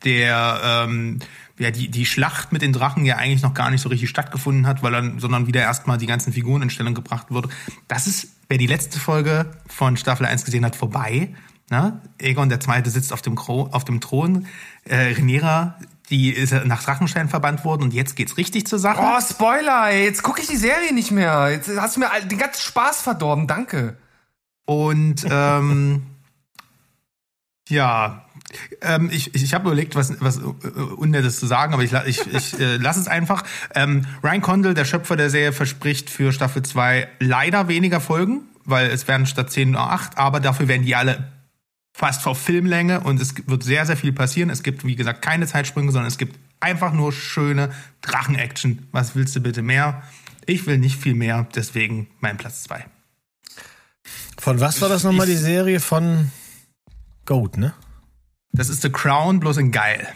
der 0.04 0.60
ähm, 0.62 1.20
ja, 1.58 1.70
die, 1.70 1.88
die 1.88 2.04
Schlacht 2.04 2.52
mit 2.52 2.62
den 2.62 2.72
Drachen 2.72 3.04
ja 3.04 3.16
eigentlich 3.16 3.42
noch 3.42 3.54
gar 3.54 3.70
nicht 3.70 3.80
so 3.80 3.88
richtig 3.88 4.10
stattgefunden 4.10 4.66
hat, 4.66 4.82
weil 4.82 4.92
dann, 4.92 5.18
sondern 5.18 5.46
wieder 5.46 5.60
erstmal 5.60 5.98
die 5.98 6.06
ganzen 6.06 6.32
Figuren 6.32 6.62
in 6.62 6.70
Stellung 6.70 6.94
gebracht 6.94 7.30
wurde. 7.30 7.48
Das 7.88 8.06
ist, 8.06 8.28
wer 8.48 8.58
die 8.58 8.66
letzte 8.66 9.00
Folge 9.00 9.50
von 9.66 9.96
Staffel 9.96 10.26
1 10.26 10.44
gesehen 10.44 10.64
hat, 10.64 10.76
vorbei. 10.76 11.34
Na? 11.70 12.00
Egon 12.18 12.48
der 12.48 12.60
Zweite 12.60 12.90
sitzt 12.90 13.12
auf 13.12 13.22
dem, 13.22 13.34
Kro 13.34 13.68
auf 13.72 13.84
dem 13.84 14.00
Thron. 14.00 14.46
Äh, 14.84 15.14
Rhaenyra, 15.14 15.78
die 16.10 16.30
ist 16.30 16.52
nach 16.64 16.84
Drachenstein 16.84 17.28
verbannt 17.28 17.64
worden 17.64 17.82
und 17.82 17.94
jetzt 17.94 18.14
geht's 18.14 18.36
richtig 18.36 18.66
zur 18.66 18.78
Sache. 18.78 19.00
Oh, 19.02 19.20
Spoiler, 19.20 19.90
ey. 19.90 20.04
jetzt 20.04 20.22
gucke 20.22 20.40
ich 20.40 20.46
die 20.46 20.56
Serie 20.56 20.94
nicht 20.94 21.10
mehr. 21.10 21.50
Jetzt 21.50 21.70
hast 21.80 21.96
du 21.96 22.00
mir 22.00 22.10
den 22.24 22.38
ganzen 22.38 22.60
Spaß 22.60 23.02
verdorben, 23.02 23.46
danke. 23.46 23.96
Und 24.66 25.26
ähm, 25.28 26.06
ja, 27.68 28.25
ähm, 28.80 29.10
ich 29.12 29.34
ich 29.34 29.54
habe 29.54 29.68
überlegt, 29.68 29.94
was, 29.94 30.20
was 30.20 30.38
äh, 30.38 30.40
Unnettes 30.40 31.38
zu 31.38 31.46
sagen, 31.46 31.74
aber 31.74 31.82
ich, 31.82 31.92
ich, 31.92 32.26
ich 32.26 32.60
äh, 32.60 32.76
lasse 32.78 33.00
es 33.00 33.08
einfach. 33.08 33.44
Ähm, 33.74 34.06
Ryan 34.22 34.42
Condal, 34.42 34.74
der 34.74 34.84
Schöpfer 34.84 35.16
der 35.16 35.30
Serie, 35.30 35.52
verspricht 35.52 36.10
für 36.10 36.32
Staffel 36.32 36.62
2 36.62 37.08
leider 37.20 37.68
weniger 37.68 38.00
Folgen, 38.00 38.42
weil 38.64 38.90
es 38.90 39.08
werden 39.08 39.26
statt 39.26 39.50
10 39.50 39.72
nur 39.72 39.80
8, 39.80 40.18
aber 40.18 40.40
dafür 40.40 40.68
werden 40.68 40.84
die 40.84 40.96
alle 40.96 41.32
fast 41.96 42.20
vor 42.22 42.34
Filmlänge 42.34 43.00
und 43.00 43.20
es 43.22 43.34
wird 43.46 43.62
sehr, 43.62 43.86
sehr 43.86 43.96
viel 43.96 44.12
passieren. 44.12 44.50
Es 44.50 44.62
gibt, 44.62 44.84
wie 44.84 44.96
gesagt, 44.96 45.22
keine 45.22 45.46
Zeitsprünge, 45.46 45.90
sondern 45.92 46.08
es 46.08 46.18
gibt 46.18 46.38
einfach 46.60 46.92
nur 46.92 47.10
schöne 47.10 47.70
Drachen-Action. 48.02 48.88
Was 48.92 49.14
willst 49.16 49.34
du 49.34 49.40
bitte 49.40 49.62
mehr? 49.62 50.02
Ich 50.44 50.66
will 50.66 50.78
nicht 50.78 51.00
viel 51.00 51.14
mehr, 51.14 51.46
deswegen 51.54 52.08
mein 52.20 52.36
Platz 52.36 52.64
2. 52.64 52.84
Von 54.38 54.60
was 54.60 54.80
war 54.82 54.88
das 54.88 55.04
nochmal 55.04 55.26
die 55.26 55.36
Serie? 55.36 55.80
Von 55.80 56.30
Goat, 57.24 57.56
ne? 57.56 57.74
Das 58.56 58.70
ist 58.70 58.82
The 58.82 58.90
Crown, 58.90 59.38
bloß 59.38 59.58
in 59.58 59.70
geil. 59.70 60.08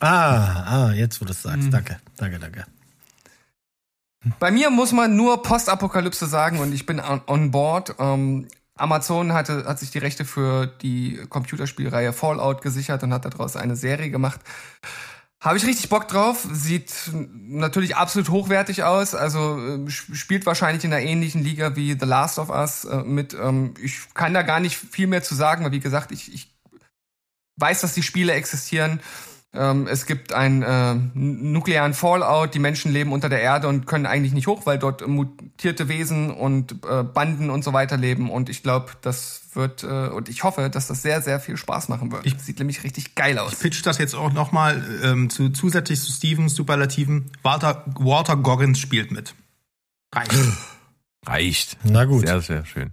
Ah, 0.00 0.88
ah, 0.88 0.92
jetzt 0.92 1.20
wo 1.20 1.24
du 1.24 1.32
es 1.32 1.42
sagst. 1.42 1.68
Mhm. 1.68 1.70
Danke, 1.70 1.98
danke, 2.16 2.38
danke. 2.38 2.64
Bei 4.38 4.50
mir 4.50 4.70
muss 4.70 4.92
man 4.92 5.16
nur 5.16 5.42
Postapokalypse 5.42 6.26
sagen 6.26 6.58
und 6.58 6.72
ich 6.72 6.86
bin 6.86 7.00
on, 7.00 7.22
on 7.26 7.50
board. 7.50 7.94
Ähm, 7.98 8.48
Amazon 8.76 9.32
hatte, 9.32 9.64
hat 9.66 9.78
sich 9.78 9.90
die 9.90 9.98
Rechte 9.98 10.24
für 10.24 10.66
die 10.66 11.20
Computerspielreihe 11.28 12.12
Fallout 12.12 12.60
gesichert 12.60 13.02
und 13.02 13.12
hat 13.12 13.24
daraus 13.24 13.56
eine 13.56 13.76
Serie 13.76 14.10
gemacht. 14.10 14.40
Habe 15.40 15.58
ich 15.58 15.66
richtig 15.66 15.90
Bock 15.90 16.08
drauf. 16.08 16.46
Sieht 16.50 16.92
natürlich 17.12 17.96
absolut 17.96 18.30
hochwertig 18.30 18.82
aus. 18.82 19.14
Also 19.14 19.58
äh, 19.58 19.90
spielt 19.90 20.46
wahrscheinlich 20.46 20.84
in 20.84 20.92
einer 20.92 21.02
ähnlichen 21.02 21.44
Liga 21.44 21.76
wie 21.76 21.96
The 21.98 22.06
Last 22.06 22.38
of 22.38 22.48
Us 22.48 22.84
äh, 22.84 23.02
mit. 23.02 23.34
Ähm, 23.34 23.74
ich 23.80 24.14
kann 24.14 24.34
da 24.34 24.42
gar 24.42 24.60
nicht 24.60 24.76
viel 24.76 25.06
mehr 25.06 25.22
zu 25.22 25.34
sagen, 25.34 25.64
weil 25.64 25.72
wie 25.72 25.80
gesagt, 25.80 26.12
ich, 26.12 26.32
ich 26.32 26.53
weiß, 27.56 27.80
dass 27.80 27.94
die 27.94 28.02
Spiele 28.02 28.32
existieren. 28.32 29.00
Ähm, 29.54 29.86
es 29.86 30.06
gibt 30.06 30.32
einen 30.32 30.62
äh, 30.62 30.94
nuklearen 31.14 31.94
Fallout, 31.94 32.54
die 32.54 32.58
Menschen 32.58 32.92
leben 32.92 33.12
unter 33.12 33.28
der 33.28 33.40
Erde 33.40 33.68
und 33.68 33.86
können 33.86 34.04
eigentlich 34.04 34.32
nicht 34.32 34.48
hoch, 34.48 34.66
weil 34.66 34.78
dort 34.78 35.06
mutierte 35.06 35.88
Wesen 35.88 36.32
und 36.32 36.84
äh, 36.84 37.04
Banden 37.04 37.50
und 37.50 37.62
so 37.62 37.72
weiter 37.72 37.96
leben. 37.96 38.30
Und 38.30 38.48
ich 38.48 38.64
glaube, 38.64 38.92
das 39.02 39.42
wird, 39.52 39.84
äh, 39.84 40.08
und 40.08 40.28
ich 40.28 40.42
hoffe, 40.42 40.70
dass 40.70 40.88
das 40.88 41.02
sehr, 41.02 41.22
sehr 41.22 41.38
viel 41.38 41.56
Spaß 41.56 41.88
machen 41.88 42.10
wird. 42.10 42.26
Ich, 42.26 42.36
Sieht 42.40 42.58
nämlich 42.58 42.82
richtig 42.82 43.14
geil 43.14 43.38
aus. 43.38 43.52
Ich 43.52 43.60
pitch 43.60 43.86
das 43.86 43.98
jetzt 43.98 44.16
auch 44.16 44.32
nochmal 44.32 44.82
ähm, 45.04 45.30
zu, 45.30 45.50
zusätzlich 45.50 46.00
zu 46.00 46.10
Stevens 46.10 46.56
Superlativen. 46.56 47.30
Walter, 47.42 47.84
Walter 47.98 48.36
Goggins 48.36 48.80
spielt 48.80 49.12
mit. 49.12 49.34
Reicht. 50.12 50.32
Reicht. 51.26 51.78
Na 51.84 52.04
gut. 52.04 52.26
Sehr, 52.26 52.40
sehr 52.40 52.64
schön. 52.64 52.92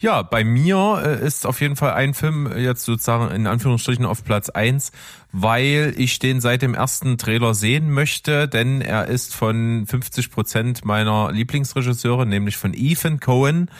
Ja, 0.00 0.22
bei 0.22 0.44
mir 0.44 1.02
äh, 1.04 1.26
ist 1.26 1.46
auf 1.46 1.60
jeden 1.60 1.76
Fall 1.76 1.92
ein 1.92 2.14
Film 2.14 2.50
jetzt 2.56 2.84
sozusagen 2.84 3.34
in 3.34 3.46
Anführungsstrichen 3.46 4.04
auf 4.04 4.24
Platz 4.24 4.48
eins, 4.48 4.92
weil 5.32 5.94
ich 5.96 6.18
den 6.18 6.40
seit 6.40 6.62
dem 6.62 6.74
ersten 6.74 7.18
Trailer 7.18 7.54
sehen 7.54 7.90
möchte, 7.90 8.48
denn 8.48 8.80
er 8.80 9.06
ist 9.06 9.34
von 9.34 9.86
50 9.86 10.30
Prozent 10.30 10.84
meiner 10.84 11.30
Lieblingsregisseure, 11.32 12.26
nämlich 12.26 12.56
von 12.56 12.72
Ethan 12.74 13.20
Cohen. 13.20 13.70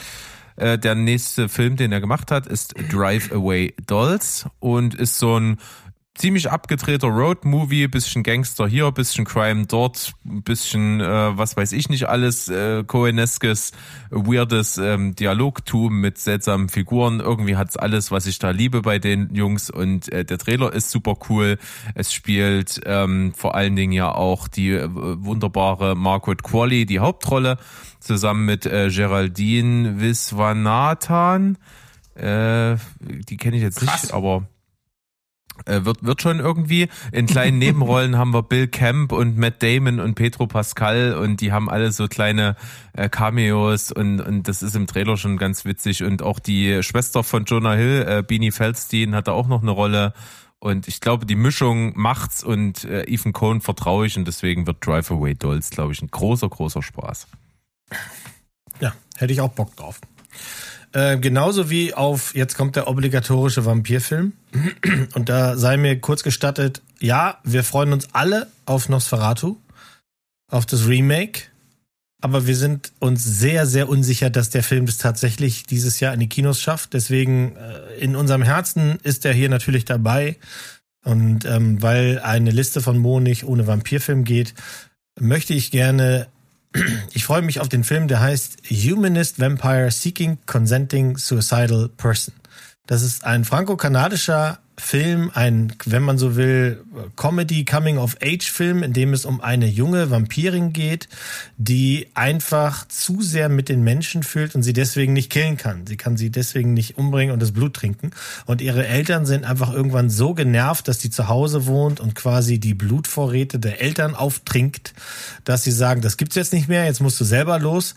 Äh, 0.56 0.78
der 0.78 0.94
nächste 0.94 1.48
Film, 1.48 1.76
den 1.76 1.92
er 1.92 2.00
gemacht 2.00 2.30
hat, 2.30 2.46
ist 2.46 2.74
Drive 2.90 3.32
Away 3.32 3.74
Dolls 3.86 4.46
und 4.58 4.94
ist 4.94 5.18
so 5.18 5.38
ein 5.38 5.58
ziemlich 6.18 6.50
abgedrehter 6.50 7.08
Road-Movie, 7.08 7.86
bisschen 7.86 8.22
Gangster 8.22 8.66
hier, 8.66 8.90
bisschen 8.90 9.24
Crime 9.24 9.66
dort, 9.66 10.12
bisschen, 10.24 11.00
äh, 11.00 11.38
was 11.38 11.56
weiß 11.56 11.72
ich 11.72 11.88
nicht 11.88 12.08
alles, 12.08 12.48
äh, 12.48 12.82
Coeneskes, 12.84 13.72
weirdes 14.10 14.78
ähm, 14.78 15.14
Dialogtum 15.14 16.00
mit 16.00 16.18
seltsamen 16.18 16.68
Figuren. 16.68 17.20
Irgendwie 17.20 17.56
hat's 17.56 17.76
alles, 17.76 18.10
was 18.10 18.26
ich 18.26 18.38
da 18.38 18.50
liebe 18.50 18.82
bei 18.82 18.98
den 18.98 19.32
Jungs 19.34 19.70
und 19.70 20.12
äh, 20.12 20.24
der 20.24 20.38
Trailer 20.38 20.72
ist 20.72 20.90
super 20.90 21.16
cool. 21.28 21.56
Es 21.94 22.12
spielt 22.12 22.80
ähm, 22.84 23.32
vor 23.34 23.54
allen 23.54 23.76
Dingen 23.76 23.92
ja 23.92 24.12
auch 24.12 24.48
die 24.48 24.72
äh, 24.72 24.88
wunderbare 24.90 25.94
Margaret 25.94 26.42
Qualley 26.42 26.84
die 26.84 26.98
Hauptrolle, 26.98 27.58
zusammen 28.00 28.44
mit 28.44 28.66
äh, 28.66 28.88
Geraldine 28.90 30.00
Viswanathan. 30.00 31.58
Äh, 32.14 32.76
die 33.00 33.36
kenne 33.36 33.56
ich 33.56 33.62
jetzt 33.62 33.78
Krass. 33.80 34.02
nicht, 34.02 34.14
aber 34.14 34.48
wird, 35.66 36.04
wird 36.04 36.22
schon 36.22 36.40
irgendwie. 36.40 36.88
In 37.12 37.26
kleinen 37.26 37.58
Nebenrollen 37.58 38.16
haben 38.16 38.32
wir 38.32 38.42
Bill 38.42 38.68
Camp 38.68 39.12
und 39.12 39.36
Matt 39.36 39.62
Damon 39.62 40.00
und 40.00 40.14
Pedro 40.14 40.46
Pascal 40.46 41.14
und 41.14 41.40
die 41.40 41.52
haben 41.52 41.68
alle 41.68 41.92
so 41.92 42.08
kleine 42.08 42.56
äh, 42.92 43.08
Cameos 43.08 43.92
und, 43.92 44.20
und 44.20 44.48
das 44.48 44.62
ist 44.62 44.76
im 44.76 44.86
Trailer 44.86 45.16
schon 45.16 45.36
ganz 45.38 45.64
witzig. 45.64 46.02
Und 46.02 46.22
auch 46.22 46.38
die 46.38 46.82
Schwester 46.82 47.22
von 47.22 47.44
Jonah 47.44 47.74
Hill, 47.74 48.04
äh, 48.08 48.22
Beanie 48.22 48.50
Feldstein, 48.50 49.14
hat 49.14 49.28
da 49.28 49.32
auch 49.32 49.48
noch 49.48 49.62
eine 49.62 49.70
Rolle. 49.70 50.12
Und 50.60 50.88
ich 50.88 51.00
glaube, 51.00 51.24
die 51.24 51.36
Mischung 51.36 51.92
macht's 51.96 52.42
und 52.42 52.84
äh, 52.84 53.04
Ethan 53.04 53.32
Cohn 53.32 53.60
vertraue 53.60 54.06
ich 54.06 54.16
und 54.16 54.26
deswegen 54.26 54.66
wird 54.66 54.84
Drive 54.84 55.10
Away 55.10 55.34
Dolls, 55.34 55.70
glaube 55.70 55.92
ich, 55.92 56.02
ein 56.02 56.08
großer, 56.08 56.48
großer 56.48 56.82
Spaß. 56.82 57.28
Ja, 58.80 58.92
hätte 59.16 59.32
ich 59.32 59.40
auch 59.40 59.50
Bock 59.50 59.76
drauf. 59.76 60.00
Äh, 60.92 61.18
genauso 61.18 61.70
wie 61.70 61.94
auf, 61.94 62.34
jetzt 62.34 62.56
kommt 62.56 62.76
der 62.76 62.88
obligatorische 62.88 63.64
Vampirfilm. 63.64 64.32
Und 65.14 65.28
da 65.28 65.56
sei 65.56 65.76
mir 65.76 66.00
kurz 66.00 66.22
gestattet, 66.22 66.82
ja, 67.00 67.38
wir 67.44 67.64
freuen 67.64 67.92
uns 67.92 68.08
alle 68.12 68.48
auf 68.64 68.88
Nosferatu, 68.88 69.56
auf 70.50 70.66
das 70.66 70.86
Remake. 70.86 71.42
Aber 72.20 72.46
wir 72.46 72.56
sind 72.56 72.92
uns 72.98 73.22
sehr, 73.22 73.66
sehr 73.66 73.88
unsicher, 73.88 74.28
dass 74.28 74.50
der 74.50 74.64
Film 74.64 74.86
das 74.86 74.98
tatsächlich 74.98 75.64
dieses 75.64 76.00
Jahr 76.00 76.12
in 76.14 76.20
die 76.20 76.28
Kinos 76.28 76.60
schafft. 76.60 76.94
Deswegen 76.94 77.54
äh, 77.56 77.94
in 78.00 78.16
unserem 78.16 78.42
Herzen 78.42 78.98
ist 79.02 79.24
er 79.24 79.32
hier 79.32 79.48
natürlich 79.48 79.84
dabei. 79.84 80.36
Und 81.04 81.44
ähm, 81.44 81.80
weil 81.80 82.18
eine 82.18 82.50
Liste 82.50 82.80
von 82.80 82.98
Mo 82.98 83.20
nicht 83.20 83.44
ohne 83.44 83.66
Vampirfilm 83.66 84.24
geht, 84.24 84.54
möchte 85.20 85.54
ich 85.54 85.70
gerne 85.70 86.26
ich 87.12 87.24
freue 87.24 87.42
mich 87.42 87.60
auf 87.60 87.68
den 87.68 87.84
Film, 87.84 88.08
der 88.08 88.20
heißt 88.20 88.62
Humanist 88.70 89.40
Vampire 89.40 89.90
Seeking 89.90 90.38
Consenting 90.46 91.16
Suicidal 91.16 91.88
Person. 91.88 92.34
Das 92.86 93.02
ist 93.02 93.24
ein 93.24 93.44
franco-kanadischer 93.44 94.58
Film, 94.80 95.30
ein, 95.34 95.72
wenn 95.84 96.02
man 96.02 96.18
so 96.18 96.36
will, 96.36 96.84
Comedy 97.16 97.64
Coming 97.64 97.98
of 97.98 98.16
Age 98.22 98.50
Film, 98.50 98.82
in 98.84 98.92
dem 98.92 99.12
es 99.12 99.24
um 99.24 99.40
eine 99.40 99.66
junge 99.66 100.10
Vampirin 100.10 100.72
geht, 100.72 101.08
die 101.56 102.06
einfach 102.14 102.86
zu 102.86 103.20
sehr 103.20 103.48
mit 103.48 103.68
den 103.68 103.82
Menschen 103.82 104.22
fühlt 104.22 104.54
und 104.54 104.62
sie 104.62 104.72
deswegen 104.72 105.12
nicht 105.12 105.30
killen 105.30 105.56
kann. 105.56 105.86
Sie 105.86 105.96
kann 105.96 106.16
sie 106.16 106.30
deswegen 106.30 106.74
nicht 106.74 106.96
umbringen 106.96 107.32
und 107.32 107.42
das 107.42 107.52
Blut 107.52 107.74
trinken. 107.74 108.12
Und 108.46 108.60
ihre 108.60 108.86
Eltern 108.86 109.26
sind 109.26 109.44
einfach 109.44 109.72
irgendwann 109.72 110.10
so 110.10 110.32
genervt, 110.32 110.86
dass 110.86 110.98
die 110.98 111.10
zu 111.10 111.28
Hause 111.28 111.66
wohnt 111.66 111.98
und 111.98 112.14
quasi 112.14 112.60
die 112.60 112.74
Blutvorräte 112.74 113.58
der 113.58 113.80
Eltern 113.80 114.14
auftrinkt, 114.14 114.94
dass 115.44 115.64
sie 115.64 115.72
sagen, 115.72 116.02
das 116.02 116.16
gibt's 116.16 116.36
jetzt 116.36 116.52
nicht 116.52 116.68
mehr, 116.68 116.84
jetzt 116.84 117.00
musst 117.00 117.20
du 117.20 117.24
selber 117.24 117.58
los. 117.58 117.96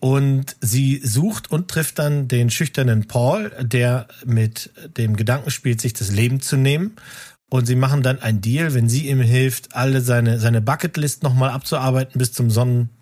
Und 0.00 0.56
sie 0.60 1.00
sucht 1.02 1.50
und 1.50 1.68
trifft 1.68 1.98
dann 1.98 2.28
den 2.28 2.50
schüchternen 2.50 3.08
Paul, 3.08 3.50
der 3.60 4.06
mit 4.24 4.70
dem 4.96 5.16
Gedanken 5.16 5.50
spielt, 5.50 5.80
sich 5.80 5.92
das 5.92 6.12
Leben 6.12 6.40
zu 6.40 6.56
nehmen. 6.56 6.96
Und 7.50 7.66
sie 7.66 7.76
machen 7.76 8.02
dann 8.02 8.20
ein 8.20 8.40
Deal, 8.40 8.74
wenn 8.74 8.88
sie 8.88 9.08
ihm 9.08 9.20
hilft, 9.20 9.74
alle 9.74 10.00
seine, 10.02 10.38
seine 10.38 10.60
Bucketlist 10.60 11.22
nochmal 11.22 11.50
abzuarbeiten 11.50 12.18
bis 12.18 12.32
zum 12.32 12.50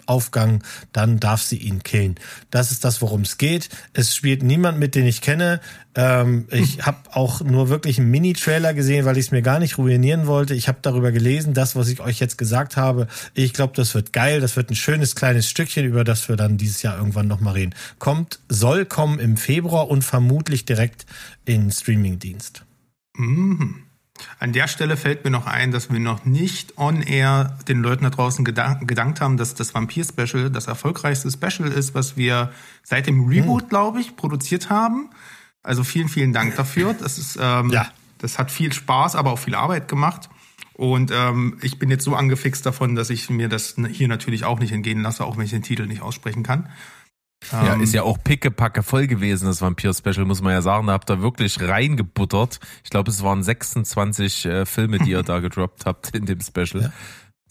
Sonnenaufgang, 0.06 0.62
dann 0.92 1.20
darf 1.20 1.42
sie 1.42 1.56
ihn 1.56 1.82
killen. 1.82 2.16
Das 2.50 2.70
ist 2.70 2.84
das, 2.84 3.02
worum 3.02 3.22
es 3.22 3.38
geht. 3.38 3.68
Es 3.92 4.14
spielt 4.14 4.42
niemand 4.42 4.78
mit, 4.78 4.94
den 4.94 5.06
ich 5.06 5.20
kenne. 5.20 5.60
Ähm, 5.94 6.46
ich 6.50 6.84
habe 6.84 6.98
auch 7.12 7.40
nur 7.42 7.68
wirklich 7.68 7.98
einen 7.98 8.10
Mini-Trailer 8.10 8.74
gesehen, 8.74 9.04
weil 9.04 9.16
ich 9.16 9.26
es 9.26 9.30
mir 9.30 9.42
gar 9.42 9.58
nicht 9.58 9.78
ruinieren 9.78 10.26
wollte. 10.26 10.54
Ich 10.54 10.68
habe 10.68 10.78
darüber 10.82 11.12
gelesen, 11.12 11.54
das, 11.54 11.76
was 11.76 11.88
ich 11.88 12.00
euch 12.00 12.20
jetzt 12.20 12.38
gesagt 12.38 12.76
habe. 12.76 13.08
Ich 13.34 13.52
glaube, 13.52 13.72
das 13.76 13.94
wird 13.94 14.12
geil. 14.12 14.40
Das 14.40 14.56
wird 14.56 14.70
ein 14.70 14.76
schönes 14.76 15.14
kleines 15.14 15.48
Stückchen, 15.48 15.84
über 15.84 16.04
das 16.04 16.28
wir 16.28 16.36
dann 16.36 16.56
dieses 16.56 16.82
Jahr 16.82 16.96
irgendwann 16.98 17.28
nochmal 17.28 17.54
reden. 17.54 17.74
Kommt, 17.98 18.40
soll 18.48 18.84
kommen 18.84 19.18
im 19.18 19.36
Februar 19.36 19.88
und 19.88 20.02
vermutlich 20.02 20.64
direkt 20.64 21.06
in 21.44 21.70
Streamingdienst. 21.70 22.64
Mhm. 23.16 23.85
An 24.38 24.52
der 24.52 24.68
Stelle 24.68 24.96
fällt 24.96 25.24
mir 25.24 25.30
noch 25.30 25.46
ein, 25.46 25.70
dass 25.72 25.90
wir 25.90 25.98
noch 25.98 26.24
nicht 26.24 26.78
on 26.78 27.02
air 27.02 27.58
den 27.68 27.82
Leuten 27.82 28.04
da 28.04 28.10
draußen 28.10 28.44
gedankt, 28.44 28.86
gedankt 28.88 29.20
haben, 29.20 29.36
dass 29.36 29.54
das 29.54 29.74
Vampir-Special 29.74 30.50
das 30.50 30.66
erfolgreichste 30.66 31.30
Special 31.30 31.70
ist, 31.70 31.94
was 31.94 32.16
wir 32.16 32.52
seit 32.82 33.06
dem 33.06 33.26
Reboot, 33.26 33.62
hm. 33.62 33.68
glaube 33.68 34.00
ich, 34.00 34.16
produziert 34.16 34.70
haben. 34.70 35.10
Also 35.62 35.84
vielen, 35.84 36.08
vielen 36.08 36.32
Dank 36.32 36.56
dafür. 36.56 36.94
Das 36.94 37.18
ist, 37.18 37.38
ähm, 37.40 37.70
ja. 37.70 37.88
das 38.18 38.38
hat 38.38 38.50
viel 38.50 38.72
Spaß, 38.72 39.16
aber 39.16 39.32
auch 39.32 39.38
viel 39.38 39.54
Arbeit 39.54 39.88
gemacht. 39.88 40.28
Und 40.74 41.10
ähm, 41.12 41.58
ich 41.62 41.78
bin 41.78 41.90
jetzt 41.90 42.04
so 42.04 42.14
angefixt 42.14 42.66
davon, 42.66 42.94
dass 42.94 43.08
ich 43.08 43.30
mir 43.30 43.48
das 43.48 43.76
hier 43.90 44.08
natürlich 44.08 44.44
auch 44.44 44.60
nicht 44.60 44.72
entgehen 44.72 45.00
lasse, 45.02 45.24
auch 45.24 45.38
wenn 45.38 45.44
ich 45.46 45.50
den 45.50 45.62
Titel 45.62 45.86
nicht 45.86 46.02
aussprechen 46.02 46.42
kann. 46.42 46.68
Ja, 47.52 47.74
ist 47.74 47.94
ja 47.94 48.02
auch 48.02 48.18
pickepacke 48.22 48.82
voll 48.82 49.06
gewesen, 49.06 49.46
das 49.46 49.60
Vampir-Special, 49.60 50.24
muss 50.24 50.42
man 50.42 50.52
ja 50.52 50.62
sagen. 50.62 50.86
Da 50.88 50.94
habt 50.94 51.10
ihr 51.10 51.22
wirklich 51.22 51.60
reingebuttert. 51.60 52.58
Ich 52.82 52.90
glaube, 52.90 53.10
es 53.10 53.22
waren 53.22 53.42
26 53.42 54.46
äh, 54.46 54.66
Filme, 54.66 54.98
die 54.98 55.10
ihr 55.10 55.22
da 55.22 55.38
gedroppt 55.38 55.86
habt 55.86 56.14
in 56.14 56.26
dem 56.26 56.40
Special. 56.40 56.82
Ja. 56.82 56.92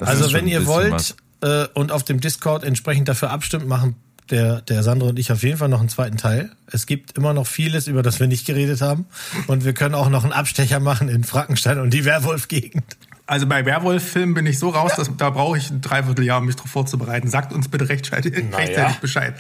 Also, 0.02 0.34
wenn 0.34 0.48
ihr 0.48 0.66
wollt 0.66 1.16
äh, 1.42 1.68
und 1.74 1.92
auf 1.92 2.04
dem 2.04 2.20
Discord 2.20 2.64
entsprechend 2.64 3.08
dafür 3.08 3.30
abstimmt, 3.30 3.68
machen 3.68 3.96
der, 4.30 4.62
der 4.62 4.84
Sandro 4.84 5.10
und 5.10 5.20
ich 5.20 5.32
auf 5.32 5.44
jeden 5.44 5.58
Fall 5.58 5.70
noch 5.70 5.80
einen 5.80 5.90
zweiten 5.90 6.18
Teil. 6.18 6.52
Es 6.68 6.88
gibt 6.88 7.18
immer 7.18 7.34
noch 7.34 7.48
vieles, 7.48 7.88
über 7.88 8.02
das 8.02 8.20
wir 8.20 8.28
nicht 8.28 8.46
geredet 8.46 8.82
haben. 8.82 9.06
Und 9.48 9.66
wir 9.66 9.74
können 9.74 9.96
auch 9.96 10.10
noch 10.10 10.24
einen 10.24 10.34
Abstecher 10.34 10.80
machen 10.80 11.10
in 11.10 11.24
Frankenstein 11.24 11.80
und 11.80 11.94
die 11.94 12.06
Werwolf-Gegend. 12.06 12.98
Also 13.28 13.48
bei 13.48 13.66
Werwolf-Filmen 13.66 14.36
bin 14.36 14.46
ich 14.46 14.60
so 14.60 14.70
raus, 14.70 14.94
dass 14.96 15.10
da 15.18 15.32
brauche 15.32 15.58
ich 15.58 15.72
ein 15.72 15.82
Dreivierteljahr, 15.82 16.40
um 16.40 16.46
mich 16.46 16.56
darauf 16.56 16.70
vorzubereiten. 16.70 17.28
Sagt 17.28 17.54
uns 17.54 17.68
bitte 17.70 17.90
rechtzeitig, 17.90 18.34
naja. 18.36 18.58
rechtzeitig 18.58 18.98
Bescheid. 18.98 19.36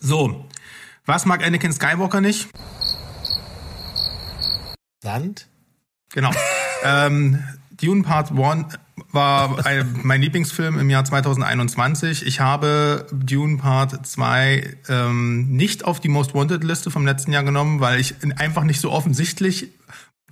So, 0.00 0.48
was 1.04 1.26
mag 1.26 1.44
Anakin 1.44 1.72
Skywalker 1.72 2.20
nicht? 2.20 2.48
Sand? 5.02 5.48
Genau. 6.14 6.30
ähm, 6.84 7.42
Dune 7.72 8.02
Part 8.02 8.30
1 8.30 8.78
war 9.10 9.66
ein, 9.66 10.00
mein 10.02 10.22
Lieblingsfilm 10.22 10.78
im 10.78 10.88
Jahr 10.88 11.04
2021. 11.04 12.24
Ich 12.24 12.40
habe 12.40 13.06
Dune 13.12 13.58
Part 13.58 14.06
2 14.06 14.76
ähm, 14.88 15.48
nicht 15.48 15.84
auf 15.84 16.00
die 16.00 16.08
Most 16.08 16.34
Wanted 16.34 16.64
Liste 16.64 16.90
vom 16.90 17.04
letzten 17.04 17.32
Jahr 17.32 17.42
genommen, 17.42 17.80
weil 17.80 18.00
ich 18.00 18.14
einfach 18.38 18.64
nicht 18.64 18.80
so 18.80 18.90
offensichtlich 18.90 19.68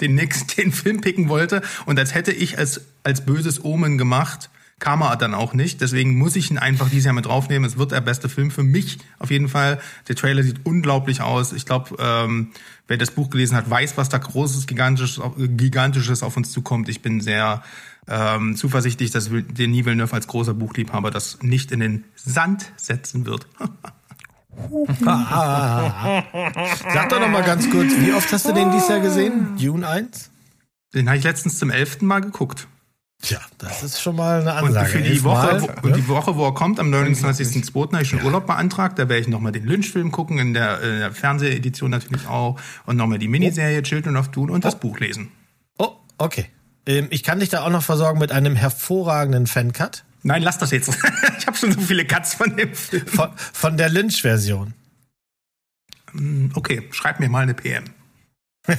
den 0.00 0.14
nächsten 0.14 0.48
den 0.56 0.72
Film 0.72 1.00
picken 1.00 1.28
wollte 1.28 1.62
und 1.86 1.98
als 1.98 2.14
hätte 2.14 2.32
ich 2.32 2.58
es 2.58 2.82
als 3.02 3.24
böses 3.24 3.64
Omen 3.64 3.98
gemacht, 3.98 4.50
kam 4.80 5.02
er 5.02 5.16
dann 5.16 5.34
auch 5.34 5.52
nicht. 5.52 5.80
Deswegen 5.82 6.16
muss 6.16 6.34
ich 6.34 6.50
ihn 6.50 6.58
einfach 6.58 6.88
dieses 6.88 7.04
Jahr 7.04 7.14
mit 7.14 7.26
draufnehmen. 7.26 7.68
Es 7.68 7.78
wird 7.78 7.92
der 7.92 8.00
beste 8.00 8.28
Film 8.28 8.50
für 8.50 8.62
mich 8.62 8.98
auf 9.18 9.30
jeden 9.30 9.48
Fall. 9.48 9.78
Der 10.08 10.16
Trailer 10.16 10.42
sieht 10.42 10.64
unglaublich 10.64 11.20
aus. 11.20 11.52
Ich 11.52 11.66
glaube, 11.66 11.96
ähm, 12.00 12.48
wer 12.88 12.96
das 12.96 13.10
Buch 13.12 13.30
gelesen 13.30 13.56
hat, 13.56 13.68
weiß, 13.68 13.96
was 13.96 14.08
da 14.08 14.18
großes, 14.18 14.66
gigantisches, 14.66 15.22
gigantisches 15.36 16.22
auf 16.22 16.36
uns 16.36 16.50
zukommt. 16.50 16.88
Ich 16.88 17.02
bin 17.02 17.20
sehr 17.20 17.62
ähm, 18.08 18.56
zuversichtlich, 18.56 19.10
dass 19.10 19.30
Denis 19.30 19.84
Villeneuve 19.84 20.14
als 20.14 20.26
großer 20.26 20.54
Buchliebhaber 20.54 21.10
das 21.10 21.42
nicht 21.42 21.70
in 21.72 21.80
den 21.80 22.04
Sand 22.16 22.72
setzen 22.76 23.26
wird. 23.26 23.46
Sag 26.92 27.08
doch 27.08 27.20
noch 27.20 27.28
mal 27.28 27.42
ganz 27.42 27.70
kurz, 27.70 27.92
wie 27.98 28.12
oft 28.12 28.30
hast 28.32 28.46
du 28.48 28.52
den 28.52 28.70
dieses 28.72 28.88
Jahr 28.88 29.00
gesehen? 29.00 29.56
Dune 29.56 29.86
1? 29.86 30.30
Den 30.94 31.08
habe 31.08 31.18
ich 31.18 31.24
letztens 31.24 31.58
zum 31.58 31.70
elften 31.70 32.06
Mal 32.06 32.20
geguckt. 32.20 32.66
Tja, 33.22 33.38
das 33.58 33.82
ist 33.82 34.00
schon 34.00 34.16
mal 34.16 34.40
eine 34.40 34.54
Ansage. 34.54 34.98
Und 34.98 35.04
für 35.04 35.10
die 35.10 35.22
Woche, 35.24 35.62
wo, 35.82 35.88
ja? 35.88 35.94
die 35.94 36.08
Woche, 36.08 36.36
wo 36.36 36.46
er 36.46 36.54
kommt, 36.54 36.80
am 36.80 36.92
29.02. 36.92 37.92
habe 37.92 38.02
ich 38.02 38.08
schon 38.08 38.20
ja. 38.20 38.24
Urlaub 38.24 38.46
beantragt. 38.46 38.98
Da 38.98 39.08
werde 39.10 39.20
ich 39.20 39.28
nochmal 39.28 39.52
den 39.52 39.66
Lynch-Film 39.66 40.10
gucken, 40.10 40.38
in 40.38 40.54
der, 40.54 40.80
in 40.80 40.98
der 41.00 41.12
Fernsehedition 41.12 41.90
natürlich 41.90 42.26
auch. 42.26 42.58
Und 42.86 42.96
nochmal 42.96 43.18
die 43.18 43.28
Miniserie 43.28 43.80
oh. 43.80 43.82
Children 43.82 44.16
of 44.16 44.28
Dune 44.28 44.50
und 44.50 44.60
oh. 44.60 44.62
das 44.62 44.80
Buch 44.80 44.98
lesen. 45.00 45.30
Oh, 45.78 45.90
okay. 46.16 46.46
Ähm, 46.86 47.08
ich 47.10 47.22
kann 47.22 47.40
dich 47.40 47.50
da 47.50 47.62
auch 47.64 47.70
noch 47.70 47.82
versorgen 47.82 48.18
mit 48.18 48.32
einem 48.32 48.56
hervorragenden 48.56 49.46
Fancut. 49.46 50.04
Nein, 50.22 50.42
lass 50.42 50.56
das 50.56 50.70
jetzt. 50.70 50.88
schon 51.60 51.72
so 51.72 51.80
viele 51.80 52.06
Cuts 52.06 52.34
von 52.34 52.56
dem 52.56 52.74
Film. 52.74 53.06
Von, 53.06 53.30
von 53.36 53.76
der 53.76 53.88
Lynch-Version. 53.88 54.74
Mm, 56.12 56.48
okay, 56.54 56.88
schreib 56.90 57.20
mir 57.20 57.28
mal 57.28 57.42
eine 57.42 57.54
PM. 57.54 57.84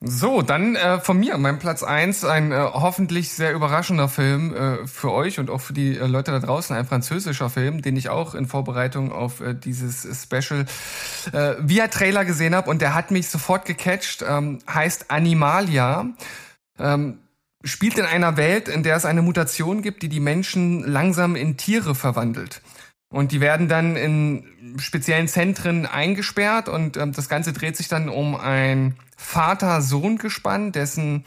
So, 0.00 0.42
dann 0.42 0.76
äh, 0.76 1.00
von 1.00 1.18
mir, 1.18 1.38
mein 1.38 1.58
Platz 1.58 1.82
eins, 1.82 2.22
ein 2.22 2.52
äh, 2.52 2.56
hoffentlich 2.56 3.32
sehr 3.32 3.54
überraschender 3.54 4.10
Film 4.10 4.54
äh, 4.54 4.86
für 4.86 5.10
euch 5.10 5.40
und 5.40 5.48
auch 5.48 5.62
für 5.62 5.72
die 5.72 5.96
äh, 5.96 6.06
Leute 6.06 6.32
da 6.32 6.38
draußen, 6.38 6.76
ein 6.76 6.84
französischer 6.84 7.48
Film, 7.48 7.80
den 7.80 7.96
ich 7.96 8.10
auch 8.10 8.34
in 8.34 8.46
Vorbereitung 8.46 9.10
auf 9.10 9.40
äh, 9.40 9.54
dieses 9.54 10.06
Special 10.22 10.66
äh, 11.32 11.54
via 11.60 11.88
Trailer 11.88 12.26
gesehen 12.26 12.54
habe 12.54 12.68
und 12.68 12.82
der 12.82 12.94
hat 12.94 13.10
mich 13.10 13.28
sofort 13.28 13.64
gecatcht, 13.64 14.22
ähm, 14.28 14.58
heißt 14.68 15.10
Animalia. 15.10 16.10
Ähm, 16.78 17.18
spielt 17.66 17.98
in 17.98 18.04
einer 18.04 18.36
Welt, 18.36 18.68
in 18.68 18.82
der 18.82 18.96
es 18.96 19.04
eine 19.04 19.22
Mutation 19.22 19.82
gibt, 19.82 20.02
die 20.02 20.08
die 20.08 20.20
Menschen 20.20 20.80
langsam 20.80 21.36
in 21.36 21.56
Tiere 21.56 21.94
verwandelt. 21.94 22.62
Und 23.08 23.32
die 23.32 23.40
werden 23.40 23.68
dann 23.68 23.96
in 23.96 24.78
speziellen 24.78 25.28
Zentren 25.28 25.86
eingesperrt 25.86 26.68
und 26.68 26.96
ähm, 26.96 27.12
das 27.12 27.28
Ganze 27.28 27.52
dreht 27.52 27.76
sich 27.76 27.88
dann 27.88 28.08
um 28.08 28.34
ein 28.34 28.96
Vater-Sohn-Gespann, 29.16 30.72
dessen 30.72 31.24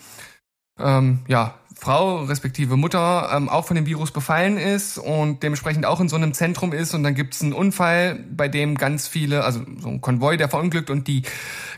ähm, 0.78 1.20
ja, 1.28 1.59
Frau 1.80 2.24
respektive 2.24 2.76
Mutter 2.76 3.30
ähm, 3.34 3.48
auch 3.48 3.66
von 3.66 3.76
dem 3.76 3.86
Virus 3.86 4.12
befallen 4.12 4.58
ist 4.58 4.98
und 4.98 5.44
dementsprechend 5.44 5.86
auch 5.86 6.02
in 6.02 6.10
so 6.10 6.18
einem 6.18 6.34
Zentrum 6.34 6.74
ist 6.74 6.94
und 6.94 7.04
dann 7.04 7.16
gibt 7.16 7.36
es 7.36 7.42
einen 7.42 7.54
Unfall, 7.54 8.20
bei 8.32 8.50
dem 8.50 8.76
ganz 8.76 9.08
viele, 9.08 9.46
also 9.46 9.62
so 9.80 9.88
ein 9.88 10.02
Konvoi, 10.02 10.36
der 10.36 10.50
verunglückt 10.50 10.90
und 10.90 11.08
die 11.08 11.24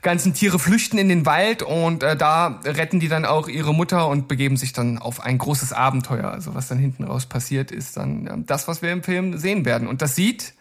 ganzen 0.02 0.34
Tiere 0.34 0.58
flüchten 0.58 0.98
in 0.98 1.08
den 1.08 1.28
Wald 1.28 1.62
und 1.62 2.02
äh, 2.02 2.18
da 2.18 2.60
retten 2.66 3.00
die 3.00 3.10
dann 3.10 3.26
auch 3.26 3.48
ihre 3.48 3.76
Mutter 3.76 4.08
und 4.08 4.28
begeben 4.28 4.58
sich 4.58 4.74
dann 4.74 4.98
auf 4.98 5.20
ein 5.20 5.38
großes 5.38 5.72
Abenteuer. 5.72 6.32
Also 6.32 6.56
was 6.56 6.68
dann 6.68 6.80
hinten 6.80 7.04
raus 7.04 7.28
passiert, 7.28 7.70
ist 7.70 7.98
dann 7.98 8.26
äh, 8.26 8.38
das, 8.40 8.68
was 8.68 8.82
wir 8.82 8.92
im 8.92 9.04
Film 9.04 9.38
sehen 9.38 9.66
werden. 9.66 9.88
Und 9.88 10.02
das 10.02 10.16
sieht 10.16 10.56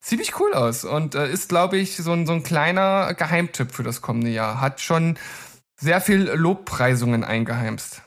ziemlich 0.00 0.40
cool 0.40 0.54
aus 0.54 0.84
und 0.84 1.14
äh, 1.14 1.30
ist, 1.30 1.50
glaube 1.50 1.76
ich, 1.76 1.96
so 1.96 2.12
ein, 2.12 2.26
so 2.26 2.32
ein 2.32 2.42
kleiner 2.42 3.12
Geheimtipp 3.12 3.72
für 3.72 3.82
das 3.82 4.00
kommende 4.00 4.30
Jahr. 4.30 4.60
Hat 4.60 4.80
schon 4.80 5.18
sehr 5.76 6.00
viel 6.00 6.30
Lobpreisungen 6.30 7.24
eingeheimst. 7.24 8.02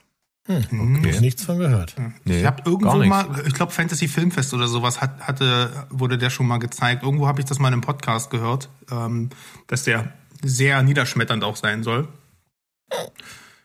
Hm, 0.49 0.97
okay. 0.97 1.11
Noch 1.11 1.19
nichts 1.21 1.43
von 1.45 1.59
gehört. 1.59 1.95
Nee, 2.25 2.39
ich 2.39 2.45
habe 2.45 2.63
irgendwo 2.65 3.03
mal, 3.05 3.43
ich 3.45 3.53
glaube 3.53 3.71
Fantasy 3.71 4.07
Filmfest 4.07 4.51
oder 4.55 4.67
sowas 4.67 4.99
hat, 4.99 5.19
hatte, 5.19 5.85
wurde 5.91 6.17
der 6.17 6.31
schon 6.31 6.47
mal 6.47 6.57
gezeigt. 6.57 7.03
Irgendwo 7.03 7.27
habe 7.27 7.39
ich 7.39 7.45
das 7.45 7.59
mal 7.59 7.67
in 7.67 7.73
einem 7.73 7.81
Podcast 7.81 8.31
gehört, 8.31 8.67
ähm, 8.91 9.29
dass 9.67 9.83
der 9.83 10.11
sehr 10.41 10.81
niederschmetternd 10.81 11.43
auch 11.43 11.55
sein 11.55 11.83
soll. 11.83 12.07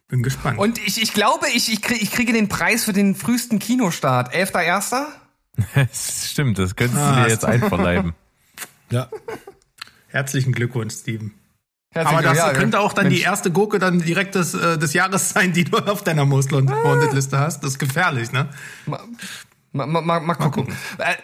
Bin 0.08 0.22
gespannt. 0.22 0.58
Und 0.58 0.78
ich, 0.78 1.00
ich 1.00 1.14
glaube, 1.14 1.46
ich, 1.54 1.72
ich, 1.72 1.80
krieg, 1.80 2.02
ich 2.02 2.10
kriege 2.10 2.34
den 2.34 2.48
Preis 2.48 2.84
für 2.84 2.92
den 2.92 3.14
frühesten 3.14 3.58
Kinostart. 3.58 4.34
11.1. 4.34 5.06
Stimmt, 6.30 6.58
das 6.58 6.76
könntest 6.76 7.00
ah, 7.00 7.14
du 7.14 7.22
dir 7.22 7.30
jetzt 7.30 7.46
einverleiben. 7.46 8.12
ja. 8.90 9.08
Herzlichen 10.08 10.52
Glückwunsch, 10.52 10.94
Steven. 10.94 11.32
Aber 11.94 12.22
das 12.22 12.36
ja, 12.38 12.52
könnte 12.52 12.80
auch 12.80 12.92
dann 12.92 13.04
Mensch. 13.06 13.18
die 13.18 13.22
erste 13.22 13.50
Gurke 13.50 13.78
dann 13.78 14.00
direkt 14.00 14.34
des, 14.34 14.54
äh, 14.54 14.78
des 14.78 14.92
Jahres 14.94 15.30
sein, 15.30 15.52
die 15.52 15.64
du 15.64 15.76
auf 15.86 16.02
deiner 16.02 16.24
Most 16.24 16.52
Wanted 16.52 17.12
Liste 17.12 17.38
hast. 17.38 17.62
Das 17.62 17.70
ist 17.72 17.78
gefährlich, 17.78 18.32
ne? 18.32 18.48
Mal, 18.86 19.00
mal, 19.72 19.86
mal, 20.02 20.20
mal 20.20 20.34
gucken. 20.34 20.64
Mal 20.64 20.74
gucken. 20.74 20.74
Äh, 20.98 21.14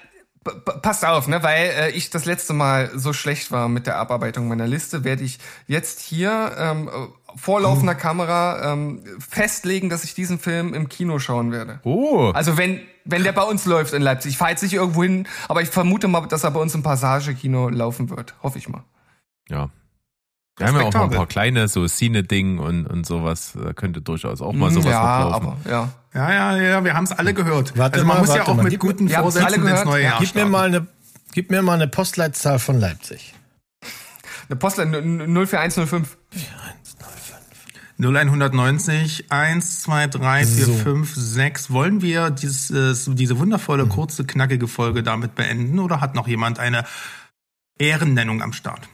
p- 0.44 0.78
passt 0.80 1.04
auf, 1.04 1.26
ne, 1.28 1.42
weil 1.42 1.70
äh, 1.76 1.90
ich 1.90 2.10
das 2.10 2.24
letzte 2.24 2.52
Mal 2.52 2.90
so 2.94 3.12
schlecht 3.12 3.50
war 3.50 3.68
mit 3.68 3.86
der 3.86 3.96
Abarbeitung 3.96 4.48
meiner 4.48 4.66
Liste, 4.66 5.04
werde 5.04 5.22
ich 5.24 5.38
jetzt 5.66 6.00
hier 6.00 6.54
ähm, 6.56 6.88
äh, 6.88 6.90
vor 7.36 7.60
laufender 7.60 7.94
Kamera 7.94 8.72
ähm, 8.72 9.04
festlegen, 9.18 9.88
dass 9.88 10.02
ich 10.04 10.14
diesen 10.14 10.38
Film 10.38 10.74
im 10.74 10.88
Kino 10.88 11.18
schauen 11.18 11.52
werde. 11.52 11.80
Oh. 11.84 12.30
Also 12.34 12.56
wenn 12.56 12.80
wenn 13.04 13.22
der 13.24 13.32
bei 13.32 13.42
uns 13.42 13.64
läuft 13.66 13.92
in 13.94 14.02
Leipzig, 14.02 14.32
ich 14.32 14.38
fahre 14.38 14.50
jetzt 14.50 14.62
nicht 14.62 14.74
irgendwo 14.74 15.02
hin, 15.02 15.26
aber 15.48 15.62
ich 15.62 15.68
vermute 15.70 16.06
mal, 16.06 16.26
dass 16.26 16.44
er 16.44 16.50
bei 16.50 16.60
uns 16.60 16.74
im 16.74 16.82
Passage-Kino 16.82 17.68
laufen 17.70 18.10
wird. 18.10 18.34
Hoffe 18.42 18.58
ich 18.58 18.68
mal. 18.68 18.84
Ja. 19.48 19.70
Wir 20.60 20.66
haben 20.68 20.76
ja 20.76 20.82
auch 20.82 20.92
noch 20.94 21.02
ein 21.04 21.10
paar 21.10 21.26
kleine, 21.26 21.66
so 21.68 21.86
Cine-Ding 21.86 22.58
und, 22.58 22.86
und 22.86 23.06
sowas. 23.06 23.52
Da 23.60 23.72
könnte 23.72 24.00
durchaus 24.02 24.40
auch 24.40 24.52
mal 24.52 24.70
sowas 24.70 24.84
Hm, 24.86 24.90
ja, 24.92 25.20
noch 25.24 25.30
laufen. 25.30 25.46
aber 25.64 25.70
ja. 25.70 25.88
Ja, 26.14 26.32
ja, 26.32 26.56
ja, 26.56 26.84
wir 26.84 26.94
haben 26.94 27.04
es 27.04 27.12
alle 27.12 27.34
gehört. 27.34 27.76
Warte 27.78 27.94
also 27.94 28.06
man 28.06 28.16
mal, 28.18 28.26
muss 28.26 28.34
ja 28.36 28.42
auch 28.46 28.54
mal. 28.56 28.62
mit 28.64 28.72
Gib- 28.72 28.80
guten 28.80 29.08
Vorsätzen 29.08 29.66
ins 29.66 29.84
neue 29.84 30.02
Ja. 30.02 30.08
Jahr 30.10 30.18
Gib 30.20 30.34
mir 30.34 30.44
mal 30.46 30.66
eine, 30.66 30.86
gib 31.32 31.50
mir 31.50 31.62
mal 31.62 31.74
eine 31.74 31.88
Postleitzahl 31.88 32.58
von 32.58 32.78
Leipzig. 32.80 33.34
Eine 34.48 34.56
Postlein 34.56 34.92
04105. 34.92 36.16
0190 37.98 39.30
1, 39.30 39.82
2, 39.82 40.06
3, 40.08 40.46
4, 40.46 40.64
So. 40.64 40.72
5, 40.74 41.14
6. 41.14 41.70
Wollen 41.70 42.00
wir 42.02 42.30
dieses, 42.30 43.08
diese 43.12 43.38
wundervolle, 43.38 43.86
kurze, 43.86 44.24
knackige 44.24 44.68
Folge 44.68 45.02
damit 45.02 45.34
beenden 45.34 45.78
oder 45.78 46.00
hat 46.00 46.14
noch 46.14 46.26
jemand 46.26 46.58
eine 46.58 46.84
Ehrennennung 47.78 48.42
am 48.42 48.52
Start? 48.52 48.88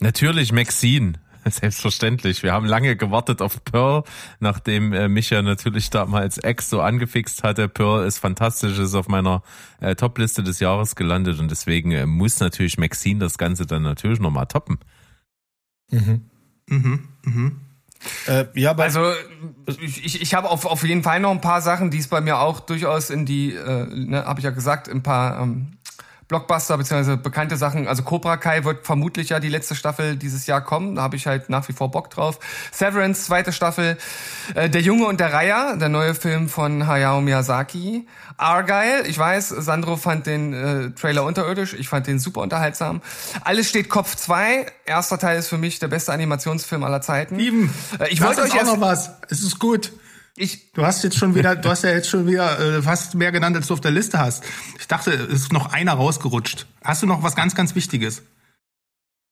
Natürlich 0.00 0.52
Maxine. 0.52 1.14
Selbstverständlich. 1.50 2.42
Wir 2.42 2.52
haben 2.52 2.66
lange 2.66 2.96
gewartet 2.96 3.42
auf 3.42 3.62
Pearl, 3.64 4.04
nachdem 4.40 4.92
äh, 4.92 5.08
mich 5.08 5.30
ja 5.30 5.42
natürlich 5.42 5.90
damals 5.90 6.38
Ex 6.38 6.70
so 6.70 6.80
angefixt 6.80 7.42
hatte. 7.42 7.68
Pearl 7.68 8.06
ist 8.06 8.18
fantastisch, 8.18 8.78
ist 8.78 8.94
auf 8.94 9.08
meiner 9.08 9.42
äh, 9.80 9.94
Top-Liste 9.94 10.42
des 10.42 10.60
Jahres 10.60 10.96
gelandet 10.96 11.38
und 11.40 11.50
deswegen 11.50 11.92
äh, 11.92 12.06
muss 12.06 12.40
natürlich 12.40 12.78
Maxine 12.78 13.20
das 13.20 13.36
Ganze 13.36 13.66
dann 13.66 13.82
natürlich 13.82 14.20
nochmal 14.20 14.46
toppen. 14.46 14.78
Mhm. 15.90 16.22
Mhm, 16.68 17.08
mhm. 17.24 17.60
Äh, 18.26 18.46
ja, 18.54 18.72
bei, 18.72 18.84
Also 18.84 19.12
ich, 19.66 20.04
ich, 20.04 20.22
ich 20.22 20.34
habe 20.34 20.50
auf, 20.50 20.66
auf 20.66 20.82
jeden 20.84 21.02
Fall 21.02 21.20
noch 21.20 21.30
ein 21.30 21.40
paar 21.40 21.60
Sachen, 21.60 21.90
die 21.90 21.98
es 21.98 22.08
bei 22.08 22.20
mir 22.20 22.38
auch 22.38 22.60
durchaus 22.60 23.10
in 23.10 23.26
die, 23.26 23.54
äh, 23.54 23.86
ne, 23.86 24.24
habe 24.24 24.40
ich 24.40 24.44
ja 24.44 24.50
gesagt, 24.50 24.88
ein 24.88 25.02
paar 25.02 25.40
ähm, 25.40 25.72
Blockbuster 26.28 26.78
beziehungsweise 26.78 27.16
bekannte 27.16 27.56
Sachen. 27.56 27.86
Also 27.86 28.02
Cobra 28.02 28.36
Kai 28.36 28.64
wird 28.64 28.86
vermutlich 28.86 29.28
ja 29.28 29.40
die 29.40 29.48
letzte 29.48 29.74
Staffel 29.74 30.16
dieses 30.16 30.46
Jahr 30.46 30.60
kommen. 30.62 30.94
Da 30.94 31.02
habe 31.02 31.16
ich 31.16 31.26
halt 31.26 31.50
nach 31.50 31.68
wie 31.68 31.72
vor 31.72 31.90
Bock 31.90 32.10
drauf. 32.10 32.38
Severance, 32.72 33.24
zweite 33.26 33.52
Staffel. 33.52 33.98
Äh, 34.54 34.70
der 34.70 34.80
Junge 34.80 35.06
und 35.06 35.20
der 35.20 35.32
Reiher, 35.32 35.76
der 35.76 35.88
neue 35.90 36.14
Film 36.14 36.48
von 36.48 36.86
Hayao 36.86 37.20
Miyazaki. 37.20 38.06
Argyle, 38.36 39.06
ich 39.06 39.18
weiß, 39.18 39.48
Sandro 39.50 39.96
fand 39.96 40.26
den 40.26 40.52
äh, 40.54 40.90
Trailer 40.92 41.24
unterirdisch. 41.24 41.74
Ich 41.74 41.88
fand 41.88 42.06
den 42.06 42.18
super 42.18 42.40
unterhaltsam. 42.40 43.00
Alles 43.42 43.68
steht 43.68 43.88
Kopf 43.88 44.16
2. 44.16 44.66
Erster 44.86 45.18
Teil 45.18 45.38
ist 45.38 45.48
für 45.48 45.58
mich 45.58 45.78
der 45.78 45.88
beste 45.88 46.12
Animationsfilm 46.12 46.82
aller 46.84 47.00
Zeiten. 47.00 47.34
Steven, 47.36 47.72
Äh, 48.00 48.08
ich 48.08 48.20
wollte 48.22 48.42
euch 48.42 48.52
auch 48.52 48.56
erst- 48.56 48.66
noch 48.74 48.80
was. 48.80 49.10
Es 49.30 49.42
ist 49.42 49.58
gut. 49.58 49.92
Ich, 50.36 50.72
Du 50.72 50.84
hast 50.84 51.04
jetzt 51.04 51.16
schon 51.16 51.36
wieder, 51.36 51.54
du 51.54 51.68
hast 51.68 51.84
ja 51.84 51.90
jetzt 51.90 52.08
schon 52.08 52.26
wieder 52.26 52.58
äh, 52.58 52.82
fast 52.82 53.14
mehr 53.14 53.30
genannt, 53.30 53.54
als 53.54 53.68
du 53.68 53.74
auf 53.74 53.80
der 53.80 53.92
Liste 53.92 54.18
hast. 54.18 54.42
Ich 54.78 54.88
dachte, 54.88 55.12
es 55.12 55.42
ist 55.42 55.52
noch 55.52 55.72
einer 55.72 55.92
rausgerutscht. 55.92 56.66
Hast 56.82 57.02
du 57.02 57.06
noch 57.06 57.22
was 57.22 57.36
ganz, 57.36 57.54
ganz 57.54 57.76
Wichtiges? 57.76 58.22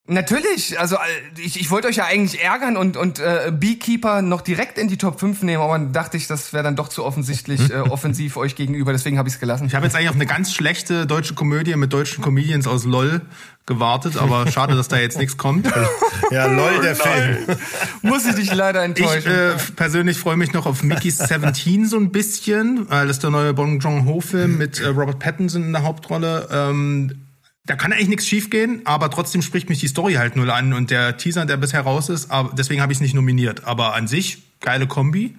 Natürlich, 0.08 0.80
also 0.80 0.96
äh, 0.96 0.98
ich, 1.40 1.60
ich 1.60 1.70
wollte 1.70 1.86
euch 1.86 1.94
ja 1.94 2.06
eigentlich 2.06 2.42
ärgern 2.42 2.76
und, 2.76 2.96
und 2.96 3.20
äh, 3.20 3.52
Beekeeper 3.56 4.20
noch 4.20 4.40
direkt 4.40 4.76
in 4.76 4.88
die 4.88 4.96
Top 4.96 5.20
5 5.20 5.42
nehmen, 5.42 5.62
aber 5.62 5.74
dann 5.74 5.92
dachte 5.92 6.16
ich, 6.16 6.26
das 6.26 6.52
wäre 6.52 6.64
dann 6.64 6.74
doch 6.74 6.88
zu 6.88 7.04
offensichtlich 7.04 7.70
äh, 7.70 7.76
offensiv 7.76 8.36
euch 8.36 8.56
gegenüber, 8.56 8.90
deswegen 8.90 9.16
habe 9.16 9.28
ich 9.28 9.34
es 9.36 9.40
gelassen. 9.40 9.66
Ich 9.66 9.76
habe 9.76 9.86
jetzt 9.86 9.94
eigentlich 9.94 10.08
auf 10.08 10.16
eine 10.16 10.26
ganz 10.26 10.52
schlechte 10.52 11.06
deutsche 11.06 11.34
Komödie 11.34 11.76
mit 11.76 11.92
deutschen 11.92 12.20
Comedians 12.22 12.66
aus 12.66 12.84
LOL 12.84 13.20
gewartet, 13.64 14.16
aber 14.16 14.50
schade, 14.50 14.74
dass 14.74 14.88
da 14.88 14.98
jetzt 14.98 15.18
nichts 15.18 15.36
kommt. 15.36 15.72
ja, 16.32 16.46
lol, 16.46 16.80
der 16.82 16.96
Film. 16.96 17.56
Muss 18.02 18.26
ich 18.26 18.34
dich 18.34 18.52
leider 18.52 18.80
Ich 18.84 18.98
enttäuschen. 18.98 19.30
äh, 19.30 19.52
persönlich 19.76 20.18
freue 20.18 20.36
mich 20.36 20.52
noch 20.52 20.66
auf 20.66 20.82
Mickey's 20.82 21.18
17 21.18 21.86
so 21.86 21.96
ein 21.96 22.10
bisschen, 22.10 22.90
weil 22.90 23.06
das 23.06 23.18
ist 23.18 23.22
der 23.22 23.30
neue 23.30 23.54
Bong 23.54 23.78
Joon-ho-Film 23.78 24.58
mit 24.58 24.80
äh, 24.80 24.88
Robert 24.88 25.20
Pattinson 25.20 25.62
in 25.62 25.72
der 25.72 25.84
Hauptrolle. 25.84 26.48
Ähm, 26.50 27.22
da 27.64 27.76
kann 27.76 27.92
eigentlich 27.92 28.08
nichts 28.08 28.26
schiefgehen, 28.26 28.82
aber 28.84 29.10
trotzdem 29.10 29.42
spricht 29.42 29.68
mich 29.68 29.78
die 29.78 29.88
Story 29.88 30.14
halt 30.14 30.34
null 30.34 30.50
an 30.50 30.72
und 30.72 30.90
der 30.90 31.16
Teaser, 31.16 31.46
der 31.46 31.56
bisher 31.56 31.82
raus 31.82 32.08
ist, 32.08 32.30
aber 32.30 32.52
deswegen 32.54 32.80
habe 32.80 32.92
ich 32.92 32.96
es 32.96 33.02
nicht 33.02 33.14
nominiert. 33.14 33.64
Aber 33.64 33.94
an 33.94 34.08
sich 34.08 34.42
geile 34.60 34.86
Kombi 34.86 35.38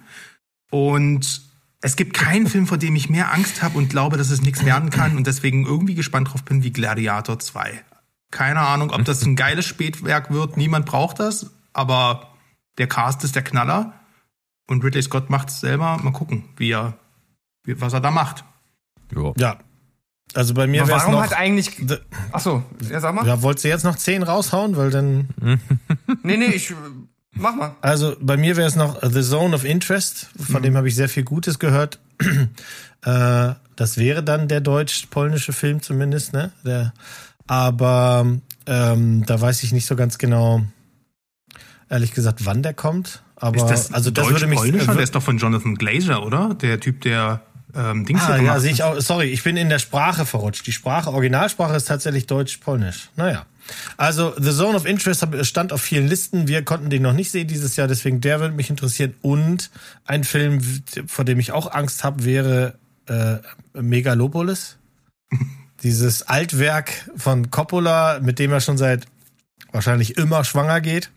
und 0.70 1.42
es 1.82 1.96
gibt 1.96 2.14
keinen 2.14 2.46
Film, 2.46 2.66
vor 2.66 2.78
dem 2.78 2.96
ich 2.96 3.10
mehr 3.10 3.32
Angst 3.32 3.62
habe 3.62 3.76
und 3.76 3.90
glaube, 3.90 4.16
dass 4.16 4.30
es 4.30 4.40
nichts 4.40 4.64
werden 4.64 4.88
kann 4.88 5.18
und 5.18 5.26
deswegen 5.26 5.66
irgendwie 5.66 5.94
gespannt 5.94 6.32
drauf 6.32 6.42
bin 6.42 6.62
wie 6.62 6.72
Gladiator 6.72 7.38
2. 7.38 7.84
Keine 8.30 8.60
Ahnung, 8.60 8.90
ob 8.90 9.04
das 9.04 9.22
ein 9.24 9.36
geiles 9.36 9.66
Spätwerk 9.66 10.30
wird. 10.30 10.56
Niemand 10.56 10.86
braucht 10.86 11.20
das, 11.20 11.50
aber 11.74 12.34
der 12.78 12.88
Cast 12.88 13.22
ist 13.22 13.36
der 13.36 13.44
Knaller 13.44 13.92
und 14.66 14.82
Ridley 14.82 15.02
Scott 15.02 15.28
macht's 15.28 15.60
selber. 15.60 15.98
Mal 16.02 16.12
gucken, 16.12 16.44
wie 16.56 16.72
er, 16.72 16.96
wie, 17.64 17.78
was 17.80 17.92
er 17.92 18.00
da 18.00 18.10
macht. 18.10 18.44
Ja. 19.14 19.34
Ja. 19.36 19.58
Also 20.32 20.54
bei 20.54 20.66
mir 20.66 20.86
wäre 20.86 20.96
es 20.98 21.02
warum 21.04 21.14
noch. 21.14 21.22
hat 21.22 21.34
eigentlich. 21.36 21.70
The- 21.86 21.98
Ach 22.32 22.40
so, 22.40 22.62
ja, 22.90 22.98
sag 23.00 23.14
mal. 23.14 23.26
Ja, 23.26 23.42
wolltest 23.42 23.64
du 23.64 23.68
jetzt 23.68 23.84
noch 23.84 23.96
10 23.96 24.22
raushauen? 24.22 24.76
Weil 24.76 24.90
dann. 24.90 25.28
Nee, 26.22 26.36
nee, 26.38 26.46
ich. 26.46 26.72
Mach 27.36 27.54
mal. 27.54 27.74
Also 27.82 28.16
bei 28.20 28.36
mir 28.36 28.56
wäre 28.56 28.68
es 28.68 28.76
noch 28.76 29.00
The 29.02 29.22
Zone 29.22 29.54
of 29.54 29.64
Interest, 29.64 30.28
von 30.40 30.62
dem 30.62 30.76
habe 30.76 30.88
ich 30.88 30.94
sehr 30.94 31.08
viel 31.08 31.24
Gutes 31.24 31.58
gehört. 31.58 31.98
äh, 33.04 33.52
das 33.76 33.98
wäre 33.98 34.22
dann 34.22 34.46
der 34.48 34.60
deutsch-polnische 34.60 35.52
Film 35.52 35.82
zumindest, 35.82 36.32
ne? 36.32 36.52
Der, 36.64 36.94
aber 37.48 38.26
ähm, 38.66 39.26
da 39.26 39.40
weiß 39.40 39.62
ich 39.64 39.72
nicht 39.72 39.86
so 39.86 39.96
ganz 39.96 40.18
genau, 40.18 40.62
ehrlich 41.90 42.12
gesagt, 42.12 42.46
wann 42.46 42.62
der 42.62 42.72
kommt. 42.74 43.22
Aber 43.36 43.56
ist 43.56 43.66
das 43.66 43.92
also 43.92 44.10
das 44.10 44.28
würde 44.30 44.46
mich. 44.46 44.58
Deutsch-Polnischer? 44.60 44.92
äh, 44.92 44.94
Der 44.94 45.02
ist 45.04 45.14
doch 45.14 45.22
von 45.22 45.38
Jonathan 45.38 45.74
Glazer, 45.74 46.24
oder? 46.24 46.54
Der 46.54 46.78
Typ, 46.80 47.00
der 47.02 47.42
ähm, 47.76 48.04
Dings 48.04 48.22
Ah, 48.22 48.26
hier 48.26 48.34
ja, 48.36 48.40
gemacht 48.42 48.60
sehe 48.60 48.72
ich 48.72 48.82
auch. 48.82 49.00
Sorry, 49.00 49.26
ich 49.26 49.42
bin 49.42 49.56
in 49.56 49.68
der 49.68 49.78
Sprache 49.78 50.26
verrutscht. 50.26 50.66
Die 50.66 50.72
Sprache, 50.72 51.10
Originalsprache 51.10 51.76
ist 51.76 51.86
tatsächlich 51.86 52.26
Deutsch-Polnisch. 52.26 53.10
Naja. 53.16 53.46
Also, 53.96 54.34
The 54.38 54.52
Zone 54.52 54.76
of 54.76 54.84
Interest 54.84 55.26
stand 55.42 55.72
auf 55.72 55.80
vielen 55.80 56.06
Listen. 56.06 56.48
Wir 56.48 56.64
konnten 56.64 56.90
den 56.90 57.02
noch 57.02 57.14
nicht 57.14 57.30
sehen 57.30 57.48
dieses 57.48 57.76
Jahr, 57.76 57.88
deswegen 57.88 58.20
der 58.20 58.40
würde 58.40 58.54
mich 58.54 58.70
interessieren. 58.70 59.14
Und 59.22 59.70
ein 60.04 60.24
Film, 60.24 60.60
vor 61.06 61.24
dem 61.24 61.40
ich 61.40 61.52
auch 61.52 61.72
Angst 61.72 62.04
habe, 62.04 62.24
wäre 62.24 62.74
äh, 63.06 63.36
Megalopolis. 63.80 64.76
Dieses 65.82 66.22
Altwerk 66.22 67.10
von 67.16 67.50
Coppola, 67.50 68.20
mit 68.20 68.38
dem 68.38 68.52
er 68.52 68.60
schon 68.60 68.78
seit 68.78 69.06
wahrscheinlich 69.72 70.16
immer 70.16 70.44
schwanger 70.44 70.80
geht. 70.80 71.10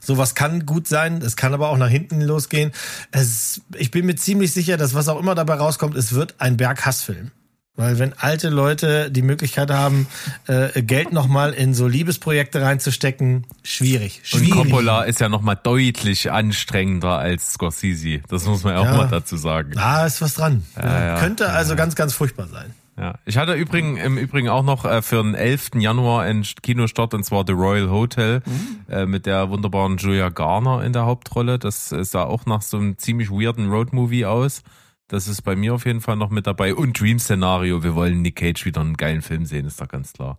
Sowas 0.00 0.34
kann 0.34 0.66
gut 0.66 0.86
sein, 0.86 1.22
es 1.22 1.36
kann 1.36 1.54
aber 1.54 1.68
auch 1.68 1.78
nach 1.78 1.88
hinten 1.88 2.20
losgehen. 2.20 2.72
Es, 3.10 3.60
ich 3.76 3.90
bin 3.90 4.06
mir 4.06 4.16
ziemlich 4.16 4.52
sicher, 4.52 4.76
dass 4.76 4.94
was 4.94 5.08
auch 5.08 5.18
immer 5.20 5.34
dabei 5.34 5.54
rauskommt, 5.54 5.96
es 5.96 6.12
wird 6.12 6.34
ein 6.38 6.56
Berghassfilm. 6.56 7.30
Weil 7.76 8.00
wenn 8.00 8.12
alte 8.18 8.48
Leute 8.48 9.08
die 9.08 9.22
Möglichkeit 9.22 9.70
haben, 9.70 10.08
äh, 10.48 10.82
Geld 10.82 11.12
nochmal 11.12 11.52
in 11.52 11.74
so 11.74 11.86
Liebesprojekte 11.86 12.60
reinzustecken, 12.60 13.46
schwierig. 13.62 14.20
Und 14.32 14.40
Schwierig. 14.40 14.50
Coppola 14.50 15.04
ist 15.04 15.20
ja 15.20 15.28
nochmal 15.28 15.56
deutlich 15.62 16.32
anstrengender 16.32 17.18
als 17.18 17.52
Scorsese. 17.52 18.20
Das 18.28 18.46
muss 18.46 18.64
man 18.64 18.72
ja 18.74 18.80
auch 18.80 18.84
Ja. 18.84 18.96
mal 18.96 19.08
dazu 19.08 19.36
sagen. 19.36 19.78
Ah, 19.78 20.04
ist 20.06 20.20
was 20.20 20.34
dran. 20.34 20.64
ja. 20.76 21.20
Könnte 21.20 21.50
also 21.50 21.76
ganz, 21.76 21.94
ganz 21.94 22.14
furchtbar 22.14 22.48
sein. 22.48 22.74
Ja, 22.98 23.18
ich 23.24 23.36
hatte 23.36 23.54
übrigens, 23.54 24.00
im 24.00 24.18
Übrigen 24.18 24.48
auch 24.48 24.64
noch 24.64 24.84
äh, 24.84 25.02
für 25.02 25.22
den 25.22 25.34
11. 25.34 25.70
Januar 25.76 26.22
einen 26.22 26.42
Kinostart 26.42 27.14
und 27.14 27.22
zwar 27.22 27.44
The 27.46 27.52
Royal 27.52 27.90
Hotel 27.90 28.42
äh, 28.88 29.06
mit 29.06 29.24
der 29.24 29.50
wunderbaren 29.50 29.98
Julia 29.98 30.30
Garner 30.30 30.82
in 30.82 30.92
der 30.92 31.06
Hauptrolle. 31.06 31.60
Das 31.60 31.92
äh, 31.92 32.04
sah 32.04 32.24
auch 32.24 32.44
nach 32.46 32.62
so 32.62 32.76
einem 32.76 32.98
ziemlich 32.98 33.30
weirden 33.30 33.70
Roadmovie 33.70 34.24
aus. 34.24 34.62
Das 35.06 35.28
ist 35.28 35.42
bei 35.42 35.54
mir 35.54 35.74
auf 35.74 35.86
jeden 35.86 36.00
Fall 36.00 36.16
noch 36.16 36.30
mit 36.30 36.48
dabei. 36.48 36.74
Und 36.74 36.98
Dream 36.98 37.20
Szenario. 37.20 37.84
Wir 37.84 37.94
wollen 37.94 38.20
Nick 38.20 38.36
Cage 38.36 38.64
wieder 38.64 38.80
einen 38.80 38.96
geilen 38.96 39.22
Film 39.22 39.46
sehen, 39.46 39.66
ist 39.66 39.80
doch 39.80 39.88
ganz 39.88 40.12
klar. 40.12 40.38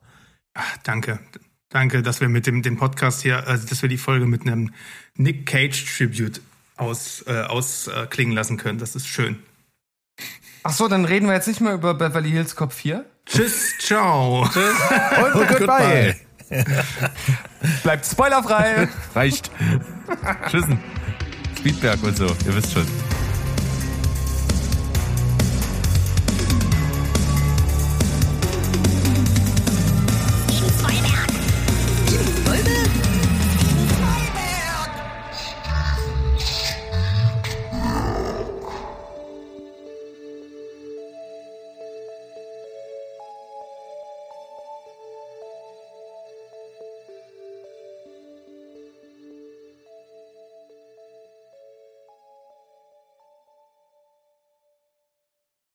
Danke. 0.84 1.20
Danke, 1.70 2.02
dass 2.02 2.20
wir 2.20 2.30
mit 2.30 2.46
dem, 2.46 2.62
dem 2.62 2.78
Podcast 2.78 3.22
hier, 3.22 3.48
also 3.48 3.68
dass 3.68 3.82
wir 3.82 3.90
die 3.90 3.98
Folge 3.98 4.26
mit 4.26 4.42
einem 4.42 4.74
Nick 5.16 5.46
Cage 5.46 5.86
Tribute 5.98 6.42
aus, 6.76 7.24
äh, 7.28 7.42
ausklingen 7.44 8.34
lassen 8.34 8.58
können. 8.58 8.80
Das 8.80 8.96
ist 8.96 9.08
schön. 9.08 9.38
Ach 10.64 10.74
so, 10.74 10.88
dann 10.88 11.06
reden 11.06 11.28
wir 11.28 11.34
jetzt 11.34 11.48
nicht 11.48 11.62
mehr 11.62 11.74
über 11.74 11.94
Beverly 11.94 12.32
Hills 12.32 12.56
Cop 12.56 12.74
4. 12.74 13.06
Tschüss, 13.26 13.78
ciao. 13.80 14.42
Und 15.34 15.48
goodbye. 15.48 16.16
Bleibt 17.84 18.06
spoilerfrei. 18.06 18.90
Reicht. 19.16 19.52
Tschüssen. 20.50 20.80
Speedberg 21.58 22.02
und 22.04 22.18
so, 22.18 22.26
ihr 22.26 22.56
wisst 22.56 22.74
schon. 22.74 22.86